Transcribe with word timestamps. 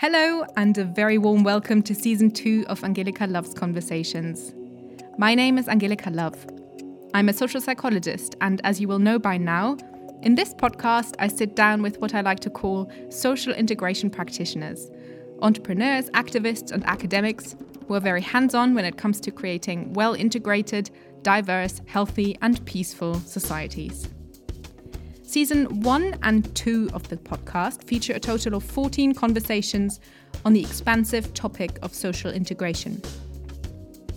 Hello, 0.00 0.44
and 0.56 0.78
a 0.78 0.84
very 0.84 1.18
warm 1.18 1.42
welcome 1.42 1.82
to 1.82 1.92
season 1.92 2.30
two 2.30 2.64
of 2.68 2.84
Angelica 2.84 3.26
Love's 3.26 3.52
Conversations. 3.52 4.54
My 5.18 5.34
name 5.34 5.58
is 5.58 5.66
Angelica 5.66 6.10
Love. 6.10 6.46
I'm 7.14 7.28
a 7.28 7.32
social 7.32 7.60
psychologist, 7.60 8.36
and 8.40 8.60
as 8.62 8.80
you 8.80 8.86
will 8.86 9.00
know 9.00 9.18
by 9.18 9.38
now, 9.38 9.76
in 10.22 10.36
this 10.36 10.54
podcast, 10.54 11.16
I 11.18 11.26
sit 11.26 11.56
down 11.56 11.82
with 11.82 11.98
what 11.98 12.14
I 12.14 12.20
like 12.20 12.38
to 12.40 12.48
call 12.48 12.88
social 13.10 13.52
integration 13.52 14.08
practitioners 14.08 14.88
entrepreneurs, 15.42 16.10
activists, 16.10 16.70
and 16.70 16.84
academics 16.84 17.56
who 17.88 17.94
are 17.94 18.00
very 18.00 18.22
hands 18.22 18.54
on 18.54 18.76
when 18.76 18.84
it 18.84 18.96
comes 18.96 19.18
to 19.22 19.32
creating 19.32 19.92
well 19.94 20.14
integrated, 20.14 20.92
diverse, 21.22 21.80
healthy, 21.86 22.38
and 22.40 22.64
peaceful 22.66 23.14
societies. 23.14 24.08
Season 25.28 25.82
1 25.82 26.20
and 26.22 26.54
2 26.56 26.88
of 26.94 27.06
the 27.10 27.18
podcast 27.18 27.84
feature 27.84 28.14
a 28.14 28.18
total 28.18 28.54
of 28.54 28.64
14 28.64 29.12
conversations 29.12 30.00
on 30.46 30.54
the 30.54 30.60
expansive 30.62 31.34
topic 31.34 31.78
of 31.82 31.92
social 31.92 32.30
integration. 32.30 33.02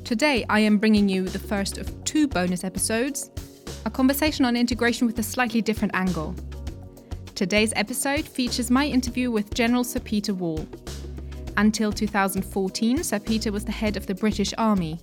Today, 0.06 0.46
I 0.48 0.62
am 0.62 0.78
bringing 0.78 1.10
you 1.10 1.26
the 1.28 1.38
first 1.38 1.78
of 1.78 2.02
two 2.06 2.30
bonus 2.30 2.64
episodes 2.64 3.30
a 3.84 3.90
conversation 3.90 4.46
on 4.46 4.56
integration 4.56 5.06
with 5.06 5.20
a 5.20 5.24
slightly 5.24 5.62
different 5.62 5.94
angle. 5.94 6.34
Today's 7.36 7.74
episode 7.76 8.26
features 8.26 8.72
my 8.72 8.86
interview 8.86 9.32
with 9.32 9.54
General 9.54 9.84
Sir 9.84 10.00
Peter 10.00 10.34
Wall. 10.34 10.66
Until 11.58 11.92
2014, 11.92 13.04
Sir 13.04 13.20
Peter 13.20 13.52
was 13.52 13.66
the 13.66 13.74
head 13.74 13.98
of 13.98 14.06
the 14.06 14.16
British 14.16 14.54
Army. 14.58 14.98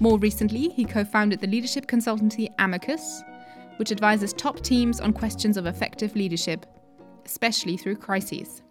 More 0.00 0.18
recently, 0.18 0.68
he 0.68 0.84
co 0.84 1.02
founded 1.02 1.40
the 1.40 1.46
leadership 1.46 1.86
consultancy 1.86 2.50
Amicus 2.58 3.22
which 3.76 3.92
advises 3.92 4.32
top 4.32 4.60
teams 4.60 5.00
on 5.00 5.12
questions 5.12 5.56
of 5.56 5.66
effective 5.66 6.14
leadership, 6.16 6.66
especially 7.24 7.76
through 7.76 7.96
crises. 7.96 8.62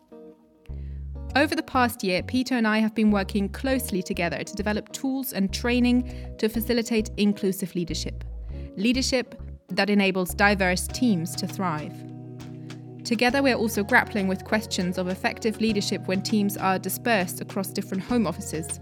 Over 1.35 1.55
the 1.55 1.63
past 1.63 2.03
year, 2.03 2.21
Peter 2.21 2.55
and 2.55 2.67
I 2.67 2.77
have 2.77 2.93
been 2.93 3.09
working 3.09 3.49
closely 3.49 4.03
together 4.03 4.43
to 4.43 4.53
develop 4.55 4.91
tools 4.91 5.34
and 5.34 5.51
training 5.51 6.35
to 6.37 6.48
facilitate 6.48 7.09
inclusive 7.18 7.74
leadership. 7.74 8.24
Leadership 8.77 9.41
that 9.70 9.90
enables 9.90 10.35
diverse 10.35 10.87
teams 10.87 11.35
to 11.37 11.48
thrive. 11.48 11.96
Together, 13.04 13.41
we're 13.41 13.55
also 13.55 13.84
grappling 13.84 14.27
with 14.27 14.46
questions 14.46 14.98
of 14.98 15.07
effective 15.07 15.59
leadership 15.59 16.07
when 16.07 16.21
teams 16.21 16.55
are 16.55 16.79
dispersed 16.79 17.41
across 17.41 17.70
different 17.70 18.04
home 18.04 18.27
offices. 18.27 18.79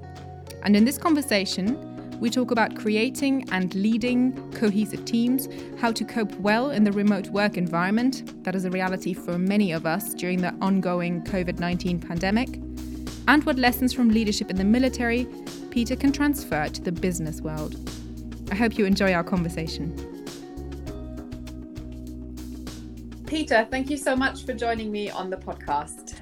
And 0.64 0.75
in 0.75 0.86
this 0.86 0.97
conversation, 0.97 1.91
we 2.22 2.30
talk 2.30 2.52
about 2.52 2.75
creating 2.75 3.50
and 3.52 3.73
leading 3.73 4.31
cohesive 4.52 5.03
teams, 5.05 5.50
how 5.80 5.91
to 5.91 6.05
cope 6.05 6.31
well 6.36 6.69
in 6.69 6.83
the 6.83 6.91
remote 6.91 7.27
work 7.30 7.58
environment 7.58 8.44
that 8.44 8.53
is 8.53 8.64
a 8.64 8.69
reality 8.69 9.11
for 9.11 9.39
many 9.39 9.72
of 9.72 9.88
us 9.88 10.14
during 10.14 10.39
the 10.39 10.53
ongoing 10.61 11.23
COVID 11.23 11.59
19 11.59 11.99
pandemic, 11.99 12.47
and 13.27 13.44
what 13.44 13.58
lessons 13.58 13.92
from 13.92 14.09
leadership 14.09 14.52
in 14.52 14.55
the 14.55 14.64
military 14.64 15.27
Peter 15.72 15.95
can 15.95 16.11
transfer 16.11 16.67
to 16.67 16.81
the 16.81 16.92
business 16.92 17.42
world. 17.42 17.75
I 18.52 18.55
hope 18.55 18.77
you 18.77 18.86
enjoy 18.86 19.14
our 19.14 19.23
conversation. 19.23 19.95
Peter, 23.25 23.67
thank 23.72 23.89
you 23.89 23.97
so 23.97 24.16
much 24.16 24.45
for 24.45 24.53
joining 24.53 24.92
me 24.92 25.09
on 25.09 25.31
the 25.31 25.38
podcast. 25.38 26.19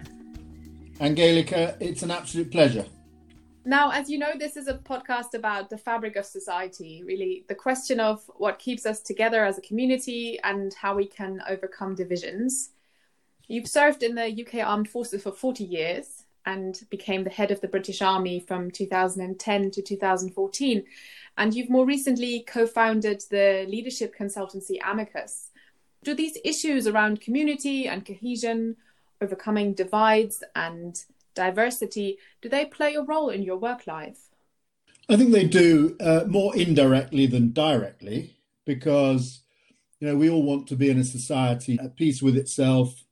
Angelica, 1.02 1.76
it's 1.82 2.04
an 2.04 2.12
absolute 2.12 2.52
pleasure. 2.52 2.86
Now, 3.70 3.92
as 3.92 4.10
you 4.10 4.18
know, 4.18 4.32
this 4.36 4.58
is 4.58 4.68
a 4.68 4.74
podcast 4.74 5.36
about 5.36 5.70
the 5.70 5.78
fabric 5.78 6.16
of 6.16 6.26
society, 6.26 7.04
really 7.06 7.46
the 7.48 7.54
question 7.54 8.00
of 8.00 8.24
what 8.38 8.58
keeps 8.58 8.84
us 8.88 9.00
together 9.00 9.46
as 9.46 9.60
a 9.60 9.62
community 9.62 10.40
and 10.44 10.74
how 10.74 10.96
we 10.96 11.06
can 11.06 11.40
overcome 11.48 11.94
divisions. 11.94 12.72
You've 13.48 13.68
served 13.68 14.02
in 14.02 14.16
the 14.16 14.26
UK 14.26 14.68
Armed 14.68 14.90
Forces 14.90 15.22
for 15.22 15.32
40 15.32 15.64
years 15.64 16.24
and 16.48 16.82
became 16.90 17.24
the 17.24 17.30
head 17.30 17.52
of 17.52 17.62
the 17.62 17.68
British 17.68 18.02
Army 18.02 18.40
from 18.40 18.72
2010 18.72 19.70
to 19.70 19.82
2014. 19.84 20.84
And 21.38 21.54
you've 21.54 21.70
more 21.70 21.86
recently 21.86 22.40
co 22.48 22.66
founded 22.66 23.22
the 23.30 23.68
leadership 23.70 24.18
consultancy 24.18 24.80
Amicus. 24.84 25.52
Do 26.04 26.16
these 26.16 26.40
issues 26.44 26.88
around 26.88 27.22
community 27.22 27.88
and 27.88 28.04
cohesion, 28.04 28.78
overcoming 29.22 29.76
divides, 29.76 30.44
and 30.56 31.00
diversity, 31.40 32.18
do 32.42 32.50
they 32.50 32.66
play 32.66 32.96
a 32.96 33.02
role 33.02 33.30
in 33.30 33.42
your 33.44 33.58
work 33.58 33.88
life? 33.88 34.22
I 35.10 35.16
think 35.16 35.32
they 35.32 35.46
do 35.46 35.96
uh, 36.00 36.26
more 36.28 36.56
indirectly 36.56 37.26
than 37.26 37.54
directly 37.54 38.36
because 38.66 39.42
you 40.00 40.08
know 40.08 40.16
we 40.16 40.30
all 40.30 40.44
want 40.44 40.68
to 40.68 40.76
be 40.76 40.90
in 40.90 41.00
a 41.00 41.04
society 41.04 41.80
at 41.82 41.96
peace 41.96 42.22
with 42.22 42.38
itself 42.38 43.04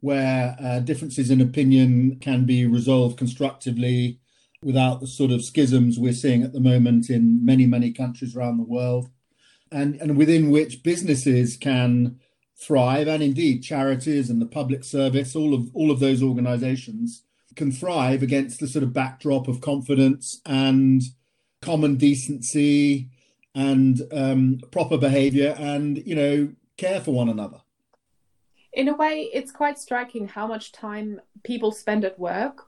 where 0.00 0.56
uh, 0.60 0.80
differences 0.80 1.30
in 1.30 1.40
opinion 1.40 2.18
can 2.20 2.44
be 2.44 2.66
resolved 2.66 3.16
constructively 3.16 4.18
without 4.62 5.00
the 5.00 5.06
sort 5.06 5.30
of 5.30 5.44
schisms 5.44 5.98
we're 5.98 6.12
seeing 6.12 6.42
at 6.42 6.52
the 6.52 6.60
moment 6.72 7.08
in 7.08 7.44
many 7.44 7.66
many 7.66 7.92
countries 7.92 8.36
around 8.36 8.58
the 8.58 8.72
world 8.76 9.08
and 9.70 9.94
and 10.02 10.18
within 10.18 10.50
which 10.50 10.82
businesses 10.82 11.56
can 11.56 12.18
thrive 12.66 13.08
and 13.08 13.22
indeed 13.22 13.62
charities 13.62 14.28
and 14.28 14.40
the 14.42 14.54
public 14.60 14.84
service 14.84 15.34
all 15.34 15.54
of 15.54 15.62
all 15.74 15.90
of 15.90 16.00
those 16.00 16.22
organizations 16.22 17.24
can 17.56 17.72
thrive 17.72 18.22
against 18.22 18.60
the 18.60 18.66
sort 18.66 18.82
of 18.82 18.92
backdrop 18.92 19.48
of 19.48 19.60
confidence 19.60 20.40
and 20.46 21.02
common 21.60 21.96
decency 21.96 23.08
and 23.54 24.02
um, 24.12 24.60
proper 24.70 24.96
behavior 24.96 25.54
and 25.58 25.98
you 26.06 26.14
know 26.14 26.52
care 26.76 27.00
for 27.00 27.12
one 27.12 27.28
another. 27.28 27.60
In 28.72 28.88
a 28.88 28.94
way 28.94 29.30
it's 29.32 29.52
quite 29.52 29.78
striking 29.78 30.28
how 30.28 30.46
much 30.46 30.72
time 30.72 31.20
people 31.44 31.72
spend 31.72 32.04
at 32.04 32.18
work. 32.18 32.66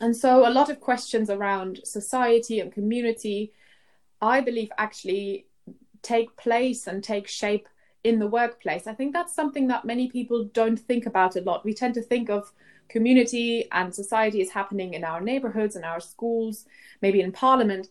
And 0.00 0.16
so 0.16 0.48
a 0.48 0.50
lot 0.50 0.70
of 0.70 0.80
questions 0.80 1.30
around 1.30 1.80
society 1.84 2.60
and 2.60 2.72
community 2.72 3.52
i 4.22 4.38
believe 4.38 4.70
actually 4.76 5.46
take 6.02 6.36
place 6.36 6.86
and 6.86 7.02
take 7.02 7.26
shape 7.28 7.68
in 8.04 8.18
the 8.18 8.26
workplace. 8.26 8.86
I 8.86 8.94
think 8.94 9.12
that's 9.12 9.34
something 9.34 9.66
that 9.68 9.84
many 9.84 10.08
people 10.08 10.44
don't 10.44 10.78
think 10.78 11.06
about 11.06 11.36
a 11.36 11.42
lot. 11.42 11.64
We 11.64 11.74
tend 11.74 11.94
to 11.94 12.02
think 12.02 12.30
of 12.30 12.52
community 12.90 13.68
and 13.72 13.94
society 13.94 14.40
is 14.40 14.50
happening 14.50 14.94
in 14.94 15.04
our 15.04 15.20
neighborhoods 15.20 15.76
and 15.76 15.84
our 15.84 16.00
schools, 16.00 16.66
maybe 17.00 17.20
in 17.20 17.32
parliament. 17.32 17.88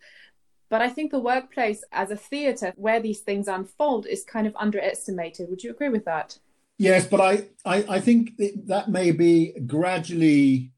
But 0.70 0.82
I 0.82 0.90
think 0.90 1.12
the 1.12 1.20
workplace 1.20 1.84
as 1.92 2.12
a 2.12 2.16
theatre 2.16 2.74
where 2.76 3.00
these 3.00 3.22
things 3.22 3.48
unfold 3.48 4.06
is 4.06 4.24
kind 4.24 4.46
of 4.46 4.56
underestimated. 4.56 5.50
Would 5.50 5.64
you 5.64 5.72
agree 5.72 5.90
with 5.90 6.06
that? 6.06 6.38
Yes, 6.78 7.08
but 7.08 7.20
I, 7.20 7.48
I, 7.66 7.96
I 7.96 8.00
think 8.00 8.38
that 8.68 8.90
may 8.90 9.12
be 9.12 9.54
gradually 9.66 10.72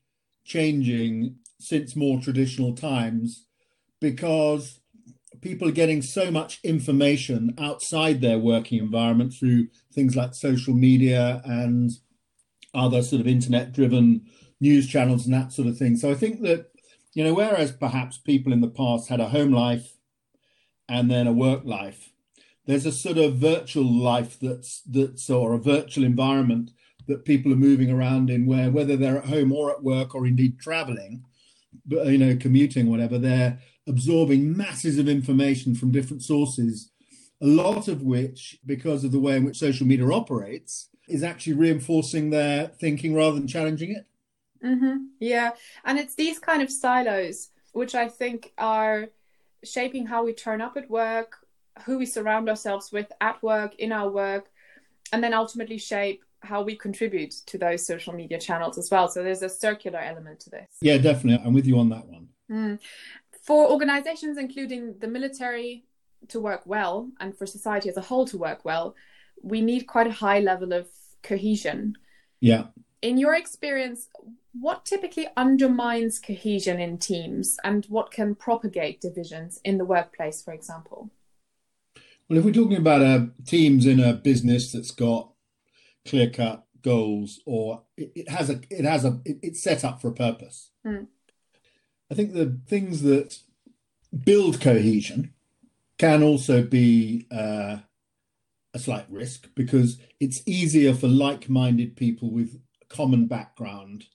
changing 0.46 1.36
since 1.60 1.96
more 1.96 2.20
traditional 2.20 2.74
times 2.74 3.46
because 4.00 4.80
people 5.42 5.68
are 5.68 5.74
getting 5.74 6.02
so 6.02 6.32
much 6.32 6.60
information 6.64 7.54
outside 7.60 8.22
their 8.22 8.40
working 8.40 8.80
environment 8.80 9.34
through 9.34 9.68
things 9.94 10.16
like 10.16 10.34
social 10.34 10.74
media 10.74 11.42
and 11.46 11.92
other 12.74 13.02
sort 13.02 13.22
of 13.22 13.28
internet 13.28 13.72
driven 13.72 14.26
news 14.60 14.88
channels 14.88 15.26
and 15.26 15.34
that 15.34 15.52
sort 15.52 15.68
of 15.68 15.78
thing. 15.78 15.98
So 15.98 16.12
I 16.12 16.16
think 16.16 16.42
that, 16.42 16.72
you 17.14 17.24
know, 17.24 17.34
whereas 17.34 17.72
perhaps 17.72 18.18
people 18.18 18.54
in 18.54 18.62
the 18.62 18.70
past 18.70 19.10
had 19.10 19.20
a 19.20 19.30
home 19.30 19.52
life 19.52 19.98
and 20.88 21.10
then 21.10 21.28
a 21.28 21.34
work 21.34 21.66
life, 21.66 22.12
there's 22.66 22.86
a 22.86 22.92
sort 22.92 23.18
of 23.18 23.38
virtual 23.38 23.92
life 23.92 24.40
that's 24.40 24.82
that's 24.82 25.30
or 25.30 25.54
a 25.54 25.58
virtual 25.58 26.04
environment 26.04 26.72
that 27.08 27.26
people 27.26 27.52
are 27.52 27.58
moving 27.58 27.92
around 27.92 28.30
in 28.30 28.46
where 28.46 28.70
whether 28.70 28.96
they're 28.96 29.18
at 29.18 29.26
home 29.26 29.52
or 29.52 29.72
at 29.72 29.84
work 29.84 30.14
or 30.14 30.28
indeed 30.28 30.60
traveling, 30.60 31.26
but 31.86 32.08
you 32.08 32.18
know, 32.18 32.36
commuting, 32.36 32.90
whatever, 32.90 33.18
they're 33.18 33.60
absorbing 33.88 34.56
masses 34.56 35.00
of 35.00 35.10
information 35.10 35.74
from 35.74 35.92
different 35.92 36.22
sources, 36.22 36.91
a 37.42 37.46
lot 37.46 37.88
of 37.88 38.04
which, 38.04 38.60
because 38.66 39.04
of 39.04 39.12
the 39.12 39.20
way 39.20 39.36
in 39.36 39.44
which 39.44 39.58
social 39.58 39.88
media 39.88 40.08
operates, 40.10 40.90
is 41.08 41.24
actually 41.24 41.54
reinforcing 41.54 42.30
their 42.30 42.68
thinking 42.68 43.14
rather 43.14 43.36
than 43.36 43.48
challenging 43.48 43.92
it. 43.92 44.06
Mm-hmm. 44.64 45.06
Yeah, 45.20 45.52
and 45.84 45.98
it's 46.00 46.16
these 46.16 46.40
kind 46.40 46.62
of 46.62 46.72
silos 46.72 47.50
which 47.74 47.96
I 47.96 48.08
think 48.10 48.52
are 48.58 49.08
shaping 49.64 50.06
how 50.06 50.26
we 50.26 50.34
turn 50.34 50.62
up 50.62 50.78
at 50.78 50.90
work, 50.90 51.38
who 51.86 51.98
we 51.98 52.06
surround 52.06 52.50
ourselves 52.50 52.92
with 52.92 53.12
at 53.22 53.42
work, 53.42 53.76
in 53.76 53.92
our 53.92 54.10
work, 54.10 54.50
and 55.14 55.24
then 55.24 55.34
ultimately 55.34 55.78
shape 55.78 56.24
how 56.42 56.62
we 56.64 56.76
contribute 56.76 57.32
to 57.46 57.58
those 57.58 57.86
social 57.86 58.14
media 58.14 58.40
channels 58.40 58.78
as 58.78 58.90
well. 58.90 59.08
So 59.08 59.24
there's 59.24 59.44
a 59.44 59.50
circular 59.50 60.00
element 60.00 60.40
to 60.42 60.50
this. 60.50 60.68
Yeah, 60.82 60.98
definitely. 60.98 61.46
I'm 61.46 61.54
with 61.54 61.68
you 61.68 61.80
on 61.80 61.90
that 61.90 62.06
one. 62.08 62.28
Mm. 62.52 62.80
For 63.44 63.70
organizations, 63.70 64.38
including 64.38 64.96
the 65.00 65.08
military, 65.08 65.86
to 66.30 66.40
work 66.40 66.62
well 66.66 67.10
and 67.20 67.38
for 67.38 67.46
society 67.46 67.90
as 67.90 67.98
a 67.98 68.02
whole 68.02 68.26
to 68.28 68.38
work 68.38 68.64
well, 68.64 68.96
we 69.42 69.62
need 69.62 69.82
quite 69.82 70.08
a 70.08 70.12
high 70.12 70.40
level 70.40 70.74
of 70.74 70.88
cohesion. 71.24 71.96
Yeah. 72.40 72.66
In 73.02 73.18
your 73.18 73.36
experience, 73.36 74.08
what 74.54 74.86
typically 74.86 75.28
undermines 75.36 76.20
cohesion 76.20 76.80
in 76.80 76.98
teams 76.98 77.58
and 77.64 77.86
what 77.86 78.12
can 78.12 78.36
propagate 78.36 79.02
divisions 79.02 79.60
in 79.64 79.78
the 79.78 79.86
workplace, 79.86 80.42
for 80.42 80.54
example? 80.54 81.10
Well, 82.30 82.40
if 82.40 82.46
we're 82.46 82.54
talking 82.54 82.78
about 82.78 83.02
uh, 83.02 83.26
teams 83.46 83.86
in 83.86 84.00
a 84.00 84.14
business 84.14 84.72
that's 84.72 84.92
got 84.92 85.32
clear 86.06 86.30
cut 86.30 86.66
goals 86.82 87.42
or 87.46 87.84
it, 87.96 88.12
it 88.16 88.30
has 88.30 88.50
a 88.50 88.60
it 88.70 88.86
has 88.86 89.06
a 89.06 89.20
it, 89.26 89.38
it's 89.44 89.62
set 89.62 89.84
up 89.84 90.02
for 90.02 90.10
a 90.10 90.14
purpose. 90.14 90.72
Mm. 90.86 91.08
I 92.10 92.16
think 92.16 92.34
the 92.34 92.60
things 92.68 93.04
that 93.04 93.40
build 94.26 94.60
cohesion 94.60 95.34
can 96.02 96.24
also 96.24 96.64
be 96.64 97.28
uh, 97.32 97.78
a 98.74 98.80
slight 98.80 99.06
risk 99.08 99.48
because 99.56 100.00
it's 100.20 100.42
easier 100.48 100.96
for 100.96 101.08
like-minded 101.08 101.96
people 101.96 102.32
with 102.32 102.60
common 102.90 103.28
background 103.28 104.06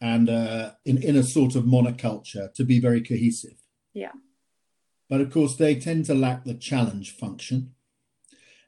and 0.00 0.30
uh, 0.30 0.70
in 0.86 0.96
in 1.02 1.14
a 1.14 1.22
sort 1.22 1.54
of 1.54 1.64
monoculture 1.64 2.52
to 2.54 2.64
be 2.64 2.80
very 2.80 3.02
cohesive. 3.02 3.58
Yeah. 3.92 4.12
But 5.10 5.20
of 5.20 5.30
course, 5.30 5.56
they 5.56 5.74
tend 5.74 6.06
to 6.06 6.14
lack 6.14 6.44
the 6.44 6.54
challenge 6.54 7.14
function. 7.14 7.74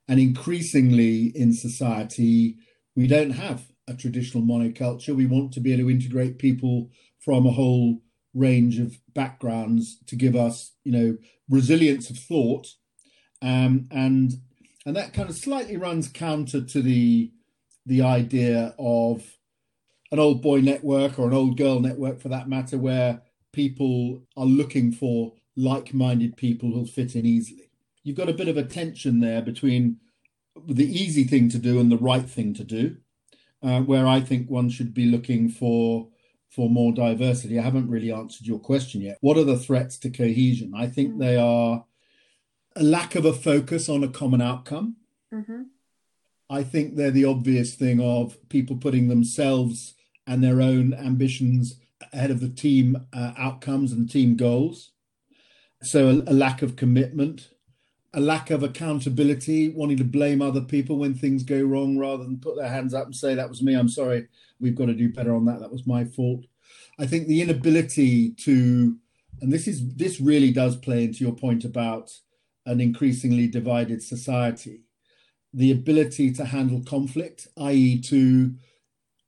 And 0.06 0.20
increasingly 0.20 1.32
in 1.34 1.54
society, 1.54 2.58
we 2.94 3.06
don't 3.06 3.30
have 3.30 3.66
a 3.86 3.94
traditional 3.94 4.44
monoculture. 4.44 5.16
We 5.16 5.26
want 5.26 5.52
to 5.52 5.60
be 5.60 5.72
able 5.72 5.84
to 5.84 5.90
integrate 5.90 6.38
people 6.38 6.90
from 7.18 7.46
a 7.46 7.50
whole 7.50 8.02
range 8.34 8.78
of 8.78 8.98
backgrounds 9.14 9.98
to 10.06 10.16
give 10.16 10.36
us, 10.36 10.72
you 10.84 10.92
know, 10.92 11.16
resilience 11.48 12.10
of 12.10 12.18
thought. 12.18 12.68
Um, 13.42 13.88
and 13.90 14.32
and 14.86 14.96
that 14.96 15.12
kind 15.12 15.28
of 15.28 15.36
slightly 15.36 15.76
runs 15.76 16.08
counter 16.08 16.62
to 16.62 16.82
the 16.82 17.32
the 17.86 18.02
idea 18.02 18.74
of 18.78 19.36
an 20.10 20.18
old 20.18 20.42
boy 20.42 20.60
network 20.60 21.18
or 21.18 21.28
an 21.28 21.34
old 21.34 21.56
girl 21.56 21.80
network 21.80 22.20
for 22.20 22.28
that 22.28 22.48
matter, 22.48 22.78
where 22.78 23.22
people 23.52 24.22
are 24.36 24.46
looking 24.46 24.92
for 24.92 25.32
like-minded 25.56 26.36
people 26.36 26.70
who'll 26.70 26.86
fit 26.86 27.16
in 27.16 27.26
easily. 27.26 27.70
You've 28.04 28.16
got 28.16 28.28
a 28.28 28.34
bit 28.34 28.48
of 28.48 28.56
a 28.56 28.64
tension 28.64 29.20
there 29.20 29.42
between 29.42 29.98
the 30.66 30.86
easy 30.86 31.24
thing 31.24 31.48
to 31.50 31.58
do 31.58 31.80
and 31.80 31.90
the 31.90 31.98
right 31.98 32.28
thing 32.28 32.54
to 32.54 32.64
do, 32.64 32.96
uh, 33.62 33.80
where 33.80 34.06
I 34.06 34.20
think 34.20 34.48
one 34.48 34.70
should 34.70 34.94
be 34.94 35.06
looking 35.06 35.48
for 35.48 36.08
for 36.48 36.70
more 36.70 36.92
diversity. 36.92 37.58
I 37.58 37.62
haven't 37.62 37.90
really 37.90 38.12
answered 38.12 38.46
your 38.46 38.58
question 38.58 39.00
yet. 39.00 39.18
What 39.20 39.36
are 39.36 39.44
the 39.44 39.58
threats 39.58 39.98
to 39.98 40.10
cohesion? 40.10 40.72
I 40.76 40.86
think 40.86 41.10
mm-hmm. 41.10 41.20
they 41.20 41.36
are 41.36 41.84
a 42.76 42.82
lack 42.82 43.14
of 43.14 43.24
a 43.24 43.32
focus 43.32 43.88
on 43.88 44.04
a 44.04 44.08
common 44.08 44.40
outcome. 44.40 44.96
Mm-hmm. 45.32 45.62
I 46.50 46.62
think 46.62 46.96
they're 46.96 47.10
the 47.10 47.26
obvious 47.26 47.74
thing 47.74 48.00
of 48.00 48.36
people 48.48 48.76
putting 48.76 49.08
themselves 49.08 49.94
and 50.26 50.42
their 50.42 50.62
own 50.62 50.94
ambitions 50.94 51.80
ahead 52.12 52.30
of 52.30 52.40
the 52.40 52.48
team 52.48 53.06
uh, 53.12 53.32
outcomes 53.36 53.92
and 53.92 54.10
team 54.10 54.36
goals. 54.36 54.92
So 55.82 56.08
a, 56.08 56.30
a 56.30 56.34
lack 56.34 56.62
of 56.62 56.76
commitment, 56.76 57.50
a 58.14 58.20
lack 58.20 58.50
of 58.50 58.62
accountability, 58.62 59.68
wanting 59.68 59.98
to 59.98 60.04
blame 60.04 60.40
other 60.40 60.62
people 60.62 60.96
when 60.98 61.14
things 61.14 61.42
go 61.42 61.60
wrong 61.60 61.98
rather 61.98 62.24
than 62.24 62.40
put 62.40 62.56
their 62.56 62.68
hands 62.68 62.94
up 62.94 63.04
and 63.04 63.14
say, 63.14 63.34
that 63.34 63.48
was 63.48 63.62
me, 63.62 63.74
I'm 63.74 63.88
sorry, 63.88 64.28
we've 64.60 64.74
got 64.74 64.86
to 64.86 64.94
do 64.94 65.12
better 65.12 65.34
on 65.34 65.44
that, 65.44 65.60
that 65.60 65.72
was 65.72 65.86
my 65.86 66.04
fault. 66.04 66.46
I 66.98 67.06
think 67.06 67.28
the 67.28 67.42
inability 67.42 68.30
to, 68.30 68.96
and 69.40 69.52
this 69.52 69.68
is 69.68 69.94
this 69.94 70.20
really 70.20 70.52
does 70.52 70.76
play 70.76 71.04
into 71.04 71.22
your 71.22 71.34
point 71.34 71.64
about 71.64 72.10
an 72.66 72.80
increasingly 72.80 73.46
divided 73.46 74.02
society, 74.02 74.82
the 75.52 75.70
ability 75.70 76.32
to 76.32 76.44
handle 76.44 76.82
conflict, 76.82 77.46
i.e., 77.58 78.00
to 78.02 78.54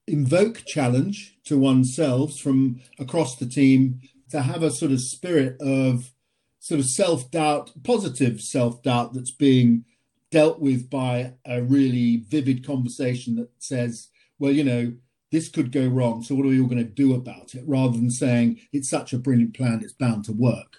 invoke 0.07 0.65
challenge 0.67 1.39
to 1.45 1.59
oneself 1.59 2.37
from 2.37 2.81
across 2.99 3.37
the 3.37 3.47
team, 3.47 4.01
to 4.31 4.43
have 4.43 4.63
a 4.63 4.71
sort 4.71 4.93
of 4.93 5.01
spirit 5.01 5.57
of 5.61 6.13
sort 6.61 6.79
of 6.79 6.87
self 6.87 7.31
doubt, 7.31 7.73
positive 7.83 8.41
self 8.41 8.83
doubt 8.83 9.15
that's 9.15 9.33
being 9.33 9.85
dealt 10.31 10.61
with 10.61 10.89
by 10.89 11.35
a 11.45 11.61
really 11.61 12.19
vivid 12.19 12.65
conversation 12.65 13.35
that 13.35 13.51
says, 13.59 14.09
well, 14.39 14.53
you 14.53 14.63
know, 14.63 14.93
this 15.33 15.49
could 15.49 15.73
go 15.73 15.89
wrong. 15.89 16.23
So 16.23 16.35
what 16.35 16.47
are 16.47 16.51
we 16.51 16.61
all 16.61 16.69
going 16.69 16.79
to 16.79 16.85
do 16.85 17.15
about 17.15 17.55
it? 17.55 17.65
Rather 17.67 17.97
than 17.97 18.11
saying 18.11 18.61
it's 18.73 18.89
such 18.89 19.13
a 19.13 19.19
brilliant 19.19 19.55
plan, 19.55 19.81
it's 19.83 19.93
bound 19.93 20.25
to 20.27 20.33
work. 20.33 20.79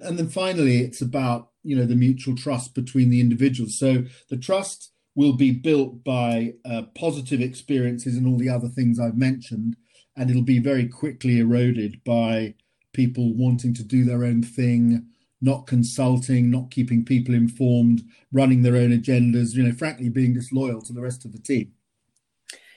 And 0.00 0.18
then 0.18 0.28
finally, 0.28 0.80
it's 0.80 1.00
about, 1.00 1.50
you 1.62 1.76
know, 1.76 1.86
the 1.86 1.94
mutual 1.94 2.34
trust 2.34 2.74
between 2.74 3.10
the 3.10 3.20
individuals. 3.20 3.78
So 3.78 4.04
the 4.28 4.36
trust 4.36 4.92
will 5.14 5.34
be 5.34 5.52
built 5.52 6.02
by 6.02 6.54
uh, 6.64 6.82
positive 6.94 7.40
experiences 7.40 8.16
and 8.16 8.26
all 8.26 8.38
the 8.38 8.48
other 8.48 8.68
things 8.68 8.98
I've 8.98 9.16
mentioned. 9.16 9.76
And 10.16 10.30
it'll 10.30 10.42
be 10.42 10.58
very 10.58 10.88
quickly 10.88 11.38
eroded 11.38 12.02
by 12.04 12.54
people 12.94 13.34
wanting 13.34 13.74
to 13.74 13.82
do 13.82 14.04
their 14.04 14.24
own 14.24 14.42
thing, 14.42 15.06
not 15.42 15.66
consulting, 15.66 16.50
not 16.50 16.70
keeping 16.70 17.04
people 17.04 17.34
informed, 17.34 18.02
running 18.32 18.62
their 18.62 18.76
own 18.76 18.90
agendas, 18.90 19.54
you 19.54 19.62
know, 19.62 19.72
frankly, 19.72 20.08
being 20.08 20.32
disloyal 20.32 20.80
to 20.80 20.94
the 20.94 21.02
rest 21.02 21.26
of 21.26 21.32
the 21.32 21.38
team. 21.38 21.72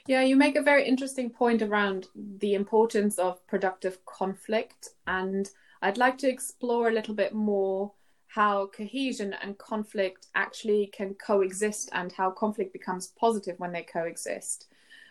Yeah, 0.08 0.22
you 0.22 0.36
make 0.36 0.56
a 0.56 0.62
very 0.62 0.86
interesting 0.88 1.30
point 1.30 1.62
around 1.62 2.08
the 2.16 2.54
importance 2.54 3.20
of 3.20 3.46
productive 3.48 4.04
conflict. 4.06 4.90
And 5.06 5.50
I'd 5.82 5.98
like 5.98 6.18
to 6.20 6.30
explore 6.30 6.88
a 6.88 6.94
little 6.94 7.14
bit 7.14 7.34
more 7.34 7.94
how 8.28 8.68
cohesion 8.68 9.34
and 9.42 9.58
conflict 9.58 10.28
actually 10.36 10.88
can 10.94 11.14
coexist 11.16 11.90
and 11.94 12.12
how 12.12 12.32
conflict 12.32 12.74
becomes 12.74 13.14
positive 13.20 13.60
when 13.60 13.72
they 13.72 13.84
coexist. 13.84 14.68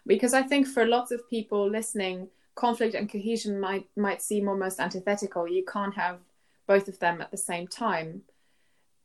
Because 0.06 0.32
I 0.32 0.42
think 0.42 0.66
for 0.66 0.86
lots 0.86 1.10
of 1.10 1.28
people 1.28 1.68
listening, 1.68 2.28
conflict 2.56 2.94
and 2.94 3.10
cohesion 3.10 3.60
might 3.60 3.86
might 3.96 4.20
seem 4.20 4.48
almost 4.48 4.80
antithetical. 4.80 5.46
You 5.46 5.64
can't 5.64 5.94
have 5.94 6.18
both 6.66 6.88
of 6.88 6.98
them 6.98 7.20
at 7.20 7.30
the 7.30 7.36
same 7.36 7.68
time. 7.68 8.22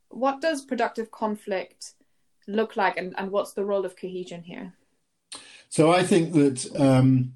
What 0.10 0.42
does 0.42 0.66
productive 0.66 1.12
conflict 1.12 1.94
look 2.48 2.76
like, 2.76 2.98
and, 2.98 3.14
and 3.18 3.32
what's 3.32 3.54
the 3.54 3.64
role 3.64 3.86
of 3.86 3.96
cohesion 3.96 4.44
here? 4.44 4.74
So 5.70 5.92
I 5.92 6.04
think 6.04 6.34
that, 6.34 6.68
um, 6.80 7.34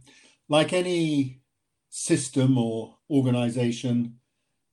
like 0.50 0.74
any 0.74 1.42
system 1.90 2.58
or 2.58 2.98
organization, 3.10 4.20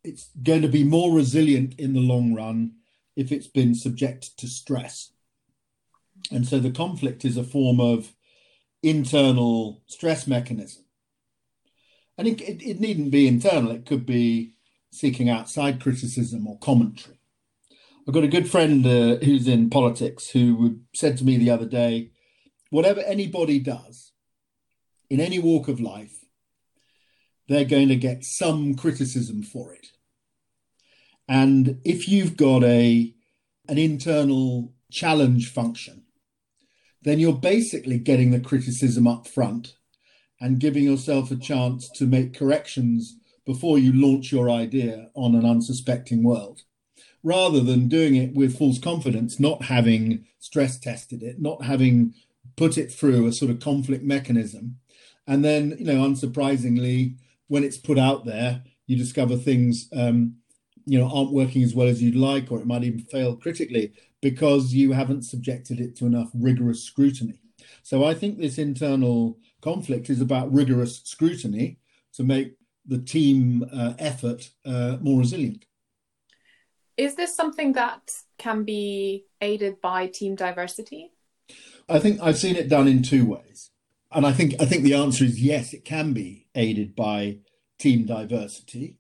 it's 0.03 0.31
going 0.43 0.63
to 0.63 0.69
be 0.69 0.85
more 0.85 1.15
resilient 1.15 1.79
in 1.79 1.93
the 1.93 2.01
long 2.01 2.35
run 2.35 2.73
if 3.15 3.31
it's 3.31 3.47
been 3.47 3.75
subject 3.75 4.37
to 4.39 4.49
stress. 4.49 5.13
And 6.31 6.47
so 6.47 6.59
the 6.59 6.71
conflict 6.73 7.25
is 7.25 7.37
a 7.37 7.45
form 7.45 7.79
of 7.79 8.13
internal 8.83 9.83
stress 9.87 10.27
mechanism. 10.27 10.82
And 12.19 12.29
it, 12.29 12.41
it, 12.41 12.63
it 12.63 12.81
needn't 12.81 13.11
be 13.11 13.27
internal, 13.27 13.71
it 13.71 13.87
could 13.87 14.07
be 14.07 14.55
seeking 14.91 15.31
outside 15.31 15.81
criticism 15.81 16.47
or 16.47 16.59
commentary. 16.59 17.19
I've 18.07 18.15
got 18.15 18.25
a 18.25 18.29
good 18.29 18.51
friend 18.51 18.85
uh, 18.87 19.17
who's 19.25 19.47
in 19.47 19.71
politics 19.71 20.31
who 20.31 20.81
said 20.95 21.17
to 21.19 21.25
me 21.25 21.37
the 21.37 21.51
other 21.51 21.67
day 21.67 22.11
whatever 22.71 23.01
anybody 23.01 23.59
does 23.59 24.13
in 25.11 25.21
any 25.21 25.39
walk 25.39 25.69
of 25.69 25.79
life, 25.79 26.25
they're 27.49 27.67
going 27.67 27.89
to 27.89 27.97
get 27.97 28.25
some 28.25 28.75
criticism 28.75 29.43
for 29.43 29.75
it. 29.75 29.89
And 31.29 31.81
if 31.85 32.09
you've 32.09 32.37
got 32.37 32.65
a 32.65 33.15
an 33.69 33.79
internal 33.79 34.73
challenge 34.91 35.53
function, 35.53 36.03
then 37.03 37.21
you're 37.21 37.33
basically 37.33 37.99
getting 37.99 38.31
the 38.31 38.41
criticism 38.41 39.07
up 39.07 39.29
front 39.29 39.77
and 40.43 40.59
giving 40.59 40.83
yourself 40.83 41.31
a 41.31 41.37
chance 41.37 41.89
to 41.89 42.05
make 42.05 42.35
corrections 42.35 43.17
before 43.47 43.79
you 43.79 43.93
launch 43.93 44.33
your 44.33 44.51
idea 44.51 45.09
on 45.15 45.37
an 45.37 45.47
unsuspecting 45.47 46.25
world, 46.25 46.63
rather 47.23 47.61
than 47.61 47.89
doing 47.89 48.17
it 48.17 48.35
with 48.35 48.59
false 48.59 48.81
confidence, 48.81 49.39
not 49.39 49.63
having 49.63 50.27
stress 50.41 50.79
tested 50.79 51.23
it, 51.23 51.41
not 51.41 51.65
having 51.65 52.13
put 52.57 52.77
it 52.77 52.93
through 52.93 53.27
a 53.27 53.33
sort 53.33 53.53
of 53.53 53.61
conflict 53.61 54.03
mechanism. 54.03 54.79
And 55.29 55.45
then, 55.45 55.77
you 55.79 55.85
know, 55.85 56.05
unsurprisingly, 56.05 57.17
when 57.47 57.63
it's 57.63 57.79
put 57.79 57.99
out 57.99 58.25
there, 58.25 58.65
you 58.89 58.97
discover 58.97 59.37
things, 59.37 59.89
um, 59.97 60.35
you 60.87 60.99
know, 60.99 61.09
aren't 61.09 61.33
working 61.33 61.63
as 61.63 61.73
well 61.73 61.87
as 61.87 62.03
you'd 62.03 62.17
like, 62.17 62.51
or 62.51 62.59
it 62.59 62.67
might 62.67 62.83
even 62.83 62.99
fail 62.99 63.37
critically 63.37 63.93
because 64.21 64.75
you 64.75 64.91
haven't 64.91 65.23
subjected 65.23 65.79
it 65.79 65.95
to 65.97 66.07
enough 66.07 66.31
rigorous 66.35 66.83
scrutiny. 66.83 67.39
So 67.85 68.05
I 68.05 68.15
think 68.15 68.39
this 68.39 68.59
internal 68.59 69.39
conflict 69.63 70.11
is 70.11 70.21
about 70.21 70.53
rigorous 70.53 71.01
scrutiny 71.05 71.79
to 72.15 72.25
make 72.25 72.57
the 72.87 72.99
team 72.99 73.65
uh, 73.73 73.95
effort 73.99 74.51
uh, 74.67 74.99
more 75.01 75.21
resilient. 75.21 75.65
Is 76.97 77.15
this 77.15 77.35
something 77.35 77.73
that 77.73 78.11
can 78.39 78.65
be 78.65 79.25
aided 79.41 79.81
by 79.81 80.09
team 80.09 80.35
diversity? 80.35 81.13
I 81.89 81.99
think 81.99 82.21
I've 82.21 82.39
seen 82.39 82.57
it 82.57 82.69
done 82.69 82.87
in 82.87 83.03
two 83.03 83.25
ways, 83.25 83.71
and 84.11 84.27
I 84.27 84.33
think 84.33 84.55
I 84.61 84.67
think 84.67 84.83
the 84.83 84.95
answer 84.95 85.25
is 85.25 85.41
yes. 85.41 85.73
It 85.73 85.85
can 85.85 86.13
be 86.13 86.47
aided 86.55 86.95
by 86.95 87.39
team 87.79 88.05
diversity 88.05 88.99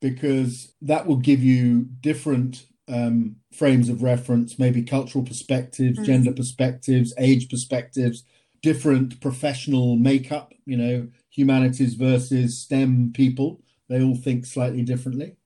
because 0.00 0.74
that 0.82 1.06
will 1.06 1.16
give 1.16 1.42
you 1.42 1.88
different 2.00 2.66
um, 2.88 3.36
frames 3.52 3.88
of 3.88 4.02
reference, 4.02 4.58
maybe 4.58 4.82
cultural 4.82 5.24
perspectives, 5.24 5.98
mm. 5.98 6.04
gender 6.04 6.32
perspectives, 6.32 7.12
age 7.18 7.48
perspectives, 7.48 8.22
different 8.62 9.20
professional 9.20 9.96
makeup. 9.96 10.52
You 10.64 10.76
know, 10.76 11.08
humanities 11.30 11.94
versus 11.94 12.58
STEM 12.58 13.12
people. 13.14 13.62
They 13.88 14.02
all 14.02 14.16
think 14.16 14.44
slightly 14.44 14.82
differently. 14.82 15.36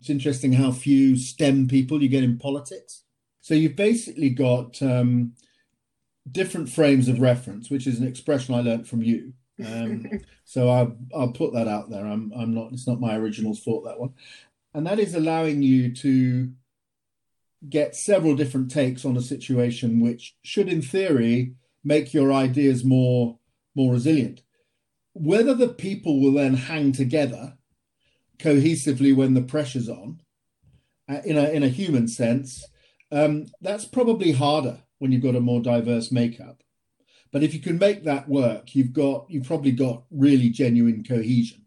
It's 0.00 0.10
interesting 0.10 0.52
how 0.52 0.72
few 0.72 1.16
STEM 1.16 1.68
people 1.68 2.02
you 2.02 2.08
get 2.08 2.22
in 2.22 2.38
politics. 2.38 3.02
So 3.40 3.54
you've 3.54 3.76
basically 3.76 4.30
got 4.30 4.80
um, 4.82 5.32
different 6.30 6.68
frames 6.68 7.08
of 7.08 7.20
reference, 7.20 7.70
which 7.70 7.86
is 7.86 7.98
an 7.98 8.06
expression 8.06 8.54
I 8.54 8.60
learned 8.60 8.88
from 8.88 9.02
you. 9.02 9.32
Um, 9.64 10.06
so 10.44 10.68
I'll, 10.68 10.96
I'll 11.14 11.32
put 11.32 11.54
that 11.54 11.68
out 11.68 11.90
there. 11.90 12.04
I'm, 12.04 12.32
I'm 12.36 12.54
not, 12.54 12.72
it's 12.72 12.86
not 12.86 13.00
my 13.00 13.16
original 13.16 13.54
thought, 13.54 13.84
that 13.84 13.98
one. 13.98 14.14
And 14.74 14.86
that 14.86 14.98
is 14.98 15.14
allowing 15.14 15.62
you 15.62 15.94
to 15.94 16.50
get 17.68 17.96
several 17.96 18.36
different 18.36 18.70
takes 18.70 19.04
on 19.04 19.16
a 19.16 19.22
situation, 19.22 20.00
which 20.00 20.36
should, 20.42 20.68
in 20.68 20.82
theory, 20.82 21.54
make 21.86 22.12
your 22.12 22.32
ideas 22.32 22.84
more, 22.84 23.38
more 23.76 23.92
resilient. 23.92 24.42
Whether 25.14 25.54
the 25.54 25.68
people 25.68 26.20
will 26.20 26.32
then 26.32 26.54
hang 26.54 26.92
together 26.92 27.56
cohesively 28.38 29.14
when 29.14 29.34
the 29.34 29.40
pressure's 29.40 29.88
on, 29.88 30.20
uh, 31.08 31.20
in 31.24 31.38
a 31.38 31.48
in 31.50 31.62
a 31.62 31.68
human 31.68 32.08
sense, 32.08 32.66
um, 33.12 33.46
that's 33.60 33.84
probably 33.84 34.32
harder 34.32 34.80
when 34.98 35.12
you've 35.12 35.22
got 35.22 35.36
a 35.36 35.40
more 35.40 35.62
diverse 35.62 36.10
makeup. 36.10 36.62
But 37.32 37.44
if 37.44 37.54
you 37.54 37.60
can 37.60 37.78
make 37.78 38.02
that 38.04 38.28
work, 38.28 38.74
you've 38.74 38.92
got 38.92 39.26
you've 39.28 39.46
probably 39.46 39.70
got 39.72 40.02
really 40.10 40.50
genuine 40.50 41.04
cohesion. 41.04 41.62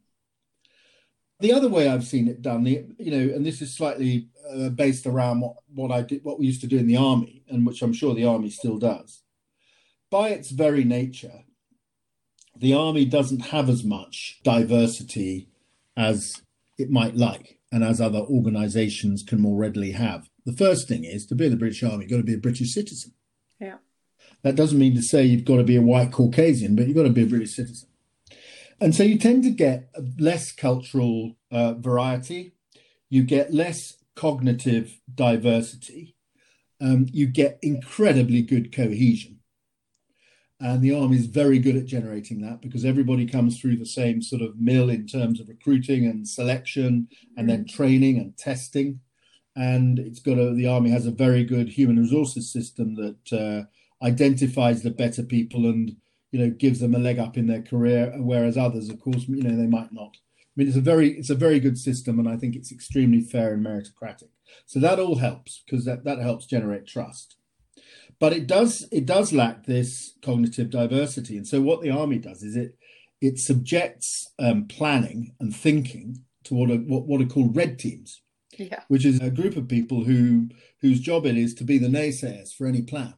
The 1.40 1.54
other 1.54 1.70
way 1.70 1.88
I've 1.88 2.04
seen 2.04 2.28
it 2.28 2.42
done, 2.42 2.66
you 2.66 3.12
know, 3.12 3.34
and 3.34 3.46
this 3.46 3.62
is 3.62 3.74
slightly 3.74 4.28
uh, 4.54 4.70
based 4.70 5.06
around 5.08 5.40
what, 5.40 5.56
what 5.74 5.90
I 5.90 6.02
did, 6.02 6.26
what 6.26 6.38
we 6.38 6.46
used 6.46 6.62
to 6.62 6.68
do 6.68 6.78
in 6.78 6.88
the 6.88 6.98
army, 6.98 7.44
and 7.48 7.66
which 7.66 7.82
I'm 7.82 7.94
sure 7.94 8.14
the 8.14 8.26
army 8.26 8.50
still 8.50 8.78
does. 8.78 9.24
By 10.10 10.30
its 10.30 10.52
very 10.52 10.84
nature, 10.84 11.44
the 12.56 12.74
army 12.74 13.06
doesn't 13.06 13.48
have 13.48 13.70
as 13.70 13.84
much 13.84 14.40
diversity 14.44 15.50
as 15.96 16.42
it 16.78 16.90
might 16.90 17.16
like 17.16 17.60
and 17.72 17.84
as 17.84 18.02
other 18.02 18.20
organizations 18.20 19.24
can 19.24 19.40
more 19.40 19.58
readily 19.58 19.92
have. 19.92 20.30
The 20.46 20.54
first 20.54 20.88
thing 20.88 21.04
is 21.04 21.26
to 21.28 21.36
be 21.36 21.46
in 21.46 21.52
the 21.52 21.58
British 21.58 21.84
Army, 21.84 22.06
you've 22.06 22.12
got 22.12 22.18
to 22.18 22.24
be 22.24 22.34
a 22.34 22.40
British 22.40 22.74
citizen. 22.74 23.14
Yeah. 23.60 23.78
That 24.42 24.56
doesn't 24.56 24.80
mean 24.80 24.96
to 24.96 25.02
say 25.02 25.24
you've 25.24 25.46
got 25.46 25.58
to 25.58 25.64
be 25.64 25.76
a 25.76 25.82
white 25.82 26.12
Caucasian, 26.12 26.76
but 26.76 26.88
you've 26.88 26.96
got 26.96 27.04
to 27.04 27.10
be 27.10 27.24
a 27.24 27.28
British 27.28 27.56
citizen. 27.56 27.90
And 28.82 28.96
so 28.96 29.04
you 29.04 29.18
tend 29.18 29.44
to 29.44 29.52
get 29.52 29.90
less 30.18 30.52
cultural 30.52 31.36
uh, 31.52 31.74
variety, 31.74 32.54
you 33.10 33.24
get 33.24 33.54
less 33.54 33.98
cognitive 34.16 35.00
diversity, 35.14 36.16
um, 36.82 37.08
you 37.12 37.28
get 37.28 37.60
incredibly 37.62 38.42
good 38.42 38.74
cohesion. 38.74 39.39
And 40.62 40.82
the 40.82 40.94
army 40.94 41.16
is 41.16 41.26
very 41.26 41.58
good 41.58 41.78
at 41.78 41.86
generating 41.86 42.42
that 42.42 42.62
because 42.62 42.84
everybody 42.84 43.26
comes 43.26 43.60
through 43.60 43.78
the 43.78 43.86
same 43.86 44.22
sort 44.22 44.42
of 44.42 44.60
mill 44.60 44.90
in 44.90 45.08
terms 45.08 45.40
of 45.40 45.48
recruiting 45.48 46.06
and 46.06 46.28
selection 46.28 47.08
and 47.38 47.50
then 47.50 47.64
mm. 47.64 47.74
training 47.74 48.18
and 48.18 48.38
testing. 48.38 49.00
And 49.56 50.00
it's 50.00 50.20
got 50.20 50.38
a, 50.38 50.54
the 50.54 50.68
army 50.68 50.90
has 50.90 51.06
a 51.06 51.12
very 51.12 51.46
good 51.46 51.70
human 51.70 51.98
resources 51.98 52.52
system 52.52 52.96
that 52.96 53.34
uh, 53.34 54.06
identifies 54.06 54.84
the 54.84 54.92
better 54.92 55.24
people 55.24 55.66
and, 55.66 55.96
you 56.32 56.40
know, 56.40 56.50
gives 56.50 56.82
them 56.82 56.94
a 56.94 57.00
leg 57.00 57.20
up 57.20 57.38
in 57.38 57.48
their 57.48 57.62
career. 57.62 58.14
Whereas 58.18 58.58
others, 58.58 58.90
of 58.90 59.00
course, 59.00 59.30
you 59.30 59.42
know, 59.42 59.56
they 59.56 59.68
might 59.68 59.94
not. 59.94 60.18
I 60.18 60.52
mean, 60.58 60.68
it's 60.68 60.78
a 60.78 60.82
very, 60.82 61.12
it's 61.12 61.30
a 61.30 61.36
very 61.36 61.62
good 61.62 61.78
system. 61.78 62.20
And 62.20 62.28
I 62.28 62.36
think 62.36 62.58
it's 62.58 62.72
extremely 62.72 63.22
fair 63.22 63.54
and 63.54 63.66
meritocratic. 63.66 64.30
So 64.66 64.82
that 64.82 65.00
all 65.00 65.16
helps 65.16 65.64
because 65.66 65.86
that, 65.86 66.04
that 66.04 66.20
helps 66.20 66.48
generate 66.48 66.86
trust 66.86 67.38
but 68.20 68.34
it 68.34 68.48
does 68.48 68.88
it 68.92 69.06
does 69.06 69.32
lack 69.34 69.66
this 69.66 70.14
cognitive 70.22 70.70
diversity. 70.70 71.38
And 71.38 71.48
so 71.48 71.62
what 71.62 71.82
the 71.82 71.90
army 71.92 72.20
does 72.20 72.44
is 72.44 72.56
it 72.56 72.78
it 73.22 73.40
subjects 73.40 74.32
um, 74.40 74.68
planning 74.68 75.36
and 75.40 75.56
thinking 75.56 76.24
to 76.46 76.54
what 76.54 76.70
are, 76.70 76.78
what, 76.78 77.06
what 77.06 77.22
are 77.22 77.26
called 77.26 77.56
red 77.56 77.78
teams, 77.78 78.22
yeah. 78.58 78.84
which 78.88 79.06
is 79.06 79.20
a 79.20 79.30
group 79.30 79.58
of 79.58 79.68
people 79.68 80.04
who 80.04 80.50
whose 80.82 81.00
job 81.00 81.26
it 81.26 81.38
is 81.38 81.54
to 81.56 81.64
be 81.64 81.78
the 81.78 81.88
naysayers 81.88 82.54
for 82.54 82.68
any 82.68 82.82
plan, 82.82 83.14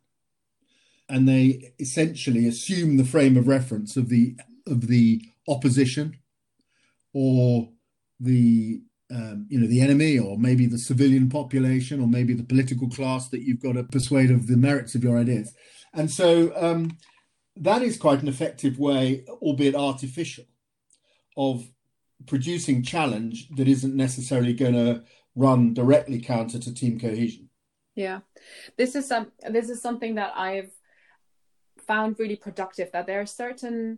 and 1.10 1.28
they 1.28 1.74
essentially 1.80 2.48
assume 2.48 2.98
the 2.98 3.06
frame 3.06 3.38
of 3.38 3.48
reference 3.48 3.98
of 3.98 4.10
the 4.10 4.36
of 4.68 4.88
the 4.88 5.22
opposition 5.48 6.18
or 7.14 7.70
the 8.20 8.82
um, 9.12 9.46
you 9.50 9.60
know 9.60 9.68
the 9.68 9.82
enemy 9.82 10.18
or 10.18 10.38
maybe 10.38 10.66
the 10.66 10.78
civilian 10.78 11.30
population 11.30 12.02
or 12.02 12.08
maybe 12.08 12.34
the 12.34 12.44
political 12.44 12.90
class 12.90 13.30
that 13.30 13.42
you've 13.42 13.62
got 13.62 13.74
to 13.74 13.84
persuade 13.84 14.32
of 14.32 14.48
the 14.48 14.58
merits 14.58 14.96
of 14.96 15.04
your 15.04 15.18
ideas. 15.18 15.54
And 15.94 16.10
so 16.10 16.54
um, 16.56 16.98
that 17.58 17.82
is 17.82 17.98
quite 17.98 18.22
an 18.22 18.28
effective 18.28 18.80
way 18.80 19.26
albeit 19.42 19.76
artificial 19.76 20.46
of 21.36 21.70
producing 22.28 22.84
challenge 22.84 23.50
that 23.58 23.68
isn't 23.68 23.96
necessarily 23.96 24.54
going 24.54 24.74
to 24.74 25.04
run 25.36 25.74
directly 25.74 26.20
counter 26.20 26.60
to 26.60 26.74
team 26.74 27.00
cohesion. 27.00 27.50
Yeah. 27.96 28.20
This 28.78 28.96
is 28.96 29.12
this 29.50 29.70
is 29.70 29.82
something 29.82 30.16
that 30.16 30.34
i've 30.36 30.72
found 31.88 32.20
really 32.20 32.36
productive 32.36 32.92
that 32.92 33.06
there 33.08 33.20
are 33.20 33.26
certain 33.26 33.98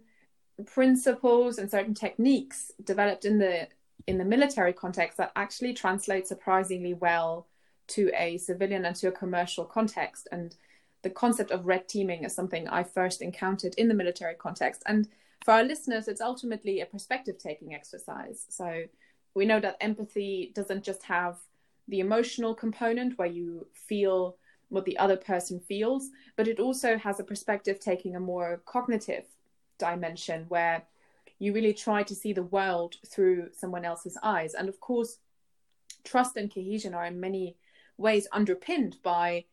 principles 0.66 1.58
and 1.58 1.70
certain 1.70 1.94
techniques 1.94 2.72
developed 2.84 3.26
in 3.26 3.38
the 3.40 3.68
in 4.08 4.18
the 4.18 4.26
military 4.26 4.74
context 4.74 5.18
that 5.18 5.32
actually 5.36 5.74
translates 5.74 6.30
surprisingly 6.30 6.94
well 6.94 7.48
to 7.88 8.12
a 8.18 8.38
civilian 8.38 8.86
and 8.86 8.96
to 8.98 9.08
a 9.08 9.12
commercial 9.12 9.66
context. 9.66 10.28
And 10.32 10.56
the 11.02 11.10
concept 11.10 11.52
of 11.52 11.66
red 11.66 11.88
teaming 11.88 12.24
is 12.24 12.34
something 12.34 12.68
I 12.68 12.84
first 12.84 13.22
encountered 13.22 13.76
in 13.78 13.88
the 13.88 13.94
military 13.94 14.36
context. 14.36 14.84
And 14.86 15.08
for 15.44 15.52
our 15.52 15.64
listeners, 15.64 16.08
it's 16.08 16.22
ultimately 16.22 16.82
a 16.82 16.86
perspective 16.86 17.38
taking 17.38 17.74
exercise. 17.74 18.46
So 18.50 18.84
we 19.34 19.46
know 19.46 19.60
that 19.60 19.78
empathy 19.82 20.52
doesn't 20.56 20.84
just 20.84 21.04
have 21.04 21.38
the 21.88 22.00
emotional 22.00 22.56
component 22.56 23.18
where 23.18 23.28
you 23.28 23.68
feel 23.74 24.38
what 24.70 24.86
the 24.86 24.98
other 24.98 25.18
person 25.18 25.60
feels, 25.60 26.10
but 26.36 26.48
it 26.48 26.60
also 26.60 26.98
has 26.98 27.20
a 27.20 27.24
perspective 27.24 27.80
taking 27.80 28.16
a 28.16 28.20
more 28.20 28.62
cognitive 28.66 29.26
dimension 29.78 30.46
where 30.48 30.84
you 31.44 31.52
really 31.52 31.74
try 31.74 32.02
to 32.04 32.16
see 32.16 32.32
the 32.32 32.44
world 32.44 32.96
through 33.06 33.50
someone 33.52 33.84
else's 33.84 34.18
eyes. 34.24 34.54
And 34.54 34.70
of 34.70 34.80
course, 34.80 35.18
trust 36.06 36.38
and 36.38 36.54
cohesion 36.54 36.94
are 36.94 37.06
in 37.06 37.20
many 37.20 37.58
ways 37.98 38.30
underpinned 38.32 38.96
by 39.04 39.44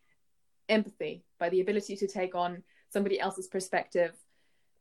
empathy, 0.69 1.25
by 1.37 1.49
the 1.49 1.59
ability 1.59 1.97
to 1.97 2.07
take 2.07 2.33
on 2.33 2.63
somebody 2.87 3.19
else's 3.19 3.47
perspective 3.47 4.13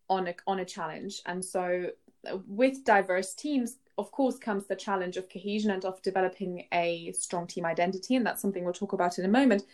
on 0.09 0.29
a, 0.29 0.35
on 0.47 0.61
a 0.61 0.64
challenge. 0.64 1.21
And 1.26 1.45
so, 1.45 1.90
uh, 2.31 2.38
with 2.47 2.85
diverse 2.85 3.35
teams, 3.35 3.79
of 3.99 4.12
course, 4.12 4.38
comes 4.38 4.67
the 4.67 4.76
challenge 4.76 5.17
of 5.17 5.29
cohesion 5.29 5.73
and 5.73 5.85
of 5.85 6.00
developing 6.02 6.67
a 6.73 7.11
strong 7.11 7.49
team 7.49 7.67
identity. 7.67 8.14
And 8.14 8.25
that's 8.25 8.40
something 8.40 8.62
we'll 8.62 8.73
talk 8.73 8.93
about 8.93 9.19
in 9.19 9.25
a 9.25 9.29
moment. 9.29 9.64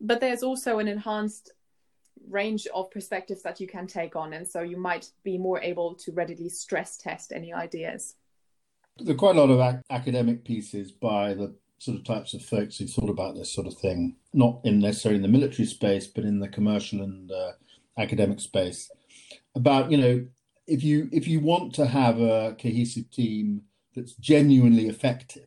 But 0.00 0.20
there's 0.20 0.42
also 0.42 0.78
an 0.78 0.88
enhanced 0.88 1.52
range 2.28 2.66
of 2.74 2.90
perspectives 2.90 3.42
that 3.42 3.60
you 3.60 3.66
can 3.66 3.86
take 3.86 4.16
on. 4.16 4.32
And 4.32 4.46
so 4.46 4.60
you 4.60 4.76
might 4.76 5.10
be 5.22 5.38
more 5.38 5.60
able 5.60 5.94
to 5.96 6.12
readily 6.12 6.48
stress 6.48 6.96
test 6.96 7.32
any 7.32 7.52
ideas. 7.52 8.14
There 8.98 9.14
are 9.14 9.18
quite 9.18 9.36
a 9.36 9.40
lot 9.40 9.50
of 9.50 9.60
ac- 9.60 9.82
academic 9.90 10.44
pieces 10.44 10.90
by 10.90 11.34
the 11.34 11.54
sort 11.78 11.98
of 11.98 12.04
types 12.04 12.32
of 12.34 12.42
folks 12.42 12.78
who 12.78 12.86
thought 12.86 13.10
about 13.10 13.34
this 13.34 13.52
sort 13.52 13.66
of 13.66 13.74
thing, 13.74 14.16
not 14.32 14.60
in 14.64 14.80
necessarily 14.80 15.16
in 15.16 15.22
the 15.22 15.28
military 15.28 15.66
space, 15.66 16.06
but 16.06 16.24
in 16.24 16.40
the 16.40 16.48
commercial 16.48 17.02
and 17.02 17.30
uh, 17.30 17.52
academic 17.98 18.40
space, 18.40 18.90
about 19.54 19.90
you 19.90 19.98
know 19.98 20.26
if 20.66 20.82
you 20.82 21.10
if 21.12 21.28
you 21.28 21.40
want 21.40 21.74
to 21.74 21.86
have 21.86 22.18
a 22.18 22.56
cohesive 22.60 23.10
team 23.10 23.62
that's 23.94 24.14
genuinely 24.14 24.88
effective, 24.88 25.46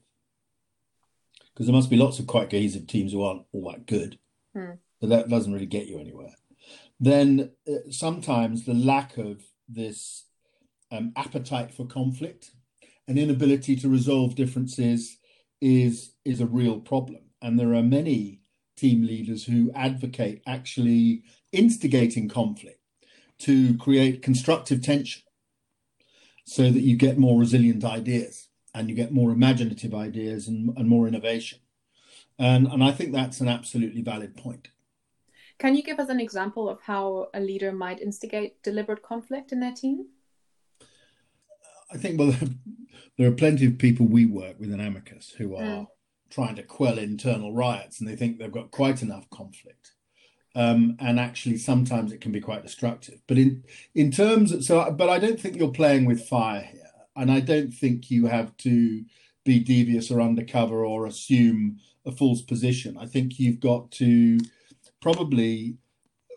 because 1.53 1.65
there 1.65 1.75
must 1.75 1.89
be 1.89 1.97
lots 1.97 2.19
of 2.19 2.27
quite 2.27 2.51
cohesive 2.51 2.85
teams 2.85 3.11
who 3.11 3.23
aren't 3.23 3.45
all 3.51 3.71
that 3.71 3.87
good, 3.87 4.19
hmm. 4.53 4.73
but 5.01 5.09
that 5.09 5.29
doesn't 5.29 5.53
really 5.53 5.65
get 5.65 5.87
you 5.87 5.99
anywhere 5.99 6.35
then 6.99 7.51
uh, 7.67 7.89
sometimes 7.89 8.65
the 8.65 8.73
lack 8.73 9.17
of 9.17 9.43
this 9.67 10.25
um, 10.91 11.13
appetite 11.15 11.73
for 11.73 11.85
conflict 11.85 12.51
and 13.07 13.17
inability 13.17 13.75
to 13.77 13.89
resolve 13.89 14.35
differences 14.35 15.17
is 15.61 16.13
is 16.25 16.41
a 16.41 16.45
real 16.45 16.79
problem. 16.79 17.21
And 17.41 17.57
there 17.57 17.73
are 17.73 17.83
many 17.83 18.41
team 18.75 19.05
leaders 19.05 19.45
who 19.45 19.71
advocate 19.75 20.41
actually 20.47 21.23
instigating 21.51 22.29
conflict 22.29 22.79
to 23.39 23.77
create 23.77 24.21
constructive 24.21 24.81
tension 24.81 25.23
so 26.43 26.63
that 26.71 26.81
you 26.81 26.95
get 26.95 27.17
more 27.17 27.39
resilient 27.39 27.83
ideas 27.83 28.47
and 28.73 28.89
you 28.89 28.95
get 28.95 29.11
more 29.11 29.31
imaginative 29.31 29.93
ideas 29.93 30.47
and, 30.47 30.75
and 30.77 30.87
more 30.87 31.07
innovation. 31.07 31.59
And, 32.37 32.67
and 32.67 32.83
I 32.83 32.91
think 32.91 33.11
that's 33.11 33.41
an 33.41 33.47
absolutely 33.47 34.01
valid 34.01 34.35
point. 34.35 34.69
Can 35.59 35.75
you 35.75 35.83
give 35.83 35.99
us 35.99 36.09
an 36.09 36.21
example 36.21 36.69
of 36.69 36.81
how 36.81 37.27
a 37.33 37.39
leader 37.39 37.73
might 37.73 37.99
instigate 37.99 38.63
deliberate 38.63 39.03
conflict 39.03 39.51
in 39.51 39.59
their 39.59 39.73
team? 39.73 40.07
I 41.91 41.97
think, 41.97 42.17
well, 42.17 42.33
there 43.17 43.27
are 43.27 43.33
plenty 43.35 43.65
of 43.65 43.77
people 43.77 44.07
we 44.07 44.25
work 44.25 44.57
with 44.57 44.71
in 44.71 44.79
Amicus 44.79 45.31
who 45.37 45.55
are 45.55 45.61
mm. 45.61 45.87
trying 46.29 46.55
to 46.55 46.63
quell 46.63 46.97
internal 46.97 47.53
riots 47.53 47.99
and 47.99 48.09
they 48.09 48.15
think 48.15 48.37
they've 48.37 48.51
got 48.51 48.71
quite 48.71 49.01
enough 49.01 49.29
conflict. 49.29 49.91
Um, 50.55 50.95
and 50.99 51.19
actually, 51.19 51.57
sometimes 51.57 52.11
it 52.11 52.21
can 52.21 52.31
be 52.31 52.41
quite 52.41 52.63
destructive. 52.63 53.21
But 53.27 53.37
in 53.37 53.63
in 53.93 54.11
terms 54.11 54.51
of 54.51 54.63
so, 54.63 54.91
but 54.91 55.07
I 55.07 55.19
don't 55.19 55.39
think 55.39 55.55
you're 55.55 55.71
playing 55.71 56.05
with 56.05 56.27
fire 56.27 56.61
here, 56.61 56.89
and 57.15 57.31
I 57.31 57.39
don't 57.39 57.71
think 57.71 58.09
you 58.09 58.25
have 58.25 58.57
to 58.57 59.05
be 59.45 59.59
devious 59.59 60.09
or 60.09 60.21
undercover 60.21 60.83
or 60.83 61.05
assume 61.05 61.77
a 62.03 62.11
false 62.11 62.41
position. 62.41 62.97
I 62.97 63.05
think 63.05 63.39
you've 63.39 63.59
got 63.59 63.91
to 63.91 64.39
probably 65.01 65.77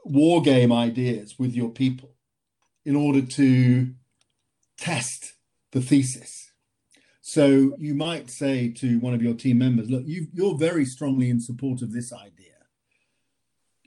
war 0.04 0.42
game 0.42 0.72
ideas 0.72 1.38
with 1.38 1.54
your 1.54 1.70
people 1.70 2.10
in 2.84 2.96
order 2.96 3.22
to 3.22 3.94
test 4.76 5.34
the 5.72 5.80
thesis. 5.80 6.52
So 7.20 7.76
you 7.78 7.94
might 7.94 8.30
say 8.30 8.68
to 8.74 8.98
one 8.98 9.14
of 9.14 9.22
your 9.22 9.34
team 9.34 9.58
members, 9.58 9.88
look, 9.88 10.02
you, 10.04 10.26
you're 10.32 10.58
very 10.58 10.84
strongly 10.84 11.30
in 11.30 11.40
support 11.40 11.80
of 11.82 11.92
this 11.92 12.12
idea. 12.12 12.56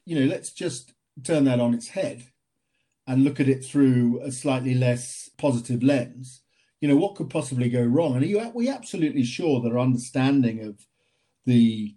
You 0.05 0.19
know, 0.19 0.25
let's 0.27 0.51
just 0.51 0.93
turn 1.23 1.43
that 1.45 1.59
on 1.59 1.73
its 1.73 1.89
head 1.89 2.23
and 3.07 3.23
look 3.23 3.39
at 3.39 3.49
it 3.49 3.63
through 3.63 4.21
a 4.23 4.31
slightly 4.31 4.73
less 4.73 5.29
positive 5.37 5.83
lens. 5.83 6.41
You 6.79 6.87
know, 6.87 6.95
what 6.95 7.15
could 7.15 7.29
possibly 7.29 7.69
go 7.69 7.83
wrong? 7.83 8.15
And 8.15 8.23
are 8.23 8.27
you, 8.27 8.51
we 8.53 8.69
absolutely 8.69 9.23
sure 9.23 9.61
that 9.61 9.71
our 9.71 9.79
understanding 9.79 10.63
of 10.63 10.85
the 11.45 11.95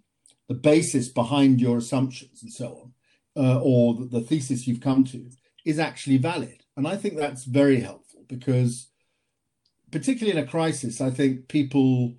the 0.49 0.55
basis 0.55 1.07
behind 1.07 1.61
your 1.61 1.77
assumptions 1.77 2.43
and 2.43 2.51
so 2.51 2.91
on, 3.35 3.43
uh, 3.45 3.61
or 3.61 3.93
the, 3.93 4.05
the 4.05 4.21
thesis 4.21 4.67
you've 4.67 4.81
come 4.81 5.05
to, 5.05 5.29
is 5.65 5.79
actually 5.79 6.17
valid? 6.17 6.65
And 6.75 6.85
I 6.87 6.97
think 6.97 7.15
that's 7.15 7.45
very 7.45 7.79
helpful 7.79 8.25
because 8.27 8.89
particularly 9.91 10.37
in 10.37 10.43
a 10.43 10.49
crisis, 10.49 10.99
I 10.99 11.11
think 11.11 11.47
people 11.47 12.15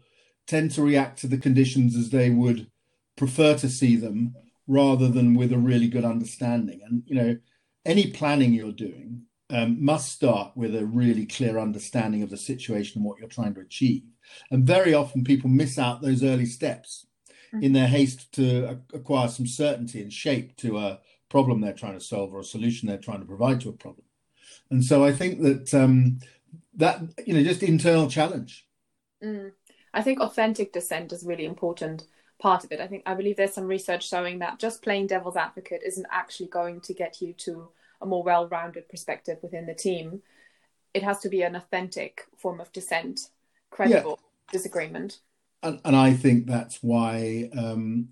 tend 0.46 0.70
to 0.72 0.82
react 0.82 1.18
to 1.20 1.26
the 1.26 1.38
conditions 1.38 1.96
as 1.96 2.10
they 2.10 2.30
would 2.30 2.70
prefer 3.16 3.56
to 3.58 3.68
see 3.68 3.96
them 3.96 4.34
rather 4.66 5.08
than 5.08 5.34
with 5.34 5.52
a 5.52 5.58
really 5.58 5.88
good 5.88 6.04
understanding. 6.04 6.80
And, 6.84 7.02
you 7.06 7.14
know, 7.14 7.36
any 7.84 8.10
planning 8.10 8.52
you're 8.52 8.72
doing 8.72 9.22
um, 9.50 9.84
must 9.84 10.12
start 10.12 10.56
with 10.56 10.76
a 10.76 10.86
really 10.86 11.26
clear 11.26 11.58
understanding 11.58 12.22
of 12.22 12.30
the 12.30 12.36
situation 12.36 12.98
and 12.98 13.04
what 13.04 13.18
you're 13.18 13.28
trying 13.28 13.54
to 13.54 13.60
achieve. 13.60 14.02
And 14.50 14.66
very 14.66 14.94
often 14.94 15.24
people 15.24 15.50
miss 15.50 15.78
out 15.78 16.02
those 16.02 16.22
early 16.22 16.46
steps 16.46 17.06
mm-hmm. 17.52 17.62
in 17.62 17.72
their 17.72 17.86
haste 17.86 18.32
to 18.32 18.80
acquire 18.92 19.28
some 19.28 19.46
certainty 19.46 20.02
and 20.02 20.12
shape 20.12 20.56
to 20.56 20.78
a 20.78 21.00
problem 21.28 21.60
they're 21.60 21.72
trying 21.72 21.98
to 21.98 22.04
solve 22.04 22.34
or 22.34 22.40
a 22.40 22.44
solution 22.44 22.88
they're 22.88 22.98
trying 22.98 23.20
to 23.20 23.26
provide 23.26 23.60
to 23.60 23.68
a 23.68 23.72
problem. 23.72 24.04
And 24.70 24.84
so 24.84 25.04
I 25.04 25.12
think 25.12 25.40
that 25.42 25.74
um, 25.74 26.18
that 26.74 27.00
you 27.26 27.34
know 27.34 27.42
just 27.42 27.62
internal 27.62 28.08
challenge. 28.08 28.66
Mm. 29.22 29.52
I 29.92 30.02
think 30.02 30.20
authentic 30.20 30.72
dissent 30.72 31.12
is 31.12 31.24
really 31.24 31.44
important 31.44 32.04
part 32.40 32.64
of 32.64 32.72
it. 32.72 32.80
I 32.80 32.86
think 32.86 33.02
I 33.06 33.14
believe 33.14 33.36
there's 33.36 33.54
some 33.54 33.66
research 33.66 34.08
showing 34.08 34.38
that 34.38 34.58
just 34.58 34.82
playing 34.82 35.08
devil's 35.08 35.36
advocate 35.36 35.82
isn't 35.84 36.06
actually 36.10 36.48
going 36.48 36.80
to 36.82 36.94
get 36.94 37.20
you 37.20 37.32
to 37.34 37.68
a 38.00 38.06
more 38.06 38.22
well-rounded 38.22 38.88
perspective 38.88 39.38
within 39.42 39.66
the 39.66 39.74
team. 39.74 40.22
It 40.94 41.02
has 41.02 41.20
to 41.20 41.28
be 41.28 41.42
an 41.42 41.54
authentic 41.54 42.22
form 42.36 42.60
of 42.60 42.72
dissent, 42.72 43.28
credible 43.70 44.18
yeah. 44.20 44.52
disagreement. 44.52 45.20
And, 45.62 45.80
and, 45.84 45.96
I 45.96 46.14
think 46.14 46.46
that's 46.46 46.78
why 46.82 47.50
um, 47.56 48.08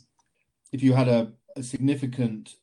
if 0.72 0.82
you 0.82 0.92
had 0.92 1.08
a, 1.08 1.32
a 1.56 1.62
significant 1.62 2.54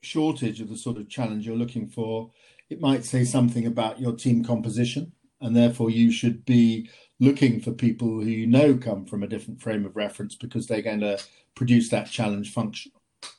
shortage 0.00 0.60
of 0.60 0.68
the 0.68 0.76
sort 0.76 0.96
of 0.96 1.08
challenge 1.08 1.46
you're 1.46 1.56
looking 1.56 1.88
for, 1.88 2.30
it 2.70 2.80
might 2.80 3.04
say 3.04 3.24
something 3.24 3.66
about 3.66 4.00
your 4.00 4.12
team 4.12 4.44
composition 4.44 5.12
and 5.40 5.56
therefore 5.56 5.90
you 5.90 6.10
should 6.10 6.44
be 6.44 6.90
looking 7.20 7.60
for 7.60 7.72
people 7.72 8.08
who 8.08 8.28
you 8.28 8.46
know 8.46 8.76
come 8.76 9.04
from 9.04 9.22
a 9.22 9.26
different 9.26 9.60
frame 9.60 9.84
of 9.84 9.96
reference 9.96 10.34
because 10.34 10.66
they're 10.66 10.82
going 10.82 11.00
to 11.00 11.18
produce 11.54 11.88
that 11.88 12.10
challenge 12.10 12.52
function. 12.52 12.92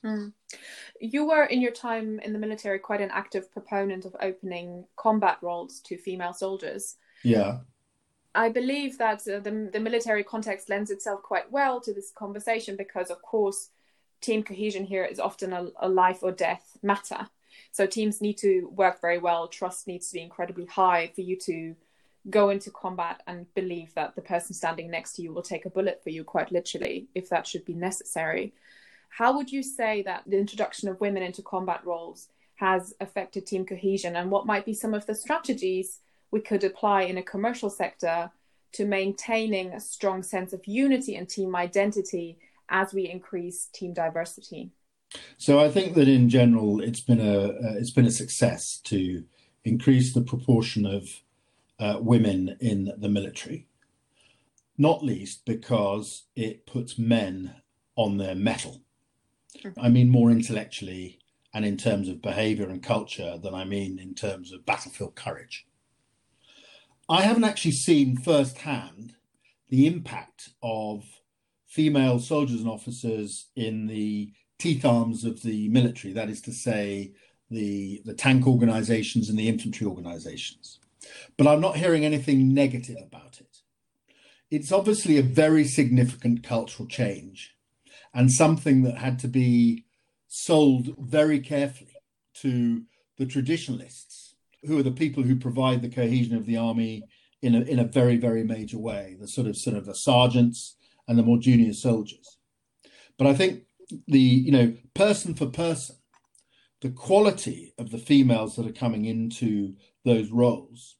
Mm. 0.04 0.34
You 1.00 1.26
were 1.26 1.46
in 1.46 1.62
your 1.62 1.72
time 1.72 2.20
in 2.20 2.34
the 2.34 2.40
military 2.40 2.80
quite 2.80 3.02
an 3.02 3.12
active 3.12 3.52
proponent 3.52 4.06
of 4.06 4.16
opening 4.22 4.86
combat 4.98 5.38
roles 5.42 5.80
to 5.82 5.98
female 5.98 6.34
soldiers. 6.34 6.98
Yeah. 7.24 7.60
I 8.36 8.50
believe 8.50 8.98
that 9.00 9.28
uh, 9.28 9.40
the, 9.40 9.70
the 9.72 9.80
military 9.80 10.24
context 10.24 10.70
lends 10.70 10.92
itself 10.92 11.24
quite 11.24 11.52
well 11.52 11.82
to 11.82 11.94
this 11.94 12.12
conversation 12.12 12.76
because, 12.76 13.10
of 13.10 13.22
course, 13.22 13.70
team 14.22 14.44
cohesion 14.44 14.86
here 14.86 15.04
is 15.04 15.20
often 15.20 15.54
a, 15.54 15.68
a 15.80 15.90
life 15.90 16.20
or 16.22 16.32
death 16.32 16.78
matter. 16.84 17.28
So 17.72 17.86
teams 17.86 18.22
need 18.22 18.38
to 18.38 18.70
work 18.76 19.02
very 19.02 19.18
well. 19.18 19.48
Trust 19.48 19.88
needs 19.88 20.10
to 20.10 20.16
be 20.16 20.22
incredibly 20.22 20.66
high 20.66 21.12
for 21.14 21.22
you 21.22 21.38
to 21.38 21.76
go 22.30 22.50
into 22.50 22.70
combat 22.70 23.22
and 23.28 23.52
believe 23.56 23.94
that 23.96 24.16
the 24.16 24.22
person 24.22 24.54
standing 24.54 24.92
next 24.92 25.14
to 25.14 25.22
you 25.22 25.34
will 25.34 25.42
take 25.42 25.66
a 25.66 25.70
bullet 25.70 26.02
for 26.04 26.10
you, 26.10 26.24
quite 26.24 26.52
literally, 26.52 27.08
if 27.16 27.30
that 27.30 27.48
should 27.48 27.66
be 27.66 27.74
necessary. 27.74 28.54
How 29.10 29.36
would 29.36 29.52
you 29.52 29.64
say 29.64 30.04
that 30.04 30.24
the 30.28 30.38
introduction 30.38 30.90
of 30.90 31.02
women 31.02 31.24
into 31.24 31.42
combat 31.42 31.82
roles 31.84 32.28
has 32.56 32.94
affected 33.00 33.48
team 33.48 33.66
cohesion, 33.66 34.18
and 34.18 34.30
what 34.30 34.46
might 34.46 34.66
be 34.66 34.74
some 34.74 34.94
of 34.94 35.06
the 35.06 35.16
strategies 35.16 36.00
we 36.32 36.42
could 36.42 36.64
apply 36.64 37.04
in 37.04 37.18
a 37.18 37.24
commercial 37.24 37.70
sector 37.70 38.32
to 38.74 38.86
maintaining 38.86 39.74
a 39.74 39.80
strong 39.80 40.22
sense 40.24 40.54
of 40.54 40.66
unity 40.68 41.16
and 41.16 41.28
team 41.28 41.56
identity 41.56 42.38
as 42.70 42.94
we 42.94 43.10
increase 43.10 43.66
team 43.66 43.94
diversity? 43.94 44.72
So 45.38 45.60
I 45.60 45.70
think 45.70 45.96
that 45.96 46.08
in 46.08 46.30
general, 46.30 46.82
it's 46.82 47.00
been 47.00 47.20
a 47.20 47.48
uh, 47.48 47.74
it's 47.80 47.90
been 47.90 48.06
a 48.06 48.12
success 48.12 48.78
to 48.86 49.24
increase 49.64 50.14
the 50.14 50.22
proportion 50.22 50.86
of 50.86 51.10
uh, 51.80 51.98
women 52.00 52.58
in 52.60 52.94
the 52.98 53.10
military, 53.10 53.68
not 54.78 55.04
least 55.04 55.46
because 55.46 56.24
it 56.36 56.68
puts 56.68 57.00
men 57.00 57.56
on 57.96 58.18
their 58.18 58.36
mettle. 58.36 58.82
I 59.82 59.90
mean, 59.90 60.10
more 60.10 60.30
intellectually 60.30 61.20
and 61.54 61.66
in 61.66 61.78
terms 61.78 62.08
of 62.08 62.22
behavior 62.22 62.70
and 62.70 62.82
culture 62.82 63.38
than 63.42 63.56
I 63.56 63.66
mean 63.66 63.98
in 64.00 64.14
terms 64.14 64.52
of 64.54 64.66
battlefield 64.66 65.16
courage. 65.16 65.66
I 67.10 67.24
haven't 67.24 67.44
actually 67.44 67.72
seen 67.72 68.18
firsthand 68.18 69.16
the 69.70 69.88
impact 69.88 70.50
of 70.62 71.04
female 71.68 72.20
soldiers 72.20 72.62
and 72.62 72.70
officers 72.70 73.48
in 73.56 73.88
the 73.88 74.32
teeth 74.58 74.86
arms 74.86 75.24
of 75.26 75.42
the 75.42 75.70
military, 75.70 76.14
that 76.14 76.30
is 76.30 76.42
to 76.42 76.52
say, 76.52 77.14
the, 77.50 78.02
the 78.06 78.14
tank 78.14 78.46
organizations 78.46 79.30
and 79.30 79.38
the 79.40 79.50
infantry 79.50 79.88
organizations 79.88 80.80
but 81.38 81.48
I'm 81.48 81.62
not 81.62 81.78
hearing 81.78 82.06
anything 82.06 82.54
negative 82.54 82.98
about 83.02 83.40
it. 83.40 83.58
It's 84.52 84.72
obviously 84.72 85.18
a 85.18 85.24
very 85.24 85.64
significant 85.64 86.44
cultural 86.44 86.88
change 86.88 87.56
and 88.14 88.32
something 88.32 88.84
that 88.84 88.98
had 88.98 89.20
to 89.20 89.28
be 89.28 89.86
sold 90.28 90.96
very 90.98 91.40
carefully 91.40 91.96
to 92.36 92.84
the 93.18 93.26
traditionalists, 93.26 94.19
who 94.66 94.78
are 94.78 94.84
the 94.84 94.92
people 94.92 95.24
who 95.24 95.36
provide 95.36 95.82
the 95.82 95.90
cohesion 95.90 96.36
of 96.36 96.46
the 96.46 96.58
army 96.58 97.04
in 97.42 97.56
a, 97.56 97.62
in 97.62 97.80
a 97.80 97.86
very, 97.86 98.18
very 98.18 98.44
major 98.44 98.78
way, 98.78 99.16
the 99.20 99.28
sort 99.28 99.48
of 99.48 99.56
sort 99.56 99.78
of 99.78 99.86
the 99.86 99.96
sergeants 99.96 100.76
and 101.08 101.18
the 101.18 101.24
more 101.24 101.38
junior 101.38 101.74
soldiers. 101.74 102.38
But 103.18 103.28
I 103.28 103.34
think 103.34 103.64
the, 104.08 104.20
you 104.20 104.52
know, 104.52 104.74
person 104.94 105.34
for 105.34 105.48
person, 105.48 105.96
the 106.82 106.90
quality 106.90 107.74
of 107.78 107.92
the 107.92 107.98
females 107.98 108.56
that 108.56 108.68
are 108.68 108.72
coming 108.72 109.06
into 109.06 109.76
those 110.06 110.30
roles 110.30 110.96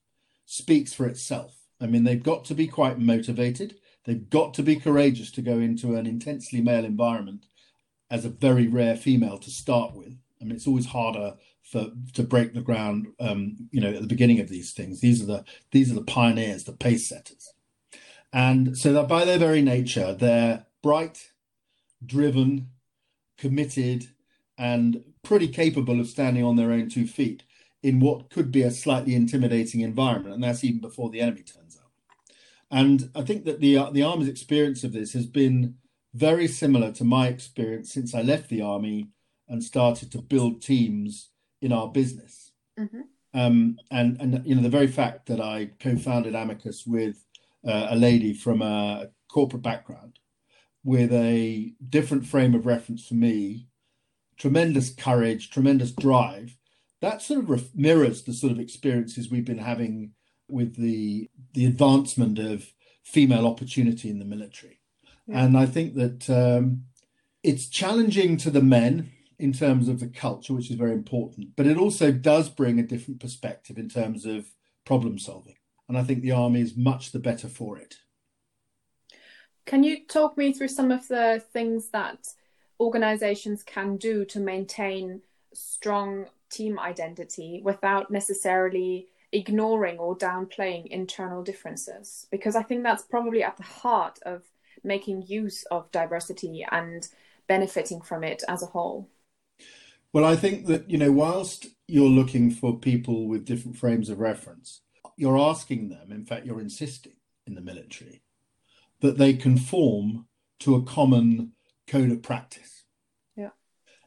speaks 0.46 0.94
for 0.94 1.06
itself. 1.06 1.56
I 1.80 1.86
mean, 1.86 2.04
they've 2.04 2.22
got 2.22 2.44
to 2.46 2.56
be 2.56 2.68
quite 2.68 3.00
motivated. 3.00 3.76
They've 4.06 4.30
got 4.30 4.54
to 4.56 4.64
be 4.64 4.76
courageous 4.76 5.32
to 5.32 5.42
go 5.42 5.60
into 5.60 5.96
an 5.96 6.06
intensely 6.06 6.62
male 6.62 6.84
environment 6.84 7.46
as 8.12 8.26
a 8.26 8.30
very 8.30 8.68
rare 8.68 8.96
female 8.96 9.38
to 9.38 9.52
start 9.52 9.94
with. 9.96 10.18
I 10.42 10.46
mean, 10.46 10.56
it's 10.56 10.68
always 10.68 10.88
harder 10.88 11.36
for 11.70 11.92
to 12.14 12.24
break 12.24 12.54
the 12.54 12.62
ground. 12.62 13.08
Um, 13.20 13.70
you 13.72 13.80
know, 13.80 13.94
at 13.94 14.02
the 14.02 14.08
beginning 14.08 14.40
of 14.40 14.50
these 14.50 14.74
things, 14.74 15.02
these 15.02 15.22
are 15.22 15.26
the 15.26 15.46
these 15.72 15.92
are 15.92 15.96
the 15.96 16.02
pioneers, 16.02 16.64
the 16.64 16.74
pace 16.74 17.08
setters, 17.08 17.54
and 18.34 18.78
so 18.78 18.92
that 18.94 19.08
by 19.08 19.26
their 19.26 19.38
very 19.38 19.62
nature, 19.62 20.14
they're 20.14 20.66
bright, 20.82 21.32
driven, 22.06 22.70
committed, 23.38 24.08
and 24.58 25.04
pretty 25.24 25.48
capable 25.48 26.00
of 26.00 26.08
standing 26.08 26.44
on 26.44 26.56
their 26.56 26.72
own 26.72 26.90
two 26.90 27.06
feet 27.06 27.44
in 27.84 28.00
what 28.00 28.30
could 28.30 28.52
be 28.52 28.64
a 28.64 28.72
slightly 28.72 29.16
intimidating 29.16 29.82
environment, 29.82 30.36
and 30.36 30.44
that's 30.44 30.64
even 30.64 30.82
before 30.82 31.10
the 31.10 31.22
enemy 31.22 31.44
turns 31.44 31.78
up. 31.78 31.92
And 32.72 33.10
I 33.16 33.22
think 33.22 33.46
that 33.46 33.60
the 33.60 33.78
uh, 33.78 33.92
the 33.92 34.04
army's 34.04 34.28
experience 34.28 34.84
of 34.84 34.94
this 34.94 35.14
has 35.14 35.28
been 35.28 35.76
very 36.16 36.48
similar 36.48 36.92
to 36.94 37.04
my 37.04 37.28
experience 37.28 37.94
since 37.94 38.16
I 38.16 38.24
left 38.24 38.50
the 38.50 38.62
army 38.62 39.10
and 39.48 39.64
started 39.64 40.12
to 40.12 40.22
build 40.22 40.62
teams 40.62 41.29
in 41.62 41.72
our 41.72 41.88
business. 41.88 42.52
Mm-hmm. 42.80 43.02
Um, 43.34 43.78
and 43.92 44.20
and 44.20 44.46
you 44.46 44.56
know 44.56 44.62
the 44.62 44.70
very 44.70 44.88
fact 44.88 45.28
that 45.28 45.40
I 45.40 45.70
co-founded 45.80 46.34
Amicus 46.34 46.86
with 46.88 47.26
uh, 47.68 47.88
a 47.90 47.96
lady 47.96 48.34
from 48.34 48.62
a 48.62 49.10
corporate 49.28 49.62
background, 49.62 50.20
with 50.84 51.14
a 51.14 51.74
different 51.88 52.26
frame 52.26 52.56
of 52.56 52.66
reference 52.66 53.08
for 53.08 53.14
me, 53.14 53.68
tremendous 54.38 54.90
courage, 54.90 55.52
tremendous 55.52 55.92
drive, 55.92 56.58
that 57.02 57.22
sort 57.22 57.50
of 57.50 57.76
mirrors 57.76 58.24
the 58.24 58.34
sort 58.34 58.52
of 58.52 58.60
experiences 58.60 59.30
we've 59.30 59.46
been 59.46 59.60
having 59.60 60.14
with 60.50 60.76
the 60.76 61.30
the 61.54 61.66
advancement 61.66 62.40
of 62.40 62.74
female 63.04 63.48
opportunity 63.48 64.10
in 64.10 64.20
the 64.20 64.26
military. 64.26 64.80
Yeah. 65.28 65.46
And 65.46 65.58
I 65.58 65.66
think 65.66 65.94
that 65.96 66.30
um, 66.30 66.86
it's 67.44 67.68
challenging 67.68 68.38
to 68.38 68.50
the 68.50 68.62
men 68.62 69.12
in 69.40 69.54
terms 69.54 69.88
of 69.88 70.02
the 70.02 70.08
culture, 70.08 70.54
which 70.54 70.70
is 70.70 70.76
very 70.76 70.92
important, 70.92 71.56
but 71.56 71.66
it 71.66 71.78
also 71.78 72.12
does 72.12 72.50
bring 72.50 72.78
a 72.78 72.84
different 72.84 73.22
perspective 73.22 73.78
in 73.78 73.90
terms 73.90 74.26
of 74.26 74.48
problem 74.86 75.18
solving. 75.18 75.56
And 75.88 75.98
I 75.98 76.04
think 76.04 76.22
the 76.22 76.34
army 76.34 76.62
is 76.62 76.76
much 76.76 77.12
the 77.12 77.20
better 77.20 77.48
for 77.48 77.78
it. 77.78 77.96
Can 79.66 79.84
you 79.84 80.06
talk 80.06 80.38
me 80.38 80.52
through 80.52 80.68
some 80.68 80.92
of 80.92 81.08
the 81.08 81.44
things 81.54 81.90
that 81.90 82.28
organizations 82.80 83.64
can 83.64 83.98
do 83.98 84.26
to 84.26 84.40
maintain 84.40 85.22
strong 85.54 86.26
team 86.50 86.80
identity 86.80 87.62
without 87.64 88.12
necessarily 88.12 89.08
ignoring 89.32 90.00
or 90.00 90.18
downplaying 90.18 90.88
internal 90.88 91.44
differences 91.44 92.26
because 92.32 92.56
i 92.56 92.64
think 92.64 92.82
that's 92.82 93.04
probably 93.04 93.44
at 93.44 93.56
the 93.58 93.64
heart 93.64 94.18
of 94.26 94.42
making 94.84 95.22
use 95.28 95.64
of 95.66 95.92
diversity 95.92 96.66
and 96.72 97.10
benefiting 97.48 98.02
from 98.02 98.24
it 98.24 98.42
as 98.48 98.64
a 98.64 98.68
whole 98.68 99.08
well 100.14 100.26
i 100.26 100.36
think 100.36 100.66
that 100.68 100.90
you 100.90 100.98
know 100.98 101.12
whilst 101.12 101.68
you're 101.88 102.10
looking 102.10 102.52
for 102.52 102.78
people 102.78 103.28
with 103.28 103.46
different 103.46 103.78
frames 103.78 104.10
of 104.10 104.20
reference 104.20 104.82
you're 105.18 105.38
asking 105.38 105.90
them 105.90 106.12
in 106.12 106.26
fact 106.26 106.46
you're 106.46 106.62
insisting 106.62 107.14
in 107.46 107.56
the 107.56 107.62
military 107.62 108.22
that 109.02 109.18
they 109.18 109.34
conform 109.34 110.26
to 110.60 110.76
a 110.76 110.84
common 110.84 111.54
code 111.88 112.12
of 112.12 112.22
practice. 112.22 112.84
Yeah. 113.36 113.50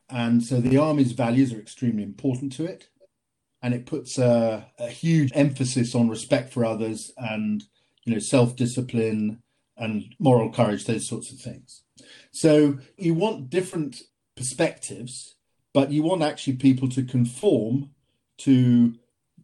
And 0.09 0.43
so 0.43 0.61
the 0.61 0.79
army's 0.79 1.13
values 1.13 1.53
are 1.53 1.59
extremely 1.59 2.03
important 2.03 2.53
to 2.55 2.65
it 2.65 2.89
and 3.63 3.75
it 3.75 3.87
puts 3.87 4.19
a, 4.19 4.67
a 4.79 4.89
huge 4.89 5.31
emphasis 5.35 5.95
on 5.95 6.09
respect 6.09 6.53
for 6.53 6.65
others 6.65 7.13
and 7.17 7.65
you 8.05 8.13
know 8.13 8.19
self-discipline 8.19 9.43
and 9.77 10.15
moral 10.19 10.53
courage 10.53 10.85
those 10.85 11.09
sorts 11.09 11.33
of 11.33 11.39
things. 11.39 11.83
So 12.31 12.79
you 12.97 13.15
want 13.15 13.51
different 13.51 14.03
perspectives 14.37 15.37
but 15.73 15.91
you 15.91 16.03
want 16.03 16.23
actually 16.23 16.55
people 16.55 16.89
to 16.89 17.03
conform 17.03 17.91
to 18.39 18.95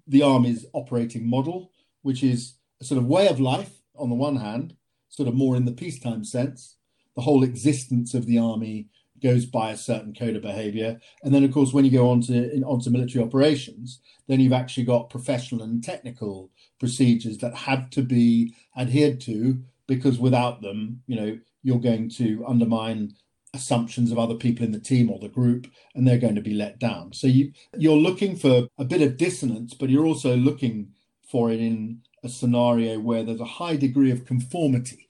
the 0.06 0.22
army's 0.22 0.66
operating 0.72 1.28
model 1.28 1.70
which 2.02 2.22
is 2.22 2.54
a 2.80 2.84
sort 2.84 2.98
of 2.98 3.06
way 3.06 3.28
of 3.28 3.40
life 3.40 3.82
on 3.96 4.08
the 4.08 4.14
one 4.14 4.36
hand 4.36 4.74
sort 5.08 5.28
of 5.28 5.34
more 5.34 5.56
in 5.56 5.64
the 5.64 5.72
peacetime 5.72 6.24
sense 6.24 6.76
the 7.16 7.22
whole 7.22 7.42
existence 7.42 8.14
of 8.14 8.26
the 8.26 8.38
army 8.38 8.88
goes 9.20 9.46
by 9.46 9.70
a 9.70 9.76
certain 9.76 10.14
code 10.14 10.36
of 10.36 10.42
behavior. 10.42 11.00
And 11.22 11.34
then, 11.34 11.44
of 11.44 11.52
course, 11.52 11.72
when 11.72 11.84
you 11.84 11.90
go 11.90 12.10
on 12.10 12.20
to 12.22 12.62
onto 12.62 12.90
military 12.90 13.24
operations, 13.24 14.00
then 14.26 14.40
you've 14.40 14.52
actually 14.52 14.84
got 14.84 15.10
professional 15.10 15.62
and 15.62 15.82
technical 15.82 16.50
procedures 16.78 17.38
that 17.38 17.54
have 17.54 17.90
to 17.90 18.02
be 18.02 18.54
adhered 18.76 19.20
to 19.22 19.60
because 19.86 20.18
without 20.18 20.60
them, 20.60 21.02
you 21.06 21.16
know, 21.16 21.38
you're 21.62 21.80
going 21.80 22.08
to 22.10 22.44
undermine 22.46 23.14
assumptions 23.54 24.12
of 24.12 24.18
other 24.18 24.34
people 24.34 24.64
in 24.64 24.72
the 24.72 24.80
team 24.80 25.10
or 25.10 25.18
the 25.18 25.28
group 25.28 25.66
and 25.94 26.06
they're 26.06 26.18
going 26.18 26.34
to 26.34 26.40
be 26.40 26.54
let 26.54 26.78
down. 26.78 27.12
So 27.12 27.26
you 27.26 27.52
you're 27.76 27.96
looking 27.96 28.36
for 28.36 28.68
a 28.78 28.84
bit 28.84 29.02
of 29.02 29.16
dissonance, 29.16 29.74
but 29.74 29.88
you're 29.88 30.06
also 30.06 30.36
looking 30.36 30.92
for 31.22 31.50
it 31.50 31.60
in 31.60 32.02
a 32.22 32.28
scenario 32.28 32.98
where 32.98 33.22
there's 33.22 33.40
a 33.40 33.44
high 33.44 33.76
degree 33.76 34.10
of 34.10 34.26
conformity. 34.26 35.08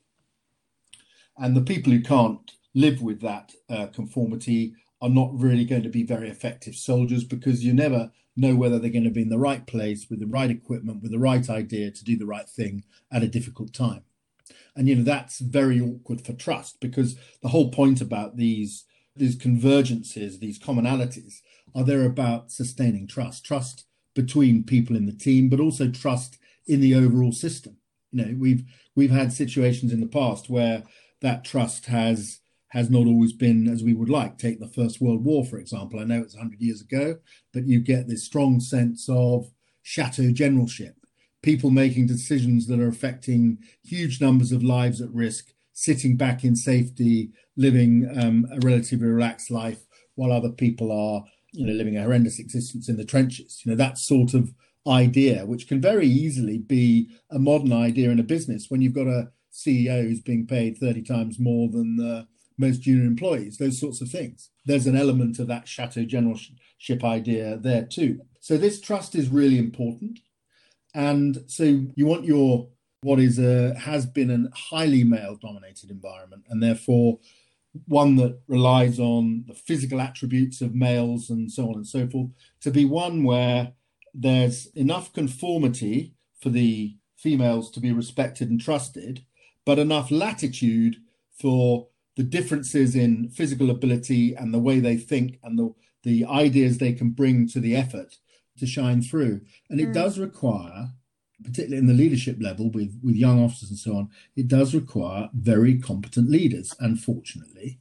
And 1.37 1.57
the 1.57 1.63
people 1.63 1.93
who 1.93 2.03
can't 2.03 2.51
live 2.75 3.01
with 3.03 3.21
that 3.21 3.53
uh, 3.71 3.87
conformity 3.87 4.75
are 5.01 5.09
not 5.09 5.31
really 5.33 5.65
going 5.65 5.85
to 5.85 5.89
be 5.89 6.03
very 6.03 6.29
effective 6.29 6.75
soldiers 6.75 7.25
because 7.25 7.65
you 7.65 7.73
never 7.73 8.11
know 8.37 8.55
whether 8.55 8.79
they're 8.79 8.91
going 8.91 9.05
to 9.05 9.11
be 9.11 9.23
in 9.23 9.29
the 9.29 9.39
right 9.39 9.67
place 9.67 10.07
with 10.09 10.21
the 10.21 10.27
right 10.27 10.51
equipment, 10.51 11.03
with 11.03 11.11
the 11.11 11.19
right 11.19 11.49
idea 11.51 11.91
to 11.91 12.05
do 12.05 12.17
the 12.17 12.27
right 12.27 12.49
thing 12.49 12.85
at 13.13 13.23
a 13.23 13.29
difficult 13.29 13.73
time. 13.73 14.03
And 14.79 14.89
you 14.89 14.95
know 14.95 15.03
that's 15.03 15.41
very 15.41 15.81
awkward 15.81 16.21
for 16.21 16.33
trust 16.33 16.81
because 16.81 17.19
the 17.43 17.49
whole 17.49 17.71
point 17.71 18.01
about 18.01 18.37
these 18.37 18.85
these 19.17 19.37
convergences, 19.37 20.39
these 20.39 20.61
commonalities, 20.61 21.41
are 21.75 21.83
there 21.83 22.05
about 22.05 22.53
sustaining 22.53 23.09
trust, 23.09 23.45
trust 23.45 23.85
between 24.15 24.63
people 24.63 24.97
in 24.97 25.07
the 25.07 25.13
team, 25.13 25.49
but 25.49 25.59
also 25.59 25.91
trust 25.91 26.39
in 26.69 26.81
the 26.81 26.95
overall 26.95 27.33
system. 27.33 27.77
You 28.13 28.25
know, 28.25 28.37
we've 28.39 28.63
we've 28.95 29.11
had 29.11 29.33
situations 29.33 29.93
in 29.93 30.01
the 30.01 30.07
past 30.07 30.49
where 30.49 30.85
that 31.21 31.45
trust 31.45 31.87
has 31.87 32.39
has 32.69 32.91
not 32.91 33.07
always 33.07 33.33
been 33.33 33.67
as 33.67 33.83
we 33.83 33.95
would 33.95 34.11
like. 34.11 34.39
Take 34.39 34.61
the 34.61 34.69
First 34.69 35.01
World 35.01 35.25
War, 35.25 35.45
for 35.45 35.59
example. 35.59 35.99
I 35.99 36.05
know 36.05 36.21
it's 36.21 36.35
100 36.35 36.61
years 36.61 36.83
ago, 36.83 37.19
but 37.53 37.67
you 37.67 37.81
get 37.81 38.07
this 38.07 38.25
strong 38.25 38.61
sense 38.61 39.09
of 39.09 39.51
chateau 39.83 40.31
generalship, 40.31 40.95
people 41.49 41.71
making 41.71 42.07
decisions 42.07 42.67
that 42.67 42.79
are 42.79 42.89
affecting 42.89 43.57
huge 43.83 44.21
numbers 44.21 44.53
of 44.53 44.63
lives 44.63 45.01
at 45.01 45.09
risk, 45.15 45.47
sitting 45.73 46.15
back 46.15 46.45
in 46.45 46.55
safety, 46.55 47.31
living 47.57 48.07
um, 48.21 48.47
a 48.53 48.59
relatively 48.67 49.09
relaxed 49.09 49.51
life, 49.51 49.81
while 50.15 50.31
other 50.31 50.51
people 50.51 50.93
are, 50.93 51.25
you 51.53 51.65
know, 51.65 51.73
living 51.73 51.97
a 51.97 52.03
horrendous 52.03 52.39
existence 52.39 52.91
in 52.91 52.99
the 52.99 53.05
trenches. 53.05 53.63
You 53.65 53.71
know, 53.71 53.77
that 53.77 53.97
sort 53.97 54.35
of 54.35 54.53
idea, 54.87 55.47
which 55.47 55.67
can 55.67 55.81
very 55.81 56.07
easily 56.07 56.59
be 56.59 57.09
a 57.31 57.39
modern 57.39 57.73
idea 57.73 58.11
in 58.11 58.21
a 58.21 58.35
business 58.35 58.67
when 58.69 58.83
you've 58.83 58.93
got 58.93 59.07
a 59.07 59.31
CEO 59.51 60.03
who's 60.03 60.21
being 60.21 60.47
paid 60.47 60.77
30 60.77 61.01
times 61.01 61.39
more 61.39 61.71
than 61.71 62.27
most 62.59 62.83
junior 62.83 63.07
employees, 63.07 63.57
those 63.57 63.81
sorts 63.81 64.03
of 64.03 64.11
things. 64.11 64.51
There's 64.67 64.87
an 64.87 64.99
element 64.99 65.39
of 65.39 65.47
that 65.47 65.67
chateau 65.67 66.05
generalship 66.05 67.03
idea 67.03 67.57
there 67.57 67.87
too. 67.87 68.21
So 68.41 68.59
this 68.59 68.83
trust 68.83 69.15
is 69.15 69.31
really 69.31 69.59
important. 69.59 70.19
And 70.99 71.45
so 71.47 71.63
you 71.95 72.07
want 72.07 72.25
your 72.25 72.67
what 73.03 73.21
is 73.21 73.39
a 73.39 73.79
has 73.79 74.05
been 74.05 74.31
a 74.33 74.57
highly 74.57 75.05
male 75.05 75.37
dominated 75.37 75.93
environment 75.93 76.43
and 76.49 76.61
therefore 76.61 77.21
one 77.87 78.17
that 78.17 78.41
relies 78.49 78.99
on 78.99 79.45
the 79.47 79.55
physical 79.55 80.01
attributes 80.01 80.61
of 80.61 80.75
males 80.75 81.31
and 81.31 81.53
so 81.53 81.69
on 81.69 81.77
and 81.77 81.87
so 81.87 82.09
forth 82.09 82.31
to 82.61 82.73
be 82.73 82.85
one 82.85 83.23
where 83.23 83.75
there's 84.13 84.67
enough 84.75 85.13
conformity 85.13 86.15
for 86.41 86.49
the 86.49 86.97
females 87.17 87.71
to 87.71 87.79
be 87.79 87.93
respected 87.93 88.51
and 88.51 88.61
trusted 88.61 89.25
but 89.65 89.79
enough 89.79 90.11
latitude 90.11 90.97
for 91.31 91.87
the 92.17 92.25
differences 92.25 92.97
in 92.97 93.29
physical 93.29 93.71
ability 93.71 94.35
and 94.35 94.53
the 94.53 94.59
way 94.59 94.81
they 94.81 94.97
think 94.97 95.39
and 95.45 95.57
the, 95.57 95.73
the 96.03 96.25
ideas 96.25 96.79
they 96.79 96.93
can 96.93 97.11
bring 97.11 97.47
to 97.47 97.61
the 97.61 97.77
effort 97.77 98.17
to 98.59 98.67
shine 98.67 99.03
through. 99.03 99.41
And 99.71 99.81
it 99.81 99.89
mm. 99.89 99.95
does 99.95 100.19
require, 100.19 100.91
particularly 101.43 101.79
in 101.79 101.87
the 101.87 101.95
leadership 101.95 102.37
level 102.41 102.71
with, 102.71 103.01
with 103.03 103.15
young 103.15 103.43
officers 103.43 103.71
and 103.71 103.79
so 103.79 103.97
on, 103.97 104.11
it 104.37 104.49
does 104.49 104.75
require 104.75 105.31
very 105.35 105.79
competent 105.79 106.31
leaders. 106.31 106.75
Unfortunately, 106.81 107.81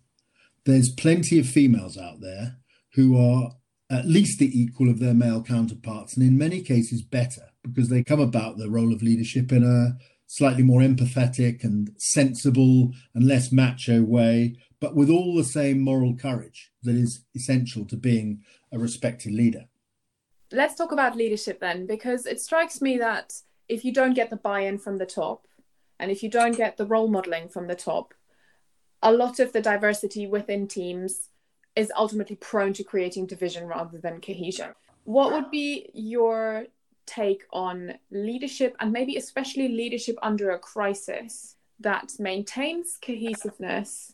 there's 0.66 0.92
plenty 0.92 1.40
of 1.40 1.48
females 1.48 1.98
out 1.98 2.22
there 2.22 2.58
who 2.96 3.18
are 3.18 3.52
at 3.90 4.06
least 4.06 4.40
the 4.40 4.60
equal 4.60 4.90
of 4.90 5.00
their 5.00 5.14
male 5.14 5.42
counterparts, 5.42 6.18
and 6.18 6.26
in 6.26 6.38
many 6.38 6.62
cases 6.62 7.02
better, 7.02 7.44
because 7.64 7.88
they 7.90 8.04
come 8.04 8.20
about 8.20 8.58
the 8.58 8.70
role 8.70 8.92
of 8.92 9.02
leadership 9.02 9.52
in 9.52 9.64
a 9.64 9.98
slightly 10.26 10.62
more 10.62 10.82
empathetic 10.82 11.64
and 11.64 11.92
sensible 11.98 12.92
and 13.16 13.26
less 13.26 13.52
macho 13.52 14.02
way, 14.02 14.58
but 14.82 14.94
with 14.94 15.10
all 15.10 15.36
the 15.36 15.44
same 15.44 15.80
moral 15.80 16.16
courage 16.16 16.72
that 16.84 16.96
is 16.96 17.24
essential 17.34 17.86
to 17.86 17.96
being 17.96 18.42
a 18.72 18.78
respected 18.78 19.34
leader. 19.34 19.66
Let's 20.52 20.76
talk 20.76 20.92
about 20.92 21.16
leadership 21.16 21.60
then, 21.60 21.86
because 21.86 22.26
it 22.26 22.40
strikes 22.40 22.82
me 22.82 22.98
that 23.00 23.34
if 23.68 23.84
you 23.84 23.92
don't 23.92 24.14
get 24.14 24.30
the 24.30 24.38
buy 24.38 24.62
in 24.62 24.78
from 24.78 24.98
the 24.98 25.06
top, 25.06 25.46
and 26.00 26.10
if 26.10 26.24
you 26.24 26.30
don't 26.30 26.56
get 26.56 26.78
the 26.78 26.86
role 26.86 27.08
modeling 27.08 27.50
from 27.50 27.68
the 27.68 27.76
top, 27.76 28.14
a 29.02 29.12
lot 29.12 29.40
of 29.40 29.52
the 29.52 29.62
diversity 29.62 30.26
within 30.26 30.68
teams 30.68 31.30
is 31.76 31.92
ultimately 31.96 32.36
prone 32.36 32.74
to 32.74 32.84
creating 32.84 33.26
division 33.26 33.68
rather 33.68 33.98
than 33.98 34.22
cohesion. 34.22 34.74
What 35.04 35.32
would 35.34 35.52
be 35.52 35.90
your 35.94 36.66
take 37.06 37.44
on 37.52 37.96
leadership 38.12 38.76
and 38.80 38.92
maybe 38.92 39.16
especially 39.16 39.70
leadership 39.70 40.18
under 40.22 40.52
a 40.52 40.60
crisis 40.60 41.56
that 41.80 42.12
maintains 42.20 42.98
cohesiveness 43.02 44.14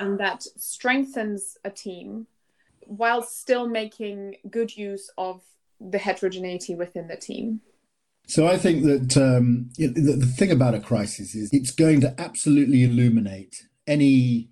and 0.00 0.18
that 0.18 0.42
strengthens 0.56 1.58
a 1.64 1.70
team 1.70 2.26
while 2.86 3.22
still 3.22 3.68
making 3.68 4.36
good 4.50 4.76
use 4.76 5.10
of 5.16 5.42
the 5.80 5.98
heterogeneity 5.98 6.74
within 6.74 7.08
the 7.08 7.16
team. 7.16 7.60
So 8.26 8.46
I 8.46 8.56
think 8.56 8.84
that 8.84 9.16
um, 9.16 9.70
the, 9.76 9.88
the 9.88 10.26
thing 10.26 10.50
about 10.50 10.74
a 10.74 10.80
crisis 10.80 11.34
is 11.34 11.50
it's 11.52 11.70
going 11.70 12.00
to 12.00 12.14
absolutely 12.18 12.82
illuminate 12.82 13.66
any 13.86 14.48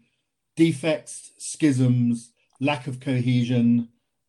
defects, 0.56 1.32
schisms, 1.38 2.32
lack 2.60 2.86
of 2.86 3.00
cohesion, 3.00 3.88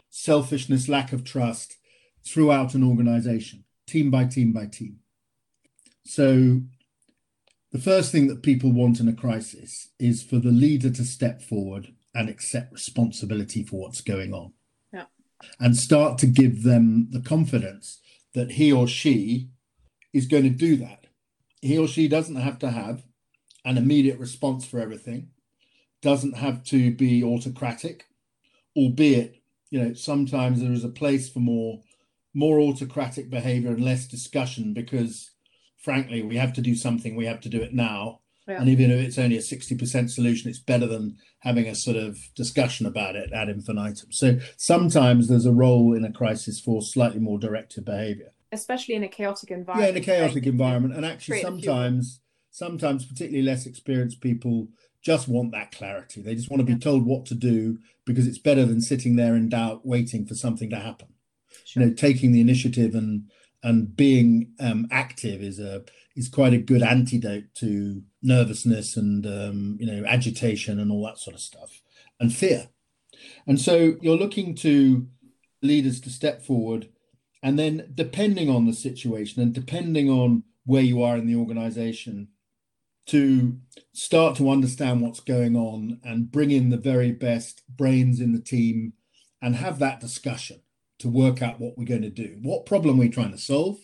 selfishness, 0.10 0.88
lack 0.88 1.12
of 1.12 1.23
trust 1.23 1.75
throughout 2.25 2.73
an 2.73 2.84
organization, 2.84 3.65
team 3.86 4.10
by 4.10 4.25
team 4.25 4.53
by 4.53 4.65
team. 4.65 4.99
So, 6.06 6.62
the 7.71 7.79
first 7.79 8.12
thing 8.12 8.27
that 8.27 8.43
people 8.43 8.71
want 8.71 8.99
in 8.99 9.08
a 9.08 9.13
crisis 9.13 9.89
is 9.99 10.21
for 10.21 10.38
the 10.38 10.51
leader 10.51 10.91
to 10.91 11.03
step 11.03 11.41
forward 11.41 11.93
and 12.13 12.29
accept 12.29 12.71
responsibility 12.71 13.63
for 13.63 13.82
what's 13.82 14.01
going 14.01 14.34
on. 14.34 14.53
And 15.60 15.77
start 15.77 16.17
to 16.19 16.27
give 16.27 16.63
them 16.63 17.08
the 17.12 17.21
confidence 17.21 17.99
that 18.34 18.51
he 18.51 18.71
or 18.71 18.88
she 18.88 19.49
is 20.13 20.27
going 20.27 20.43
to 20.43 20.49
do 20.49 20.75
that. 20.77 21.06
He 21.62 21.77
or 21.77 21.88
she 21.88 22.08
doesn't 22.08 22.36
have 22.36 22.60
to 22.60 22.71
have 22.71 23.03
an 23.65 23.77
immediate 23.77 24.19
response 24.19 24.65
for 24.65 24.79
everything, 24.79 25.29
doesn't 26.01 26.38
have 26.38 26.63
to 26.65 26.91
be 26.91 27.23
autocratic, 27.23 28.06
albeit, 28.75 29.41
you 29.69 29.82
know, 29.82 29.93
sometimes 29.93 30.62
there 30.62 30.73
is 30.73 30.84
a 30.84 30.89
place 30.89 31.29
for 31.29 31.39
more 31.39 31.82
more 32.34 32.60
autocratic 32.60 33.29
behavior 33.29 33.69
and 33.69 33.84
less 33.84 34.08
discussion 34.08 34.73
because 34.73 35.32
frankly 35.77 36.21
we 36.21 36.36
have 36.36 36.53
to 36.53 36.62
do 36.62 36.75
something 36.75 37.15
we 37.15 37.25
have 37.25 37.39
to 37.39 37.49
do 37.49 37.62
it 37.62 37.73
now 37.73 38.19
Yeah. 38.47 38.60
And 38.60 38.67
even 38.67 38.91
if 38.91 38.99
it's 38.99 39.17
only 39.17 39.38
a 39.38 39.41
60% 39.41 40.10
solution, 40.10 40.49
it's 40.49 40.60
better 40.60 40.86
than 40.86 41.17
having 41.39 41.67
a 41.67 41.75
sort 41.75 41.95
of 41.95 42.17
discussion 42.36 42.86
about 42.86 43.15
it 43.15 43.32
ad 43.32 43.49
infinitum. 43.49 44.12
So 44.12 44.38
sometimes 44.58 45.27
there's 45.27 45.45
a 45.45 45.53
role 45.53 45.93
in 45.93 46.03
a 46.03 46.12
crisis 46.12 46.60
for 46.60 46.82
slightly 46.82 47.19
more 47.19 47.39
directive 47.39 47.86
behavior. 47.86 48.34
Especially 48.51 48.95
in 48.95 49.03
a 49.03 49.08
chaotic 49.08 49.49
environment. 49.51 49.93
Yeah, 49.93 49.97
in 49.97 50.01
a 50.01 50.06
chaotic 50.06 50.45
environment. 50.45 50.95
And 50.95 51.06
actually 51.06 51.41
sometimes 51.41 52.19
sometimes 52.51 53.06
particularly 53.06 53.43
less 53.43 53.65
experienced 53.65 54.21
people 54.21 54.67
just 55.01 55.27
want 55.27 55.51
that 55.51 55.71
clarity. 55.71 56.21
They 56.21 56.36
just 56.36 56.49
want 56.49 56.60
to 56.60 56.65
be 56.65 56.79
told 56.79 57.06
what 57.06 57.25
to 57.27 57.36
do 57.36 57.79
because 58.06 58.27
it's 58.27 58.38
better 58.38 58.65
than 58.65 58.79
sitting 58.79 59.15
there 59.15 59.36
in 59.36 59.49
doubt, 59.49 59.86
waiting 59.86 60.25
for 60.25 60.36
something 60.36 60.69
to 60.69 60.77
happen. 60.77 61.08
Sure. 61.65 61.84
You 61.84 61.89
know, 61.89 61.95
taking 61.95 62.32
the 62.32 62.41
initiative 62.41 62.95
and 62.95 63.29
and 63.63 63.95
being 63.95 64.51
um, 64.60 64.88
active 64.91 65.41
is 65.41 65.60
a 65.60 65.84
is 66.15 66.30
quite 66.30 66.54
a 66.54 66.58
good 66.58 66.82
antidote 66.82 67.45
to 67.56 68.04
nervousness 68.21 68.95
and 68.97 69.26
um, 69.26 69.78
you 69.80 69.86
know 69.86 70.06
agitation 70.06 70.80
and 70.80 70.91
all 70.91 71.06
that 71.06 71.19
sort 71.19 71.36
of 71.36 71.41
stuff 71.41 71.82
and 72.19 72.34
fear. 72.34 72.69
And 73.47 73.60
so 73.60 73.95
you're 74.02 74.17
looking 74.17 74.56
to 74.56 75.08
leaders 75.62 76.02
to 76.02 76.10
step 76.10 76.43
forward, 76.43 76.89
and 77.41 77.58
then 77.58 77.91
depending 77.93 78.49
on 78.49 78.65
the 78.65 78.73
situation 78.73 79.41
and 79.41 79.54
depending 79.54 80.10
on 80.10 80.43
where 80.65 80.82
you 80.82 81.02
are 81.02 81.17
in 81.17 81.28
the 81.28 81.36
organization, 81.36 82.30
to 83.06 83.58
start 83.93 84.38
to 84.38 84.49
understand 84.49 85.02
what's 85.02 85.19
going 85.19 85.56
on 85.56 85.99
and 86.04 86.32
bring 86.32 86.52
in 86.52 86.69
the 86.69 86.78
very 86.78 87.12
best 87.12 87.62
brains 87.67 88.21
in 88.21 88.32
the 88.32 88.39
team 88.39 88.93
and 89.41 89.56
have 89.56 89.80
that 89.80 89.99
discussion 89.99 90.62
to 90.99 91.10
work 91.10 91.41
out 91.41 91.60
what 91.60 91.78
we're 91.78 91.84
going 91.84 92.02
to 92.02 92.10
do. 92.10 92.38
What 92.41 92.65
problem 92.65 92.97
we're 92.97 93.10
trying 93.10 93.32
to 93.32 93.38
solve? 93.38 93.78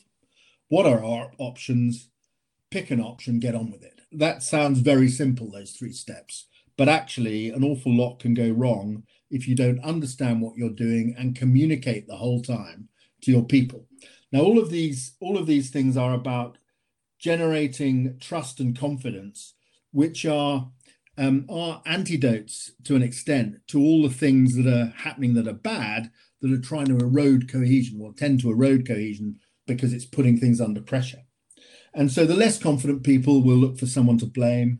What 0.69 0.85
are 0.85 1.03
our 1.03 1.33
options? 1.37 2.08
Pick 2.71 2.91
an 2.91 3.01
option, 3.01 3.39
get 3.39 3.55
on 3.55 3.71
with 3.71 3.83
it. 3.83 4.01
That 4.11 4.43
sounds 4.43 4.79
very 4.79 5.09
simple, 5.09 5.49
those 5.49 5.71
three 5.71 5.93
steps. 5.93 6.47
But 6.77 6.89
actually, 6.89 7.49
an 7.49 7.63
awful 7.63 7.95
lot 7.95 8.19
can 8.19 8.33
go 8.33 8.49
wrong 8.49 9.03
if 9.29 9.47
you 9.47 9.55
don't 9.55 9.83
understand 9.83 10.41
what 10.41 10.55
you're 10.55 10.69
doing 10.69 11.15
and 11.17 11.35
communicate 11.35 12.07
the 12.07 12.17
whole 12.17 12.41
time 12.41 12.89
to 13.21 13.31
your 13.31 13.43
people. 13.43 13.85
Now, 14.31 14.41
all 14.41 14.59
of 14.59 14.69
these, 14.69 15.15
all 15.19 15.37
of 15.37 15.47
these 15.47 15.69
things 15.69 15.97
are 15.97 16.13
about 16.13 16.57
generating 17.19 18.17
trust 18.19 18.59
and 18.59 18.77
confidence, 18.77 19.55
which 19.91 20.25
are 20.25 20.71
um, 21.17 21.45
are 21.49 21.81
antidotes 21.85 22.71
to 22.85 22.95
an 22.95 23.03
extent 23.03 23.57
to 23.67 23.79
all 23.81 24.03
the 24.03 24.13
things 24.13 24.55
that 24.55 24.67
are 24.67 24.93
happening 24.95 25.33
that 25.33 25.49
are 25.49 25.53
bad 25.53 26.11
that 26.41 26.51
are 26.51 26.61
trying 26.61 26.85
to 26.85 26.97
erode 26.97 27.51
cohesion 27.51 27.99
or 28.01 28.13
tend 28.13 28.39
to 28.39 28.49
erode 28.49 28.87
cohesion 28.87 29.37
because 29.67 29.91
it's 29.91 30.05
putting 30.05 30.37
things 30.37 30.61
under 30.61 30.81
pressure. 30.81 31.23
And 31.93 32.11
so 32.11 32.25
the 32.25 32.35
less 32.35 32.57
confident 32.57 33.03
people 33.03 33.41
will 33.41 33.55
look 33.55 33.77
for 33.77 33.85
someone 33.85 34.17
to 34.19 34.25
blame. 34.25 34.79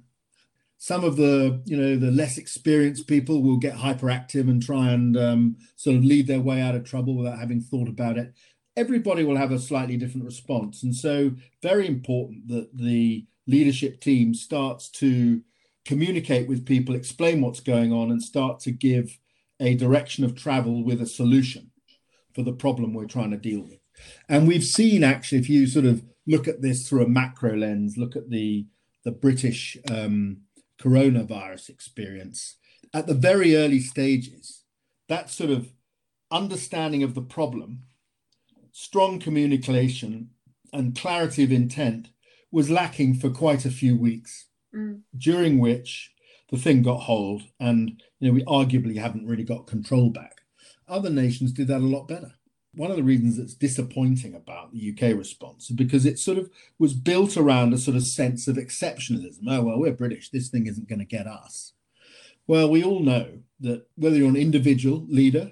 Some 0.78 1.04
of 1.04 1.18
the, 1.18 1.62
you 1.66 1.76
know, 1.76 1.98
the 1.98 2.12
less 2.12 2.38
experienced 2.38 3.08
people 3.08 3.42
will 3.42 3.58
get 3.58 3.76
hyperactive 3.76 4.50
and 4.50 4.64
try 4.64 4.92
and 4.92 5.18
um, 5.18 5.58
sort 5.76 5.98
of 5.98 6.06
lead 6.06 6.28
their 6.28 6.40
way 6.40 6.62
out 6.62 6.76
of 6.76 6.86
trouble 6.86 7.16
without 7.16 7.40
having 7.40 7.60
thought 7.60 7.90
about 7.90 8.18
it 8.18 8.34
everybody 8.80 9.26
will 9.26 9.36
have 9.36 9.52
a 9.52 9.60
slightly 9.60 9.98
different 9.98 10.26
response. 10.26 10.84
And 10.84 10.96
so, 10.96 11.32
very 11.62 11.86
important 11.86 12.48
that 12.48 12.76
the 12.76 13.26
leadership 13.46 14.00
team 14.00 14.34
starts 14.34 14.90
to 14.90 15.42
communicate 15.86 16.48
with 16.48 16.66
people, 16.66 16.96
explain 16.96 17.42
what's 17.42 17.60
going 17.60 17.92
on, 17.92 18.10
and 18.10 18.24
start 18.24 18.60
to 18.62 18.72
give 18.72 19.18
a 19.60 19.76
direction 19.76 20.24
of 20.24 20.36
travel 20.36 20.84
with 20.84 21.02
a 21.02 21.06
solution 21.06 21.72
for 22.34 22.44
the 22.44 22.54
problem 22.54 22.94
we're 22.94 23.06
trying 23.06 23.32
to 23.32 23.38
deal 23.38 23.62
with. 23.62 23.80
And 24.30 24.48
we've 24.48 24.64
seen 24.64 25.04
actually, 25.04 25.40
if 25.40 25.50
you 25.50 25.68
sort 25.68 25.86
of 25.86 26.04
look 26.30 26.48
at 26.48 26.62
this 26.62 26.88
through 26.88 27.04
a 27.04 27.10
macro 27.10 27.56
lens, 27.56 27.98
look 27.98 28.16
at 28.16 28.30
the 28.30 28.68
the 29.04 29.12
British 29.12 29.78
um, 29.90 30.42
coronavirus 30.82 31.70
experience 31.70 32.58
at 32.94 33.08
the 33.08 33.14
very 33.14 33.56
early 33.56 33.80
stages, 33.80 34.64
that 35.08 35.30
sort 35.30 35.50
of 35.50 35.72
understanding 36.32 37.04
of 37.04 37.16
the 37.16 37.22
problem 37.22 37.84
strong 38.72 39.20
communication 39.20 40.30
and 40.72 40.98
clarity 40.98 41.44
of 41.44 41.52
intent 41.52 42.12
was 42.50 42.70
lacking 42.70 43.14
for 43.14 43.30
quite 43.30 43.66
a 43.66 43.72
few 43.72 43.98
weeks, 43.98 44.48
mm. 44.74 45.02
during 45.18 45.60
which 45.60 46.14
the 46.50 46.58
thing 46.58 46.82
got 46.82 47.00
hold, 47.00 47.42
and 47.60 48.02
you 48.20 48.28
know 48.28 48.34
we 48.34 48.44
arguably 48.46 48.96
haven't 48.96 49.28
really 49.28 49.44
got 49.44 49.68
control 49.68 50.10
back. 50.10 50.42
Other 50.88 51.10
nations 51.10 51.52
did 51.52 51.68
that 51.68 51.82
a 51.82 51.94
lot 51.96 52.08
better. 52.08 52.36
One 52.76 52.92
of 52.92 52.98
the 52.98 53.04
reasons 53.04 53.38
that's 53.38 53.56
disappointing 53.56 54.36
about 54.36 54.72
the 54.72 54.94
UK 54.94 55.18
response 55.18 55.70
is 55.70 55.76
because 55.76 56.06
it 56.06 56.20
sort 56.20 56.38
of 56.38 56.50
was 56.78 56.94
built 56.94 57.36
around 57.36 57.74
a 57.74 57.78
sort 57.78 57.98
of 57.98 58.04
sense 58.04 58.48
of 58.48 58.58
exceptionalism. 58.58 59.40
Oh 59.48 59.64
well, 59.64 59.80
we're 59.80 59.92
British. 59.92 60.30
This 60.30 60.50
thing 60.50 60.68
isn't 60.68 60.88
going 60.88 61.00
to 61.00 61.06
get 61.06 61.28
us. 61.28 61.74
Well, 62.48 62.70
we 62.70 62.84
all 62.84 63.02
know 63.02 63.40
that 63.60 63.88
whether 63.96 64.16
you're 64.16 64.30
an 64.30 64.36
individual 64.36 65.06
leader 65.08 65.52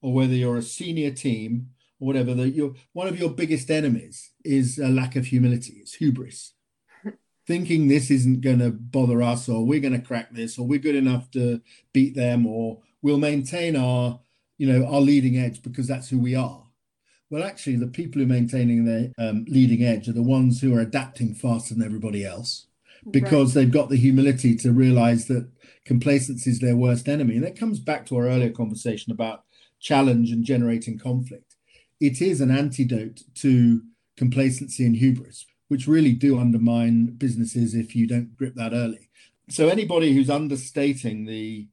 or 0.00 0.14
whether 0.14 0.32
you're 0.32 0.56
a 0.56 0.62
senior 0.62 1.10
team 1.10 1.70
or 2.00 2.06
whatever, 2.06 2.34
that 2.34 2.50
your 2.50 2.74
one 2.92 3.06
of 3.06 3.18
your 3.18 3.30
biggest 3.30 3.70
enemies 3.70 4.30
is 4.44 4.78
a 4.78 4.88
lack 4.88 5.16
of 5.16 5.26
humility. 5.26 5.74
It's 5.80 5.94
hubris. 5.94 6.54
Thinking 7.46 7.88
this 7.88 8.10
isn't 8.10 8.40
going 8.40 8.60
to 8.60 8.70
bother 8.70 9.22
us, 9.22 9.48
or 9.48 9.66
we're 9.66 9.80
going 9.80 10.00
to 10.00 10.06
crack 10.06 10.32
this, 10.32 10.58
or 10.58 10.66
we're 10.66 10.78
good 10.78 10.94
enough 10.94 11.30
to 11.32 11.60
beat 11.92 12.14
them, 12.14 12.46
or 12.46 12.80
we'll 13.02 13.18
maintain 13.18 13.76
our, 13.76 14.20
you 14.60 14.66
know, 14.70 14.86
our 14.86 15.00
leading 15.00 15.38
edge 15.38 15.62
because 15.62 15.86
that's 15.86 16.08
who 16.10 16.18
we 16.18 16.34
are. 16.34 16.62
Well, 17.30 17.44
actually, 17.44 17.76
the 17.76 17.86
people 17.86 18.20
who 18.20 18.26
are 18.26 18.36
maintaining 18.36 18.84
their 18.84 19.12
um, 19.18 19.44
leading 19.48 19.84
edge 19.84 20.08
are 20.08 20.12
the 20.12 20.22
ones 20.22 20.60
who 20.60 20.74
are 20.76 20.80
adapting 20.80 21.34
faster 21.34 21.74
than 21.74 21.84
everybody 21.84 22.24
else 22.24 22.66
because 23.10 23.54
right. 23.54 23.62
they've 23.62 23.72
got 23.72 23.88
the 23.88 23.96
humility 23.96 24.54
to 24.56 24.72
realize 24.72 25.26
that 25.26 25.48
complacency 25.84 26.50
is 26.50 26.58
their 26.58 26.76
worst 26.76 27.08
enemy. 27.08 27.36
And 27.36 27.44
that 27.44 27.58
comes 27.58 27.78
back 27.78 28.04
to 28.06 28.16
our 28.16 28.26
earlier 28.26 28.50
conversation 28.50 29.12
about 29.12 29.44
challenge 29.80 30.30
and 30.30 30.44
generating 30.44 30.98
conflict 30.98 31.50
it 32.00 32.22
is 32.22 32.40
an 32.40 32.50
antidote 32.50 33.22
to 33.36 33.82
complacency 34.16 34.86
and 34.86 34.96
hubris, 34.96 35.46
which 35.68 35.86
really 35.86 36.12
do 36.12 36.38
undermine 36.38 37.06
businesses 37.06 37.74
if 37.74 37.94
you 37.94 38.06
don't 38.06 38.36
grip 38.36 38.54
that 38.54 38.72
early. 38.72 39.10
So 39.48 39.68
anybody 39.68 40.14
who's 40.14 40.30
understating 40.30 41.26
the 41.26 41.68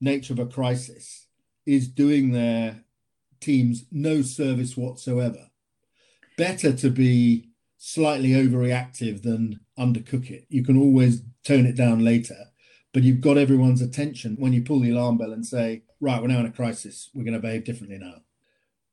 nature 0.00 0.32
of 0.32 0.38
a 0.38 0.46
crisis 0.46 1.26
is 1.70 1.86
doing 1.86 2.32
their 2.32 2.82
teams 3.38 3.84
no 3.92 4.22
service 4.22 4.76
whatsoever. 4.76 5.50
Better 6.36 6.72
to 6.72 6.90
be 6.90 7.50
slightly 7.78 8.30
overreactive 8.30 9.22
than 9.22 9.60
undercook 9.78 10.30
it. 10.30 10.46
You 10.48 10.64
can 10.64 10.76
always 10.76 11.22
tone 11.44 11.66
it 11.66 11.76
down 11.76 12.04
later, 12.04 12.46
but 12.92 13.04
you've 13.04 13.20
got 13.20 13.38
everyone's 13.38 13.80
attention 13.80 14.34
when 14.36 14.52
you 14.52 14.62
pull 14.62 14.80
the 14.80 14.90
alarm 14.90 15.16
bell 15.16 15.32
and 15.32 15.46
say, 15.46 15.84
right, 16.00 16.20
we're 16.20 16.26
now 16.28 16.40
in 16.40 16.46
a 16.46 16.50
crisis. 16.50 17.08
We're 17.14 17.24
going 17.24 17.34
to 17.34 17.40
behave 17.40 17.64
differently 17.64 17.98
now. 17.98 18.22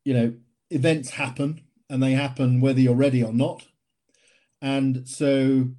You 0.04 0.14
know, 0.14 0.34
events 0.70 1.10
happen 1.10 1.64
and 1.90 2.04
they 2.04 2.12
happen 2.12 2.62
whether 2.62 2.80
you're 2.80 2.94
ready 2.94 3.24
or 3.24 3.34
not. 3.34 3.66
And 4.62 5.08
so 5.10 5.70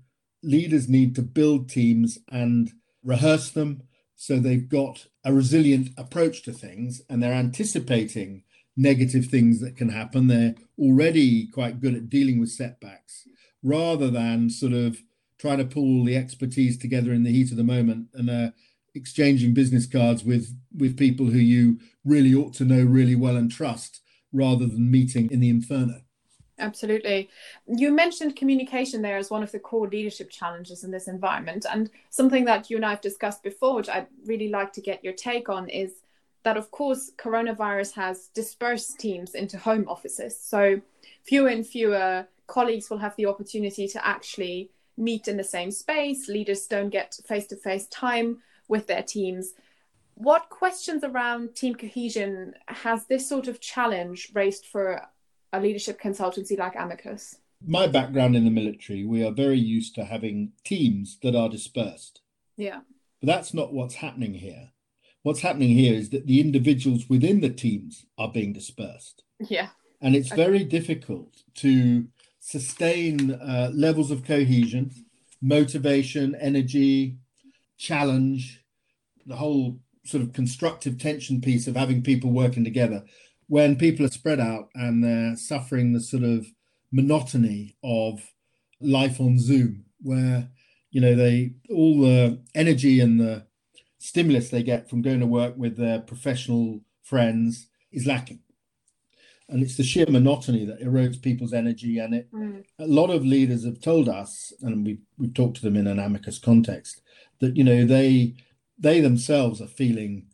leaders 0.42 0.88
need 0.88 1.14
to 1.14 1.22
build 1.22 1.68
teams 1.68 2.18
and 2.28 2.72
rehearse 3.04 3.50
them 3.50 3.82
so 4.20 4.40
they've 4.40 4.68
got 4.68 5.06
a 5.24 5.32
resilient 5.32 5.90
approach 5.96 6.42
to 6.42 6.52
things 6.52 7.00
and 7.08 7.22
they're 7.22 7.32
anticipating 7.32 8.42
negative 8.76 9.26
things 9.26 9.60
that 9.60 9.76
can 9.76 9.90
happen. 9.90 10.26
They're 10.26 10.56
already 10.76 11.46
quite 11.46 11.80
good 11.80 11.94
at 11.94 12.08
dealing 12.08 12.40
with 12.40 12.50
setbacks 12.50 13.28
rather 13.62 14.10
than 14.10 14.50
sort 14.50 14.72
of 14.72 14.98
trying 15.38 15.58
to 15.58 15.64
pull 15.64 16.04
the 16.04 16.16
expertise 16.16 16.76
together 16.76 17.12
in 17.12 17.22
the 17.22 17.30
heat 17.30 17.52
of 17.52 17.56
the 17.56 17.62
moment 17.62 18.08
and 18.12 18.28
uh, 18.28 18.50
exchanging 18.96 19.54
business 19.54 19.86
cards 19.86 20.24
with 20.24 20.52
with 20.76 20.98
people 20.98 21.26
who 21.26 21.38
you 21.38 21.78
really 22.04 22.34
ought 22.34 22.54
to 22.54 22.64
know 22.64 22.82
really 22.82 23.14
well 23.14 23.36
and 23.36 23.52
trust 23.52 24.00
rather 24.32 24.66
than 24.66 24.90
meeting 24.90 25.30
in 25.30 25.38
the 25.38 25.48
inferno. 25.48 26.00
Absolutely. 26.58 27.28
You 27.66 27.92
mentioned 27.92 28.36
communication 28.36 29.00
there 29.00 29.16
as 29.16 29.30
one 29.30 29.42
of 29.42 29.52
the 29.52 29.60
core 29.60 29.88
leadership 29.88 30.30
challenges 30.30 30.82
in 30.82 30.90
this 30.90 31.08
environment. 31.08 31.66
And 31.70 31.90
something 32.10 32.44
that 32.46 32.68
you 32.68 32.76
and 32.76 32.84
I 32.84 32.90
have 32.90 33.00
discussed 33.00 33.42
before, 33.42 33.76
which 33.76 33.88
I'd 33.88 34.08
really 34.26 34.48
like 34.48 34.72
to 34.74 34.80
get 34.80 35.04
your 35.04 35.12
take 35.12 35.48
on, 35.48 35.68
is 35.68 35.92
that, 36.42 36.56
of 36.56 36.70
course, 36.70 37.12
coronavirus 37.16 37.92
has 37.94 38.28
dispersed 38.34 38.98
teams 38.98 39.34
into 39.34 39.58
home 39.58 39.84
offices. 39.88 40.38
So 40.40 40.80
fewer 41.22 41.48
and 41.48 41.66
fewer 41.66 42.26
colleagues 42.46 42.90
will 42.90 42.98
have 42.98 43.14
the 43.16 43.26
opportunity 43.26 43.86
to 43.88 44.06
actually 44.06 44.70
meet 44.96 45.28
in 45.28 45.36
the 45.36 45.44
same 45.44 45.70
space. 45.70 46.28
Leaders 46.28 46.66
don't 46.66 46.90
get 46.90 47.18
face 47.26 47.46
to 47.48 47.56
face 47.56 47.86
time 47.86 48.38
with 48.68 48.86
their 48.86 49.02
teams 49.02 49.54
what 50.18 50.50
questions 50.50 51.04
around 51.04 51.54
team 51.54 51.76
cohesion 51.76 52.52
has 52.66 53.06
this 53.06 53.28
sort 53.28 53.46
of 53.46 53.60
challenge 53.60 54.32
raised 54.34 54.66
for 54.66 55.00
a 55.52 55.60
leadership 55.60 56.00
consultancy 56.00 56.58
like 56.58 56.74
Amicus? 56.76 57.36
My 57.66 57.86
background 57.86 58.36
in 58.36 58.44
the 58.44 58.50
military, 58.50 59.04
we 59.04 59.24
are 59.24 59.32
very 59.32 59.58
used 59.58 59.94
to 59.96 60.04
having 60.04 60.52
teams 60.64 61.18
that 61.22 61.34
are 61.34 61.48
dispersed. 61.48 62.20
Yeah. 62.56 62.80
But 63.20 63.26
that's 63.26 63.52
not 63.52 63.72
what's 63.72 63.96
happening 63.96 64.34
here. 64.34 64.70
What's 65.22 65.40
happening 65.40 65.70
here 65.70 65.94
is 65.94 66.10
that 66.10 66.26
the 66.26 66.40
individuals 66.40 67.08
within 67.08 67.40
the 67.40 67.50
teams 67.50 68.06
are 68.16 68.30
being 68.30 68.52
dispersed. 68.52 69.24
Yeah. 69.40 69.70
And 70.00 70.14
it's 70.14 70.32
okay. 70.32 70.42
very 70.42 70.64
difficult 70.64 71.42
to 71.56 72.06
sustain 72.38 73.32
uh, 73.32 73.70
levels 73.74 74.10
of 74.10 74.24
cohesion 74.24 74.92
motivation, 75.40 76.34
energy, 76.34 77.16
challenge, 77.76 78.64
the 79.26 79.36
whole 79.36 79.78
sort 80.04 80.22
of 80.22 80.32
constructive 80.32 80.98
tension 80.98 81.40
piece 81.40 81.66
of 81.66 81.76
having 81.76 82.02
people 82.02 82.30
working 82.30 82.64
together. 82.64 83.04
When 83.48 83.76
people 83.76 84.06
are 84.06 84.10
spread 84.10 84.40
out 84.40 84.68
and 84.74 85.02
they're 85.02 85.36
suffering 85.36 85.92
the 85.92 86.00
sort 86.00 86.22
of 86.22 86.46
monotony 86.92 87.76
of 87.82 88.22
life 88.80 89.20
on 89.20 89.38
Zoom, 89.38 89.84
where 90.00 90.48
you 90.90 91.00
know 91.00 91.14
they 91.14 91.54
all 91.70 92.00
the 92.00 92.40
energy 92.54 93.00
and 93.00 93.18
the 93.18 93.46
stimulus 93.98 94.50
they 94.50 94.62
get 94.62 94.88
from 94.88 95.02
going 95.02 95.20
to 95.20 95.26
work 95.26 95.56
with 95.56 95.76
their 95.76 96.00
professional 96.00 96.80
friends 97.02 97.68
is 97.90 98.06
lacking 98.06 98.40
and 99.48 99.62
it's 99.62 99.76
the 99.76 99.82
sheer 99.82 100.06
monotony 100.08 100.64
that 100.64 100.80
erodes 100.80 101.20
people's 101.20 101.52
energy 101.52 101.98
and 101.98 102.14
it 102.14 102.32
mm. 102.32 102.62
a 102.78 102.86
lot 102.86 103.10
of 103.10 103.24
leaders 103.24 103.64
have 103.64 103.80
told 103.80 104.08
us 104.08 104.52
and 104.62 104.86
we 104.86 104.98
we've 105.16 105.34
talked 105.34 105.56
to 105.56 105.62
them 105.62 105.76
in 105.76 105.86
an 105.86 105.98
amicus 105.98 106.38
context 106.38 107.00
that 107.40 107.56
you 107.56 107.64
know 107.64 107.84
they 107.84 108.34
they 108.78 109.00
themselves 109.00 109.60
are 109.60 109.66
feeling 109.66 110.26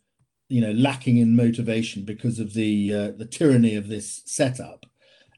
you 0.55 0.61
know 0.61 0.71
lacking 0.71 1.17
in 1.17 1.35
motivation 1.35 2.03
because 2.03 2.39
of 2.39 2.53
the 2.53 2.93
uh, 2.93 3.11
the 3.11 3.29
tyranny 3.37 3.75
of 3.75 3.87
this 3.87 4.21
setup 4.25 4.85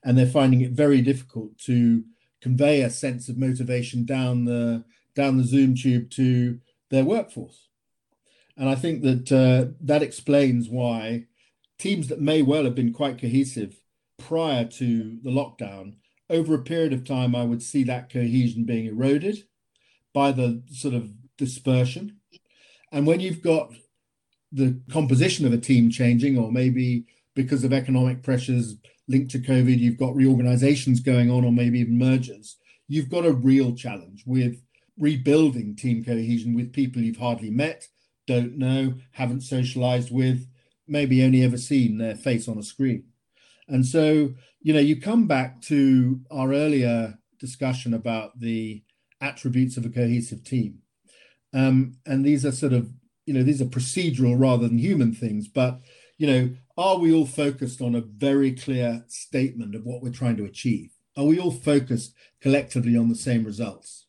and 0.03 0.17
they're 0.17 0.25
finding 0.39 0.61
it 0.61 0.71
very 0.71 1.01
difficult 1.01 1.57
to 1.57 2.03
convey 2.41 2.81
a 2.81 2.89
sense 2.89 3.29
of 3.29 3.37
motivation 3.37 4.05
down 4.05 4.45
the 4.45 4.83
down 5.15 5.37
the 5.37 5.43
zoom 5.43 5.75
tube 5.75 6.09
to 6.09 6.59
their 6.91 7.03
workforce 7.03 7.67
and 8.55 8.69
i 8.69 8.75
think 8.75 9.01
that 9.01 9.31
uh, 9.31 9.71
that 9.81 10.03
explains 10.03 10.69
why 10.69 11.25
teams 11.77 12.07
that 12.07 12.21
may 12.21 12.41
well 12.41 12.63
have 12.63 12.75
been 12.75 12.93
quite 12.93 13.19
cohesive 13.19 13.79
prior 14.17 14.65
to 14.65 15.17
the 15.23 15.29
lockdown, 15.29 15.95
over 16.29 16.55
a 16.55 16.63
period 16.63 16.93
of 16.93 17.05
time, 17.05 17.35
I 17.35 17.43
would 17.43 17.61
see 17.61 17.83
that 17.83 18.11
cohesion 18.11 18.65
being 18.65 18.85
eroded 18.85 19.43
by 20.13 20.31
the 20.31 20.63
sort 20.71 20.93
of 20.93 21.11
dispersion. 21.37 22.17
And 22.91 23.05
when 23.05 23.19
you've 23.19 23.41
got 23.41 23.71
the 24.51 24.79
composition 24.91 25.45
of 25.45 25.53
a 25.53 25.57
team 25.57 25.89
changing, 25.89 26.37
or 26.37 26.51
maybe 26.51 27.05
because 27.35 27.63
of 27.63 27.73
economic 27.73 28.23
pressures 28.23 28.75
linked 29.07 29.31
to 29.31 29.39
COVID, 29.39 29.77
you've 29.77 29.97
got 29.99 30.15
reorganizations 30.15 30.99
going 30.99 31.29
on, 31.29 31.45
or 31.45 31.51
maybe 31.51 31.79
even 31.79 31.97
mergers, 31.97 32.57
you've 32.87 33.09
got 33.09 33.25
a 33.25 33.31
real 33.31 33.75
challenge 33.75 34.23
with 34.25 34.61
rebuilding 34.97 35.75
team 35.75 36.03
cohesion 36.03 36.55
with 36.55 36.73
people 36.73 37.01
you've 37.01 37.17
hardly 37.17 37.49
met, 37.49 37.87
don't 38.25 38.57
know, 38.57 38.95
haven't 39.11 39.41
socialized 39.41 40.11
with, 40.11 40.47
maybe 40.87 41.23
only 41.23 41.43
ever 41.43 41.57
seen 41.57 41.97
their 41.97 42.15
face 42.15 42.47
on 42.47 42.57
a 42.57 42.63
screen. 42.63 43.03
And 43.67 43.85
so, 43.85 44.33
you 44.61 44.73
know, 44.73 44.79
you 44.79 44.99
come 44.99 45.27
back 45.27 45.61
to 45.63 46.21
our 46.31 46.53
earlier 46.53 47.19
discussion 47.39 47.93
about 47.93 48.39
the 48.39 48.83
attributes 49.21 49.77
of 49.77 49.85
a 49.85 49.89
cohesive 49.89 50.43
team. 50.43 50.79
Um, 51.53 51.97
and 52.05 52.25
these 52.25 52.45
are 52.45 52.51
sort 52.51 52.73
of, 52.73 52.89
you 53.27 53.33
know, 53.33 53.43
these 53.43 53.61
are 53.61 53.65
procedural 53.65 54.39
rather 54.39 54.67
than 54.67 54.79
human 54.79 55.13
things. 55.13 55.47
But, 55.47 55.81
you 56.17 56.25
know, 56.25 56.49
are 56.77 56.97
we 56.97 57.13
all 57.13 57.25
focused 57.25 57.81
on 57.81 57.93
a 57.93 58.01
very 58.01 58.53
clear 58.53 59.03
statement 59.07 59.75
of 59.75 59.85
what 59.85 60.01
we're 60.01 60.11
trying 60.11 60.37
to 60.37 60.45
achieve? 60.45 60.91
Are 61.17 61.25
we 61.25 61.37
all 61.37 61.51
focused 61.51 62.15
collectively 62.41 62.95
on 62.97 63.09
the 63.09 63.15
same 63.15 63.43
results? 63.43 64.05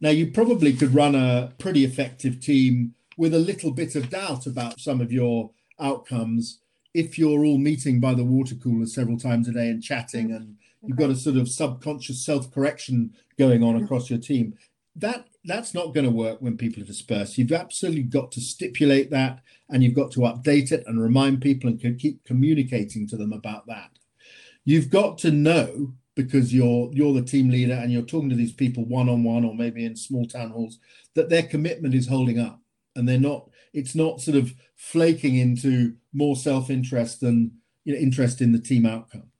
Now, 0.00 0.10
you 0.10 0.30
probably 0.30 0.74
could 0.74 0.94
run 0.94 1.14
a 1.14 1.52
pretty 1.58 1.84
effective 1.84 2.40
team 2.40 2.94
with 3.16 3.34
a 3.34 3.38
little 3.38 3.70
bit 3.70 3.96
of 3.96 4.10
doubt 4.10 4.46
about 4.46 4.80
some 4.80 5.00
of 5.00 5.10
your 5.10 5.50
outcomes 5.80 6.60
if 6.92 7.18
you're 7.18 7.44
all 7.44 7.58
meeting 7.58 8.00
by 8.00 8.12
the 8.12 8.24
water 8.24 8.54
cooler 8.56 8.86
several 8.86 9.18
times 9.18 9.48
a 9.48 9.52
day 9.52 9.68
and 9.68 9.82
chatting 9.82 10.32
and 10.32 10.56
you've 10.82 10.98
got 10.98 11.10
a 11.10 11.16
sort 11.16 11.36
of 11.36 11.48
subconscious 11.48 12.24
self-correction 12.24 13.12
going 13.38 13.62
on 13.62 13.82
across 13.82 14.10
your 14.10 14.18
team 14.18 14.54
that 14.96 15.26
that's 15.44 15.74
not 15.74 15.94
going 15.94 16.04
to 16.04 16.10
work 16.10 16.40
when 16.40 16.56
people 16.56 16.82
are 16.82 16.86
dispersed. 16.86 17.36
You've 17.36 17.52
absolutely 17.52 18.04
got 18.04 18.30
to 18.32 18.40
stipulate 18.40 19.10
that 19.10 19.40
and 19.68 19.82
you've 19.82 19.94
got 19.94 20.12
to 20.12 20.20
update 20.20 20.70
it 20.70 20.84
and 20.86 21.02
remind 21.02 21.40
people 21.40 21.68
and 21.68 21.98
keep 21.98 22.24
communicating 22.24 23.08
to 23.08 23.16
them 23.16 23.32
about 23.32 23.66
that. 23.66 23.90
You've 24.64 24.90
got 24.90 25.18
to 25.18 25.32
know 25.32 25.94
because 26.14 26.54
you're 26.54 26.90
you're 26.92 27.14
the 27.14 27.22
team 27.22 27.48
leader 27.48 27.72
and 27.72 27.90
you're 27.90 28.02
talking 28.02 28.28
to 28.30 28.36
these 28.36 28.52
people 28.52 28.84
one 28.84 29.08
on 29.08 29.24
one 29.24 29.44
or 29.44 29.54
maybe 29.54 29.84
in 29.84 29.96
small 29.96 30.26
town 30.26 30.50
halls 30.50 30.78
that 31.14 31.30
their 31.30 31.42
commitment 31.42 31.94
is 31.94 32.06
holding 32.06 32.38
up 32.38 32.60
and 32.94 33.08
they're 33.08 33.18
not 33.18 33.48
it's 33.72 33.94
not 33.94 34.20
sort 34.20 34.36
of 34.36 34.52
flaking 34.76 35.36
into 35.36 35.94
more 36.12 36.36
self-interest 36.36 37.20
than 37.20 37.50
you 37.84 37.94
know, 37.94 37.98
interest 37.98 38.42
in 38.42 38.52
the 38.52 38.60
team 38.60 38.84
outcome 38.84 39.31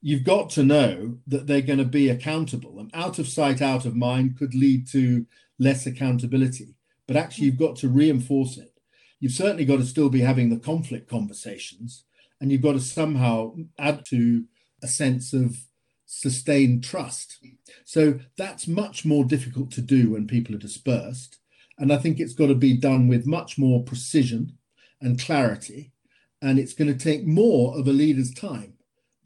you've 0.00 0.24
got 0.24 0.50
to 0.50 0.62
know 0.62 1.18
that 1.26 1.46
they're 1.46 1.60
going 1.60 1.78
to 1.78 1.84
be 1.84 2.08
accountable 2.08 2.78
and 2.78 2.90
out 2.94 3.18
of 3.18 3.28
sight 3.28 3.62
out 3.62 3.84
of 3.84 3.96
mind 3.96 4.38
could 4.38 4.54
lead 4.54 4.86
to 4.88 5.26
less 5.58 5.86
accountability. 5.86 6.74
But 7.06 7.16
actually 7.16 7.46
you've 7.46 7.58
got 7.58 7.76
to 7.76 7.88
reinforce 7.88 8.58
it. 8.58 8.72
You've 9.20 9.32
certainly 9.32 9.64
got 9.64 9.78
to 9.78 9.86
still 9.86 10.10
be 10.10 10.20
having 10.20 10.50
the 10.50 10.58
conflict 10.58 11.08
conversations 11.08 12.04
and 12.40 12.52
you've 12.52 12.62
got 12.62 12.72
to 12.72 12.80
somehow 12.80 13.54
add 13.78 14.04
to 14.06 14.44
a 14.82 14.86
sense 14.86 15.32
of 15.32 15.56
sustained 16.04 16.84
trust. 16.84 17.38
So 17.84 18.20
that's 18.36 18.68
much 18.68 19.04
more 19.04 19.24
difficult 19.24 19.70
to 19.72 19.80
do 19.80 20.10
when 20.10 20.26
people 20.26 20.54
are 20.54 20.58
dispersed 20.58 21.38
and 21.78 21.92
I 21.92 21.98
think 21.98 22.18
it's 22.18 22.34
got 22.34 22.46
to 22.46 22.54
be 22.54 22.76
done 22.76 23.08
with 23.08 23.26
much 23.26 23.58
more 23.58 23.82
precision 23.82 24.56
and 25.00 25.20
clarity. 25.20 25.92
And 26.40 26.58
it's 26.58 26.74
going 26.74 26.92
to 26.92 27.04
take 27.04 27.26
more 27.26 27.78
of 27.78 27.86
a 27.86 27.92
leader's 27.92 28.32
time 28.32 28.74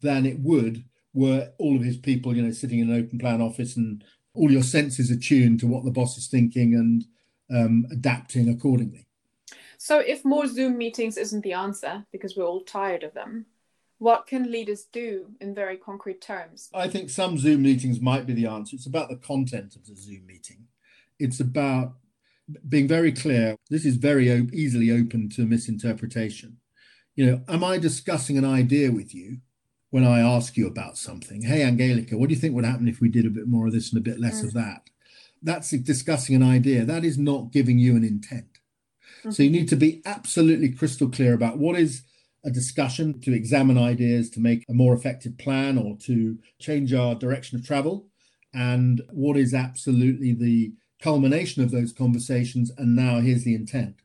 than 0.01 0.27
it 0.27 0.39
would 0.41 0.85
were 1.13 1.51
all 1.59 1.77
of 1.77 1.83
his 1.83 1.97
people, 1.97 2.37
you 2.37 2.43
know, 2.43 2.53
sitting 2.53 2.79
in 2.79 2.91
an 2.91 2.99
open 2.99 3.19
plan 3.19 3.41
office 3.41 3.77
and 3.77 4.05
all 4.35 4.51
your 4.51 4.63
senses 4.63 5.11
attuned 5.11 5.61
to 5.61 5.67
what 5.67 5.85
the 5.85 5.91
boss 5.91 6.17
is 6.17 6.29
thinking 6.29 6.75
and 6.75 7.05
um, 7.51 7.87
adapting 7.91 8.49
accordingly. 8.49 9.07
So, 9.77 9.99
if 9.99 10.25
more 10.25 10.47
Zoom 10.47 10.79
meetings 10.79 11.17
isn't 11.17 11.43
the 11.43 11.55
answer 11.55 12.05
because 12.13 12.37
we're 12.37 12.45
all 12.45 12.63
tired 12.63 13.03
of 13.03 13.15
them, 13.15 13.47
what 13.99 14.27
can 14.27 14.51
leaders 14.51 14.85
do 14.85 15.27
in 15.41 15.55
very 15.55 15.77
concrete 15.77 16.21
terms? 16.21 16.71
I 16.73 16.89
think 16.89 17.11
some 17.11 17.39
Zoom 17.39 17.63
meetings 17.63 18.01
might 18.01 18.27
be 18.27 18.35
the 18.35 18.47
answer. 18.47 18.77
It's 18.77 18.87
about 18.87 19.09
the 19.09 19.17
content 19.17 19.77
of 19.77 19.87
the 19.87 19.97
Zoom 19.97 20.27
meeting. 20.27 20.67
It's 21.19 21.41
about 21.41 21.95
being 22.69 22.89
very 22.89 23.13
clear, 23.13 23.57
this 23.69 23.85
is 23.85 23.97
very 23.97 24.31
op- 24.31 24.53
easily 24.53 24.91
open 24.91 25.29
to 25.31 25.47
misinterpretation. 25.47 26.59
You 27.15 27.27
know, 27.27 27.43
am 27.49 27.65
I 27.65 27.79
discussing 27.79 28.39
an 28.39 28.45
idea 28.45 28.91
with 28.91 29.15
you 29.15 29.39
when 29.91 30.05
I 30.05 30.21
ask 30.21 30.57
you 30.57 30.67
about 30.67 30.97
something? 30.97 31.43
Hey, 31.43 31.63
Angelica, 31.63 32.17
what 32.17 32.29
do 32.29 32.35
you 32.35 32.41
think 32.41 32.55
would 32.55 32.65
happen 32.65 32.89
if 32.89 33.01
we 33.01 33.09
did 33.09 33.27
a 33.27 33.31
bit 33.31 33.49
more 33.49 33.67
of 33.67 33.73
this 33.73 33.93
and 33.93 33.99
a 33.99 34.09
bit 34.09 34.21
less 34.21 34.43
mm. 34.43 34.45
of 34.45 34.55
that? 34.55 34.89
That's 35.43 35.71
discussing 35.71 36.37
an 36.37 36.43
idea. 36.43 36.85
That 36.85 37.05
is 37.05 37.19
not 37.19 37.53
giving 37.53 37.79
you 37.79 37.97
an 37.97 38.05
intent. 38.05 38.59
Mm-hmm. 39.21 39.31
So 39.31 39.43
you 39.43 39.51
need 39.51 39.69
to 39.69 39.77
be 39.77 40.03
absolutely 40.05 40.71
crystal 40.71 41.09
clear 41.09 41.35
about 41.35 41.59
what 41.59 41.79
is 41.79 42.03
a 42.45 42.51
discussion 42.51 43.21
to 43.21 43.35
examine 43.35 43.77
ideas 43.77 44.31
to 44.31 44.41
make 44.41 44.65
a 44.69 44.73
more 44.73 44.95
effective 44.95 45.37
plan 45.39 45.77
or 45.77 45.97
to 45.99 46.39
change 46.59 46.95
our 46.95 47.15
direction 47.15 47.59
of 47.59 47.67
travel 47.67 48.07
and 48.55 49.03
what 49.11 49.37
is 49.37 49.55
absolutely 49.55 50.33
the 50.33 50.73
culmination 51.03 51.63
of 51.63 51.71
those 51.71 51.93
conversations 51.93 52.71
and 52.79 52.97
now 52.97 53.21
here's 53.21 53.45
the 53.45 53.55
intent 53.55 53.97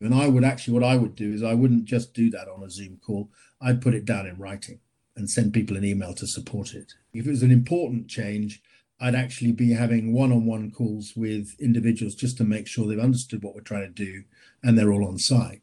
and 0.00 0.14
i 0.14 0.26
would 0.28 0.44
actually 0.44 0.74
what 0.74 0.84
i 0.84 0.96
would 0.96 1.14
do 1.14 1.32
is 1.32 1.42
i 1.42 1.54
wouldn't 1.54 1.84
just 1.84 2.14
do 2.14 2.30
that 2.30 2.48
on 2.48 2.62
a 2.62 2.70
zoom 2.70 2.98
call 3.04 3.30
i'd 3.60 3.82
put 3.82 3.94
it 3.94 4.04
down 4.04 4.26
in 4.26 4.36
writing 4.36 4.78
and 5.16 5.30
send 5.30 5.52
people 5.52 5.76
an 5.76 5.84
email 5.84 6.14
to 6.14 6.26
support 6.26 6.74
it. 6.74 6.94
If 7.12 7.26
it 7.26 7.30
was 7.30 7.42
an 7.42 7.52
important 7.52 8.08
change 8.08 8.62
i'd 9.00 9.16
actually 9.16 9.50
be 9.50 9.72
having 9.72 10.12
one-on-one 10.12 10.70
calls 10.70 11.14
with 11.16 11.56
individuals 11.58 12.14
just 12.14 12.36
to 12.36 12.44
make 12.44 12.68
sure 12.68 12.86
they've 12.86 13.00
understood 13.00 13.42
what 13.42 13.52
we're 13.52 13.60
trying 13.60 13.92
to 13.92 14.04
do 14.04 14.22
and 14.62 14.78
they're 14.78 14.92
all 14.92 15.04
on 15.04 15.18
side 15.18 15.62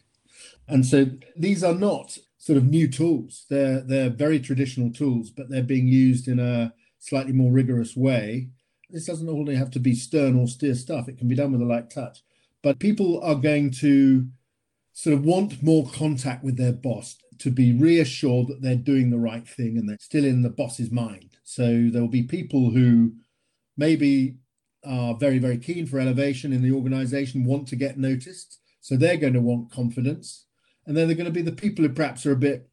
and 0.67 0.85
so 0.85 1.05
these 1.35 1.63
are 1.63 1.73
not 1.73 2.17
sort 2.37 2.57
of 2.57 2.65
new 2.65 2.87
tools. 2.87 3.45
They're 3.49 3.81
they're 3.81 4.09
very 4.09 4.39
traditional 4.39 4.91
tools 4.91 5.29
but 5.29 5.49
they're 5.49 5.63
being 5.63 5.87
used 5.87 6.27
in 6.27 6.39
a 6.39 6.73
slightly 6.99 7.33
more 7.33 7.51
rigorous 7.51 7.95
way. 7.95 8.49
This 8.89 9.05
doesn't 9.05 9.29
only 9.29 9.55
have 9.55 9.71
to 9.71 9.79
be 9.79 9.93
stern 9.95 10.37
or 10.39 10.47
steer 10.47 10.75
stuff. 10.75 11.07
It 11.07 11.17
can 11.17 11.27
be 11.27 11.35
done 11.35 11.51
with 11.51 11.61
a 11.61 11.65
light 11.65 11.89
touch. 11.89 12.23
But 12.61 12.79
people 12.79 13.21
are 13.21 13.35
going 13.35 13.71
to 13.71 14.27
sort 14.93 15.13
of 15.13 15.25
want 15.25 15.63
more 15.63 15.89
contact 15.89 16.43
with 16.43 16.57
their 16.57 16.73
boss 16.73 17.17
to 17.41 17.51
be 17.51 17.73
reassured 17.73 18.47
that 18.47 18.61
they're 18.61 18.75
doing 18.75 19.09
the 19.09 19.19
right 19.19 19.47
thing 19.47 19.77
and 19.77 19.87
they're 19.87 19.97
still 19.99 20.25
in 20.25 20.41
the 20.41 20.49
boss's 20.49 20.91
mind. 20.91 21.37
So 21.43 21.89
there 21.91 22.01
will 22.01 22.07
be 22.07 22.23
people 22.23 22.71
who 22.71 23.13
maybe 23.77 24.35
are 24.85 25.15
very, 25.15 25.39
very 25.39 25.57
keen 25.57 25.85
for 25.85 25.99
elevation 25.99 26.53
in 26.53 26.61
the 26.61 26.71
organization, 26.71 27.45
want 27.45 27.67
to 27.69 27.75
get 27.75 27.97
noticed. 27.97 28.59
So 28.79 28.95
they're 28.95 29.17
going 29.17 29.33
to 29.33 29.41
want 29.41 29.71
confidence. 29.71 30.45
And 30.85 30.95
then 30.97 31.07
they're 31.07 31.17
going 31.17 31.25
to 31.25 31.31
be 31.31 31.41
the 31.41 31.51
people 31.51 31.83
who 31.83 31.93
perhaps 31.93 32.25
are 32.25 32.31
a 32.31 32.37
bit 32.37 32.67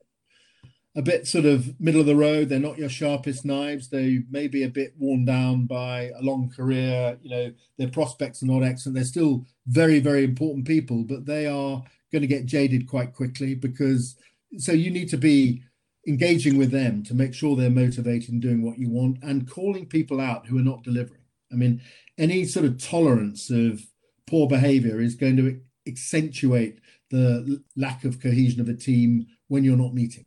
a 0.96 1.02
bit 1.02 1.28
sort 1.28 1.44
of 1.44 1.78
middle 1.80 2.00
of 2.00 2.06
the 2.06 2.16
road. 2.16 2.48
They're 2.48 2.58
not 2.58 2.78
your 2.78 2.88
sharpest 2.88 3.44
knives. 3.44 3.88
They 3.88 4.24
may 4.30 4.48
be 4.48 4.64
a 4.64 4.68
bit 4.68 4.94
worn 4.98 5.24
down 5.24 5.66
by 5.66 6.10
a 6.18 6.22
long 6.22 6.50
career. 6.50 7.16
You 7.22 7.30
know, 7.30 7.52
their 7.76 7.88
prospects 7.88 8.42
are 8.42 8.46
not 8.46 8.64
excellent. 8.64 8.96
They're 8.96 9.04
still 9.04 9.46
very, 9.66 10.00
very 10.00 10.24
important 10.24 10.66
people, 10.66 11.04
but 11.04 11.24
they 11.24 11.46
are 11.46 11.84
going 12.10 12.22
to 12.22 12.26
get 12.26 12.46
jaded 12.46 12.88
quite 12.88 13.14
quickly 13.14 13.54
because 13.54 14.16
so 14.56 14.72
you 14.72 14.90
need 14.90 15.08
to 15.10 15.16
be 15.16 15.62
engaging 16.06 16.56
with 16.56 16.70
them 16.70 17.02
to 17.04 17.14
make 17.14 17.34
sure 17.34 17.54
they're 17.54 17.70
motivated 17.70 18.30
and 18.30 18.40
doing 18.40 18.62
what 18.62 18.78
you 18.78 18.88
want 18.88 19.18
and 19.22 19.50
calling 19.50 19.86
people 19.86 20.20
out 20.20 20.46
who 20.46 20.58
are 20.58 20.62
not 20.62 20.82
delivering. 20.82 21.20
I 21.52 21.56
mean, 21.56 21.82
any 22.16 22.44
sort 22.44 22.66
of 22.66 22.82
tolerance 22.82 23.50
of 23.50 23.82
poor 24.26 24.48
behavior 24.48 25.00
is 25.00 25.14
going 25.14 25.36
to 25.36 25.60
accentuate 25.86 26.80
the 27.10 27.62
lack 27.76 28.04
of 28.04 28.20
cohesion 28.20 28.60
of 28.60 28.68
a 28.68 28.74
team 28.74 29.26
when 29.48 29.64
you're 29.64 29.76
not 29.76 29.94
meeting. 29.94 30.26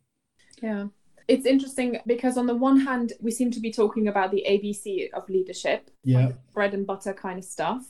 Yeah. 0.62 0.88
It's 1.28 1.46
interesting 1.46 2.00
because 2.06 2.38
on 2.38 2.46
the 2.46 2.56
one 2.56 2.80
hand, 2.80 3.14
we 3.22 3.32
seem 3.32 3.52
to 3.52 3.60
be 3.60 3.72
talking 3.72 4.08
about 4.08 4.32
the 4.32 4.46
ABC 4.50 5.12
of 5.14 5.30
leadership, 5.30 5.90
yeah, 6.04 6.32
bread 6.54 6.74
and 6.74 6.86
butter 6.86 7.14
kind 7.14 7.40
of 7.40 7.46
stuff. 7.46 7.86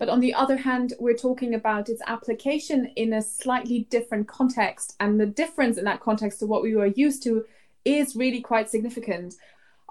But 0.00 0.08
on 0.08 0.20
the 0.20 0.32
other 0.32 0.56
hand, 0.56 0.94
we're 0.98 1.14
talking 1.14 1.54
about 1.54 1.90
its 1.90 2.00
application 2.06 2.86
in 2.96 3.12
a 3.12 3.20
slightly 3.20 3.86
different 3.90 4.26
context. 4.26 4.96
And 4.98 5.20
the 5.20 5.26
difference 5.26 5.76
in 5.76 5.84
that 5.84 6.00
context 6.00 6.38
to 6.38 6.46
what 6.46 6.62
we 6.62 6.74
were 6.74 6.86
used 6.86 7.22
to 7.24 7.44
is 7.84 8.16
really 8.16 8.40
quite 8.40 8.70
significant. 8.70 9.34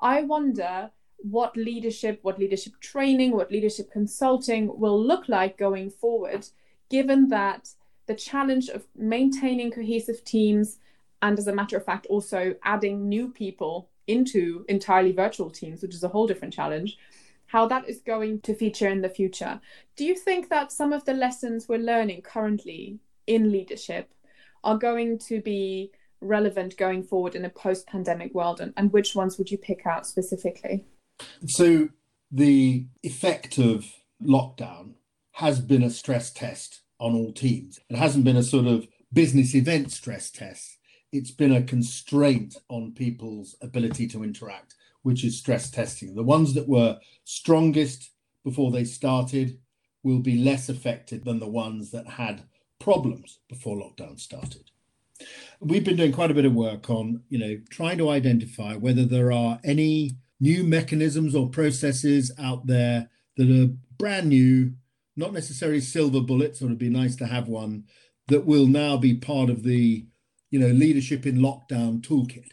I 0.01 0.23
wonder 0.23 0.89
what 1.17 1.55
leadership, 1.55 2.19
what 2.23 2.39
leadership 2.39 2.73
training, 2.79 3.33
what 3.33 3.51
leadership 3.51 3.91
consulting 3.91 4.79
will 4.79 4.99
look 4.99 5.29
like 5.29 5.59
going 5.59 5.91
forward, 5.91 6.47
given 6.89 7.29
that 7.29 7.69
the 8.07 8.15
challenge 8.15 8.67
of 8.69 8.87
maintaining 8.95 9.69
cohesive 9.69 10.25
teams 10.25 10.79
and, 11.21 11.37
as 11.37 11.45
a 11.45 11.53
matter 11.53 11.77
of 11.77 11.85
fact, 11.85 12.07
also 12.07 12.55
adding 12.63 13.07
new 13.07 13.29
people 13.29 13.87
into 14.07 14.65
entirely 14.69 15.11
virtual 15.11 15.51
teams, 15.51 15.83
which 15.83 15.93
is 15.93 16.03
a 16.03 16.07
whole 16.07 16.25
different 16.25 16.53
challenge, 16.53 16.97
how 17.49 17.67
that 17.67 17.89
is 17.89 17.99
going 18.01 18.39
to 18.41 18.53
feature 18.53 18.87
in 18.87 19.01
the 19.01 19.09
future. 19.09 19.59
Do 19.97 20.05
you 20.05 20.15
think 20.15 20.49
that 20.49 20.71
some 20.71 20.93
of 20.93 21.03
the 21.05 21.15
lessons 21.15 21.67
we're 21.67 21.79
learning 21.79 22.21
currently 22.21 22.99
in 23.25 23.51
leadership 23.51 24.13
are 24.63 24.77
going 24.77 25.17
to 25.17 25.41
be 25.41 25.91
relevant 26.21 26.77
going 26.77 27.01
forward 27.01 27.33
in 27.33 27.45
a 27.45 27.49
post 27.49 27.87
pandemic 27.87 28.35
world? 28.35 28.61
And, 28.61 28.71
and 28.77 28.93
which 28.93 29.15
ones 29.15 29.39
would 29.39 29.49
you 29.49 29.57
pick 29.57 29.87
out 29.87 30.05
specifically? 30.05 30.85
So 31.47 31.89
the 32.31 32.85
effect 33.01 33.57
of 33.57 33.83
lockdown 34.23 34.93
has 35.31 35.59
been 35.59 35.81
a 35.81 35.89
stress 35.89 36.31
test 36.31 36.81
on 36.99 37.15
all 37.15 37.33
teams. 37.33 37.79
It 37.89 37.95
hasn't 37.95 38.25
been 38.25 38.37
a 38.37 38.43
sort 38.43 38.67
of 38.67 38.87
business 39.11 39.55
event 39.55 39.91
stress 39.91 40.29
test. 40.29 40.77
It's 41.11 41.31
been 41.31 41.53
a 41.53 41.63
constraint 41.63 42.57
on 42.69 42.93
people's 42.93 43.55
ability 43.59 44.07
to 44.09 44.23
interact, 44.23 44.75
which 45.03 45.23
is 45.23 45.37
stress 45.37 45.69
testing. 45.69 46.15
The 46.15 46.23
ones 46.23 46.53
that 46.53 46.67
were 46.67 46.99
strongest 47.23 48.11
before 48.43 48.71
they 48.71 48.83
started 48.83 49.59
will 50.03 50.19
be 50.19 50.37
less 50.37 50.69
affected 50.69 51.25
than 51.25 51.39
the 51.39 51.47
ones 51.47 51.91
that 51.91 52.07
had 52.07 52.43
problems 52.79 53.39
before 53.49 53.77
lockdown 53.77 54.19
started. 54.19 54.71
We've 55.59 55.83
been 55.83 55.97
doing 55.97 56.13
quite 56.13 56.31
a 56.31 56.35
bit 56.35 56.45
of 56.45 56.53
work 56.53 56.89
on, 56.89 57.23
you 57.29 57.37
know, 57.37 57.59
trying 57.69 57.97
to 57.97 58.09
identify 58.09 58.75
whether 58.75 59.05
there 59.05 59.31
are 59.31 59.59
any 59.63 60.11
new 60.39 60.63
mechanisms 60.63 61.35
or 61.35 61.49
processes 61.49 62.31
out 62.39 62.67
there 62.67 63.09
that 63.35 63.49
are 63.49 63.73
brand 63.97 64.29
new, 64.29 64.73
not 65.17 65.33
necessarily 65.33 65.81
silver 65.81 66.21
bullets, 66.21 66.61
or 66.61 66.65
it'd 66.65 66.77
be 66.77 66.89
nice 66.89 67.17
to 67.17 67.25
have 67.25 67.49
one 67.49 67.83
that 68.29 68.45
will 68.45 68.67
now 68.67 68.95
be 68.95 69.13
part 69.13 69.49
of 69.49 69.63
the, 69.63 70.05
you 70.49 70.59
know, 70.59 70.67
leadership 70.67 71.25
in 71.25 71.39
lockdown 71.39 71.99
toolkit. 72.01 72.51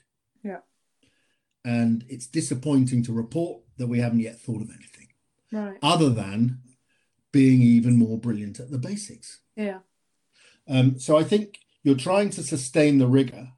And 1.66 2.04
it's 2.08 2.28
disappointing 2.28 3.02
to 3.02 3.12
report 3.12 3.60
that 3.76 3.88
we 3.88 3.98
haven't 3.98 4.20
yet 4.20 4.40
thought 4.40 4.62
of 4.62 4.70
anything. 4.70 5.08
Right. 5.50 5.78
Other 5.82 6.08
than 6.08 6.60
being 7.32 7.60
even 7.60 7.98
more 7.98 8.18
brilliant 8.18 8.60
at 8.60 8.70
the 8.70 8.78
basics. 8.78 9.40
Yeah. 9.56 9.80
Um, 10.68 10.98
so 10.98 11.18
I 11.18 11.24
think 11.24 11.58
you're 11.82 11.96
trying 11.96 12.30
to 12.30 12.42
sustain 12.42 12.98
the 12.98 13.06
rigor 13.06 13.48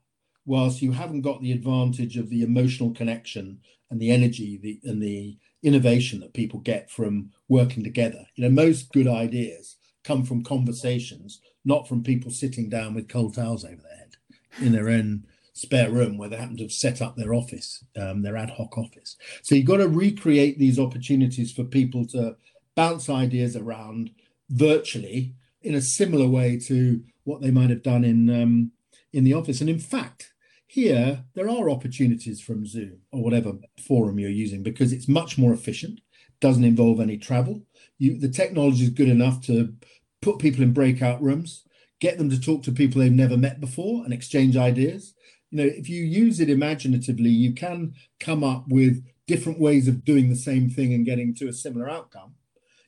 whilst 0.47 0.81
you 0.81 0.93
haven't 0.93 1.21
got 1.21 1.43
the 1.43 1.53
advantage 1.53 2.17
of 2.17 2.31
the 2.31 2.43
emotional 2.43 2.93
connection 2.93 3.61
and 3.91 4.01
the 4.01 4.11
energy 4.11 4.59
the, 4.63 4.81
and 4.91 5.03
the 5.03 5.37
innovation 5.63 6.21
that 6.21 6.33
people 6.33 6.61
get 6.61 6.91
from 6.91 7.31
working 7.49 7.85
together. 7.85 8.27
You 8.35 8.45
know, 8.45 8.51
most 8.51 8.91
good 8.93 9.07
ideas 9.07 9.77
come 10.05 10.25
from 10.25 10.43
conversations, 10.43 11.41
not 11.65 11.87
from 11.87 12.03
people 12.03 12.31
sitting 12.31 12.69
down 12.69 12.95
with 12.95 13.09
cold 13.09 13.35
towels 13.35 13.65
over 13.65 13.83
their 13.83 13.97
head 13.97 14.17
in 14.61 14.73
their 14.73 14.89
own 14.89 15.27
spare 15.59 15.91
room 15.91 16.17
where 16.17 16.29
they 16.29 16.37
happen 16.37 16.57
to 16.57 16.65
have 16.65 16.73
set 16.73 17.03
up 17.03 17.17
their 17.17 17.35
office, 17.35 17.85
um, 18.01 18.23
their 18.23 18.37
ad 18.37 18.51
hoc 18.51 18.79
office. 18.79 19.17
So 19.43 19.55
you've 19.55 19.67
got 19.67 19.79
to 19.79 19.89
recreate 19.89 20.59
these 20.59 20.79
opportunities 20.79 21.53
for 21.53 21.65
people 21.65 22.07
to 22.09 22.37
bounce 22.75 23.11
ideas 23.11 23.57
around 23.57 24.11
virtually 24.51 25.35
in 25.63 25.75
a 25.75 25.81
similar 25.81 26.29
way 26.29 26.59
to 26.67 27.03
what 27.25 27.43
they 27.43 27.51
might 27.51 27.71
have 27.71 27.83
done 27.83 28.05
in 28.05 28.31
um, 28.31 28.73
in 29.13 29.25
the 29.25 29.35
office. 29.35 29.61
And 29.61 29.71
in 29.71 29.79
fact, 29.79 30.33
here, 30.67 31.25
there 31.35 31.49
are 31.49 31.71
opportunities 31.71 32.41
from 32.41 32.67
Zoom 32.67 32.99
or 33.11 33.23
whatever 33.23 33.55
forum 33.87 34.19
you're 34.19 34.31
using 34.31 34.63
because 34.63 34.93
it's 34.93 35.09
much 35.09 35.39
more 35.39 35.53
efficient, 35.53 36.01
doesn't 36.41 36.65
involve 36.65 37.01
any 37.01 37.17
travel. 37.17 37.63
You, 37.99 38.19
the 38.19 38.29
technology 38.29 38.85
is 38.85 38.91
good 38.91 39.09
enough 39.09 39.45
to 39.47 39.75
put 40.21 40.39
people 40.39 40.63
in 40.63 40.73
breakout 40.73 41.23
rooms, 41.23 41.65
get 42.01 42.19
them 42.19 42.29
to 42.31 42.41
talk 42.41 42.63
to 42.65 42.73
people 42.73 43.01
they've 43.01 43.11
never 43.11 43.37
met 43.37 43.61
before 43.61 44.05
and 44.05 44.13
exchange 44.13 44.57
ideas. 44.57 45.15
You 45.51 45.59
know, 45.59 45.71
if 45.73 45.89
you 45.89 46.03
use 46.03 46.41
it 46.41 46.51
imaginatively, 46.51 47.31
you 47.31 47.55
can 47.55 47.95
come 48.21 48.45
up 48.45 48.65
with 48.69 49.05
different 49.27 49.61
ways 49.61 49.89
of 49.89 50.05
doing 50.05 50.29
the 50.29 50.37
same 50.37 50.69
thing 50.69 50.93
and 50.93 51.07
getting 51.07 51.35
to 51.37 51.49
a 51.49 51.53
similar 51.53 51.89
outcome. 51.89 52.35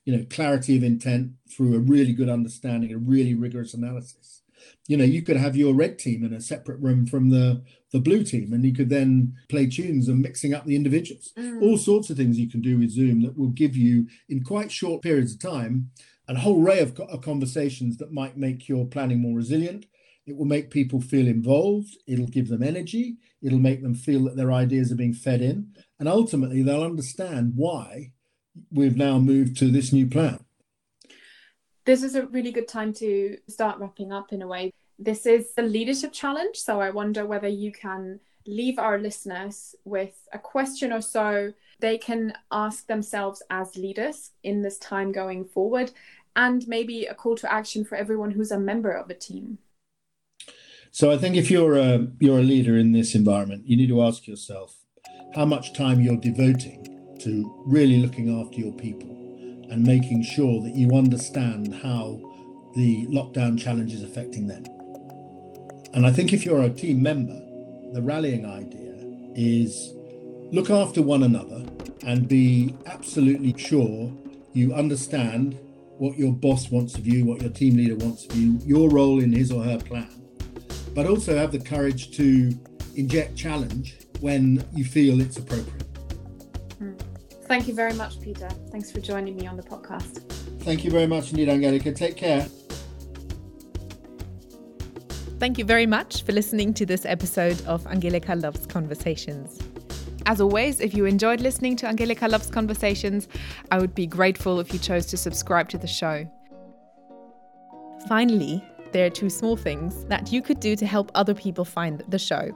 You 0.05 0.17
know, 0.17 0.25
clarity 0.31 0.77
of 0.77 0.83
intent 0.83 1.33
through 1.51 1.75
a 1.75 1.81
really 1.81 2.13
good 2.13 2.29
understanding, 2.29 2.93
a 2.93 2.99
really 2.99 3.35
rigorous 3.35 3.75
analysis 3.75 4.41
you 4.87 4.97
know 4.97 5.05
you 5.05 5.23
could 5.23 5.37
have 5.37 5.57
your 5.57 5.75
red 5.75 5.99
team 5.99 6.25
in 6.25 6.33
a 6.33 6.41
separate 6.41 6.81
room 6.81 7.07
from 7.07 7.31
the 7.31 7.63
the 7.93 8.01
blue 8.01 8.23
team 8.23 8.53
and 8.53 8.65
you 8.65 8.73
could 8.73 8.89
then 8.89 9.35
play 9.49 9.67
tunes 9.67 10.09
and 10.09 10.21
mixing 10.21 10.55
up 10.55 10.65
the 10.65 10.77
individuals 10.77 11.33
mm. 11.37 11.63
all 11.63 11.77
sorts 11.77 12.11
of 12.11 12.17
things 12.17 12.39
you 12.39 12.49
can 12.49 12.61
do 12.61 12.79
with 12.79 12.91
zoom 12.91 13.23
that 13.23 13.37
will 13.37 13.49
give 13.49 13.77
you 13.77 14.07
in 14.29 14.43
quite 14.43 14.71
short 14.71 15.03
periods 15.03 15.35
of 15.35 15.41
time 15.41 15.91
a 16.29 16.39
whole 16.39 16.63
array 16.63 16.79
of, 16.79 16.99
of 17.01 17.23
conversations 17.23 17.97
that 17.97 18.13
might 18.13 18.37
make 18.37 18.69
your 18.69 18.87
planning 18.87 19.21
more 19.21 19.37
resilient 19.37 19.87
it 20.27 20.37
will 20.37 20.45
make 20.45 20.71
people 20.71 21.01
feel 21.01 21.27
involved 21.27 21.97
it'll 22.07 22.27
give 22.27 22.49
them 22.49 22.63
energy 22.63 23.17
it'll 23.43 23.59
make 23.59 23.83
them 23.83 23.95
feel 23.95 24.25
that 24.25 24.37
their 24.37 24.53
ideas 24.53 24.93
are 24.93 24.97
being 24.97 25.15
fed 25.15 25.41
in 25.41 25.73
and 25.99 26.09
ultimately 26.09 26.63
they'll 26.63 26.83
understand 26.83 27.53
why 27.57 28.13
we've 28.71 28.97
now 28.97 29.19
moved 29.19 29.57
to 29.57 29.71
this 29.71 29.93
new 29.93 30.07
plan 30.07 30.45
this 31.85 32.03
is 32.03 32.15
a 32.15 32.27
really 32.27 32.53
good 32.53 32.69
time 32.69 32.93
to 32.95 33.37
start 33.49 33.79
wrapping 33.79 34.13
up 34.13 34.33
in 34.33 34.43
a 34.43 34.47
way. 34.47 34.73
This 34.99 35.27
is 35.27 35.53
a 35.57 35.63
leadership 35.63 36.13
challenge. 36.13 36.57
So 36.57 36.81
I 36.81 36.91
wonder 36.91 37.27
whether 37.27 37.49
you 37.49 37.73
can 37.73 38.21
leave 38.47 38.79
our 38.79 38.99
listeners 38.99 39.75
with 39.85 40.29
a 40.33 40.39
question 40.39 40.93
or 40.93 41.01
so 41.01 41.53
they 41.81 41.99
can 41.99 42.35
ask 42.53 42.87
themselves 42.87 43.43
as 43.51 43.77
leaders 43.77 44.33
in 44.43 44.63
this 44.63 44.79
time 44.79 45.13
going 45.13 45.47
forward, 45.47 45.91
and 46.37 46.69
maybe 46.69 47.07
a 47.07 47.15
call 47.15 47.35
to 47.37 47.53
action 47.53 47.85
for 47.85 47.97
everyone 47.97 48.31
who's 48.31 48.53
a 48.53 48.59
member 48.59 48.93
of 48.93 49.09
a 49.11 49.15
team. 49.15 49.59
So 50.93 51.13
I 51.13 51.19
think 51.19 51.37
if 51.37 51.51
you're 51.53 51.77
a 51.77 52.09
you're 52.19 52.41
a 52.41 52.43
leader 52.43 52.77
in 52.77 52.91
this 52.91 53.15
environment, 53.15 53.65
you 53.65 53.77
need 53.77 53.89
to 53.89 54.03
ask 54.03 54.27
yourself 54.27 54.77
how 55.37 55.45
much 55.45 55.73
time 55.73 56.01
you're 56.01 56.17
devoting 56.17 56.85
to 57.21 57.63
really 57.65 57.99
looking 57.99 58.41
after 58.41 58.59
your 58.59 58.73
people 58.73 59.09
and 59.71 59.85
making 59.85 60.25
sure 60.25 60.61
that 60.63 60.75
you 60.75 60.91
understand 60.91 61.73
how 61.77 62.19
the 62.75 63.07
lockdown 63.07 63.57
challenge 63.57 63.95
is 63.95 64.03
affecting 64.03 64.49
them. 64.49 64.65
And 65.95 66.07
I 66.07 66.13
think 66.13 66.33
if 66.33 66.45
you're 66.45 66.63
a 66.63 66.71
team 66.71 67.01
member, 67.03 67.39
the 67.93 68.03
rallying 68.03 68.45
idea 68.45 68.95
is 69.37 69.93
look 70.53 70.71
after 70.71 71.03
one 71.03 71.23
another 71.23 71.65
and 72.05 72.27
be 72.27 72.75
absolutely 72.87 73.57
sure 73.57 74.13
you 74.55 74.75
understand 74.75 75.57
what 75.99 76.19
your 76.19 76.33
boss 76.33 76.69
wants 76.71 76.97
of 76.97 77.07
you, 77.07 77.25
what 77.27 77.43
your 77.43 77.51
team 77.51 77.77
leader 77.77 77.95
wants 77.95 78.25
of 78.27 78.35
you, 78.35 78.59
your 78.65 78.91
role 78.91 79.21
in 79.21 79.33
his 79.33 79.53
or 79.53 79.63
her 79.63 79.79
plan, 79.79 80.20
but 80.95 81.07
also 81.07 81.37
have 81.37 81.53
the 81.53 81.59
courage 81.59 82.17
to 82.17 82.53
inject 82.97 83.37
challenge 83.37 83.99
when 84.21 84.65
you 84.75 84.85
feel 84.85 85.21
it's 85.21 85.39
appropriate. 85.39 85.83
Hmm. 86.79 86.93
Thank 87.45 87.69
you 87.69 87.75
very 87.75 87.95
much, 87.95 88.21
Peter. 88.21 88.49
Thanks 88.71 88.91
for 88.91 89.01
joining 89.01 89.37
me 89.37 89.47
on 89.47 89.57
the 89.57 89.63
podcast. 89.63 90.23
Thank 90.61 90.85
you 90.85 90.91
very 90.91 91.07
much 91.07 91.31
indeed, 91.31 91.49
Angelica. 91.49 91.93
Take 91.93 92.17
care. 92.17 92.47
Thank 95.39 95.57
you 95.57 95.65
very 95.65 95.87
much 95.87 96.23
for 96.23 96.33
listening 96.33 96.75
to 96.75 96.85
this 96.85 97.07
episode 97.07 97.65
of 97.65 97.87
Angelica 97.87 98.35
Loves 98.35 98.67
Conversations. 98.67 99.59
As 100.27 100.39
always, 100.39 100.81
if 100.81 100.93
you 100.93 101.07
enjoyed 101.07 101.41
listening 101.41 101.77
to 101.77 101.87
Angelica 101.87 102.29
Loves 102.29 102.51
Conversations, 102.51 103.27
I 103.71 103.79
would 103.79 103.95
be 103.95 104.07
grateful 104.07 104.61
if 104.61 104.73
you 104.73 104.79
chose 104.79 105.07
to 105.07 105.17
subscribe 105.17 105.71
to 105.71 105.79
the 105.79 105.87
show. 105.87 106.31
Finally, 108.07 108.63
there 108.93 109.07
are 109.07 109.11
two 109.11 109.31
small 109.31 109.57
things 109.57 110.05
that 110.07 110.33
you 110.33 110.43
could 110.43 110.61
do 110.61 110.77
to 110.77 110.87
help 110.87 111.11
other 111.15 111.35
people 111.35 111.65
find 111.65 112.03
the 112.09 112.19
show. 112.19 112.51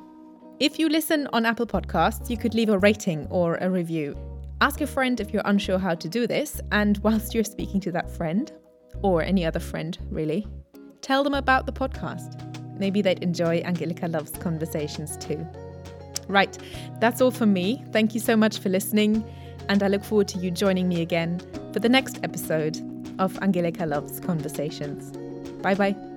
If 0.61 0.79
you 0.79 0.89
listen 0.89 1.29
on 1.33 1.47
Apple 1.47 1.67
Podcasts, 1.67 2.31
you 2.31 2.37
could 2.37 2.55
leave 2.55 2.69
a 2.69 2.79
rating 2.79 3.27
or 3.31 3.57
a 3.57 3.69
review. 3.71 4.17
Ask 4.61 4.81
a 4.81 4.87
friend 4.87 5.21
if 5.21 5.33
you're 5.33 5.43
unsure 5.45 5.79
how 5.79 5.95
to 5.95 6.09
do 6.09 6.27
this, 6.27 6.61
and 6.73 6.99
whilst 6.99 7.35
you're 7.35 7.45
speaking 7.45 7.81
to 7.81 7.93
that 7.93 8.11
friend, 8.11 8.53
or 9.03 9.23
any 9.23 9.45
other 9.45 9.61
friend 9.61 9.99
really, 10.11 10.47
tell 11.03 11.25
them 11.25 11.35
about 11.35 11.67
the 11.67 11.73
podcast. 11.73 12.41
Maybe 12.79 13.03
they'd 13.03 13.23
enjoy 13.23 13.63
Angelica 13.65 14.09
Loves 14.09 14.33
Conversations 14.33 15.17
too. 15.17 15.47
Right, 16.29 16.57
that's 17.01 17.21
all 17.21 17.31
from 17.31 17.53
me. 17.53 17.85
Thank 17.93 18.15
you 18.15 18.21
so 18.21 18.37
much 18.37 18.59
for 18.59 18.69
listening. 18.69 19.25
and 19.69 19.83
I 19.83 19.89
look 19.89 20.05
forward 20.05 20.29
to 20.29 20.39
you 20.39 20.51
joining 20.51 20.89
me 20.89 21.01
again 21.03 21.41
for 21.73 21.81
the 21.81 21.89
next 21.89 22.21
episode 22.23 22.79
of 23.19 23.39
Angelica 23.43 23.87
Loves 23.87 24.21
Conversations. 24.21 25.17
Bye 25.63 25.75
bye. 25.75 26.14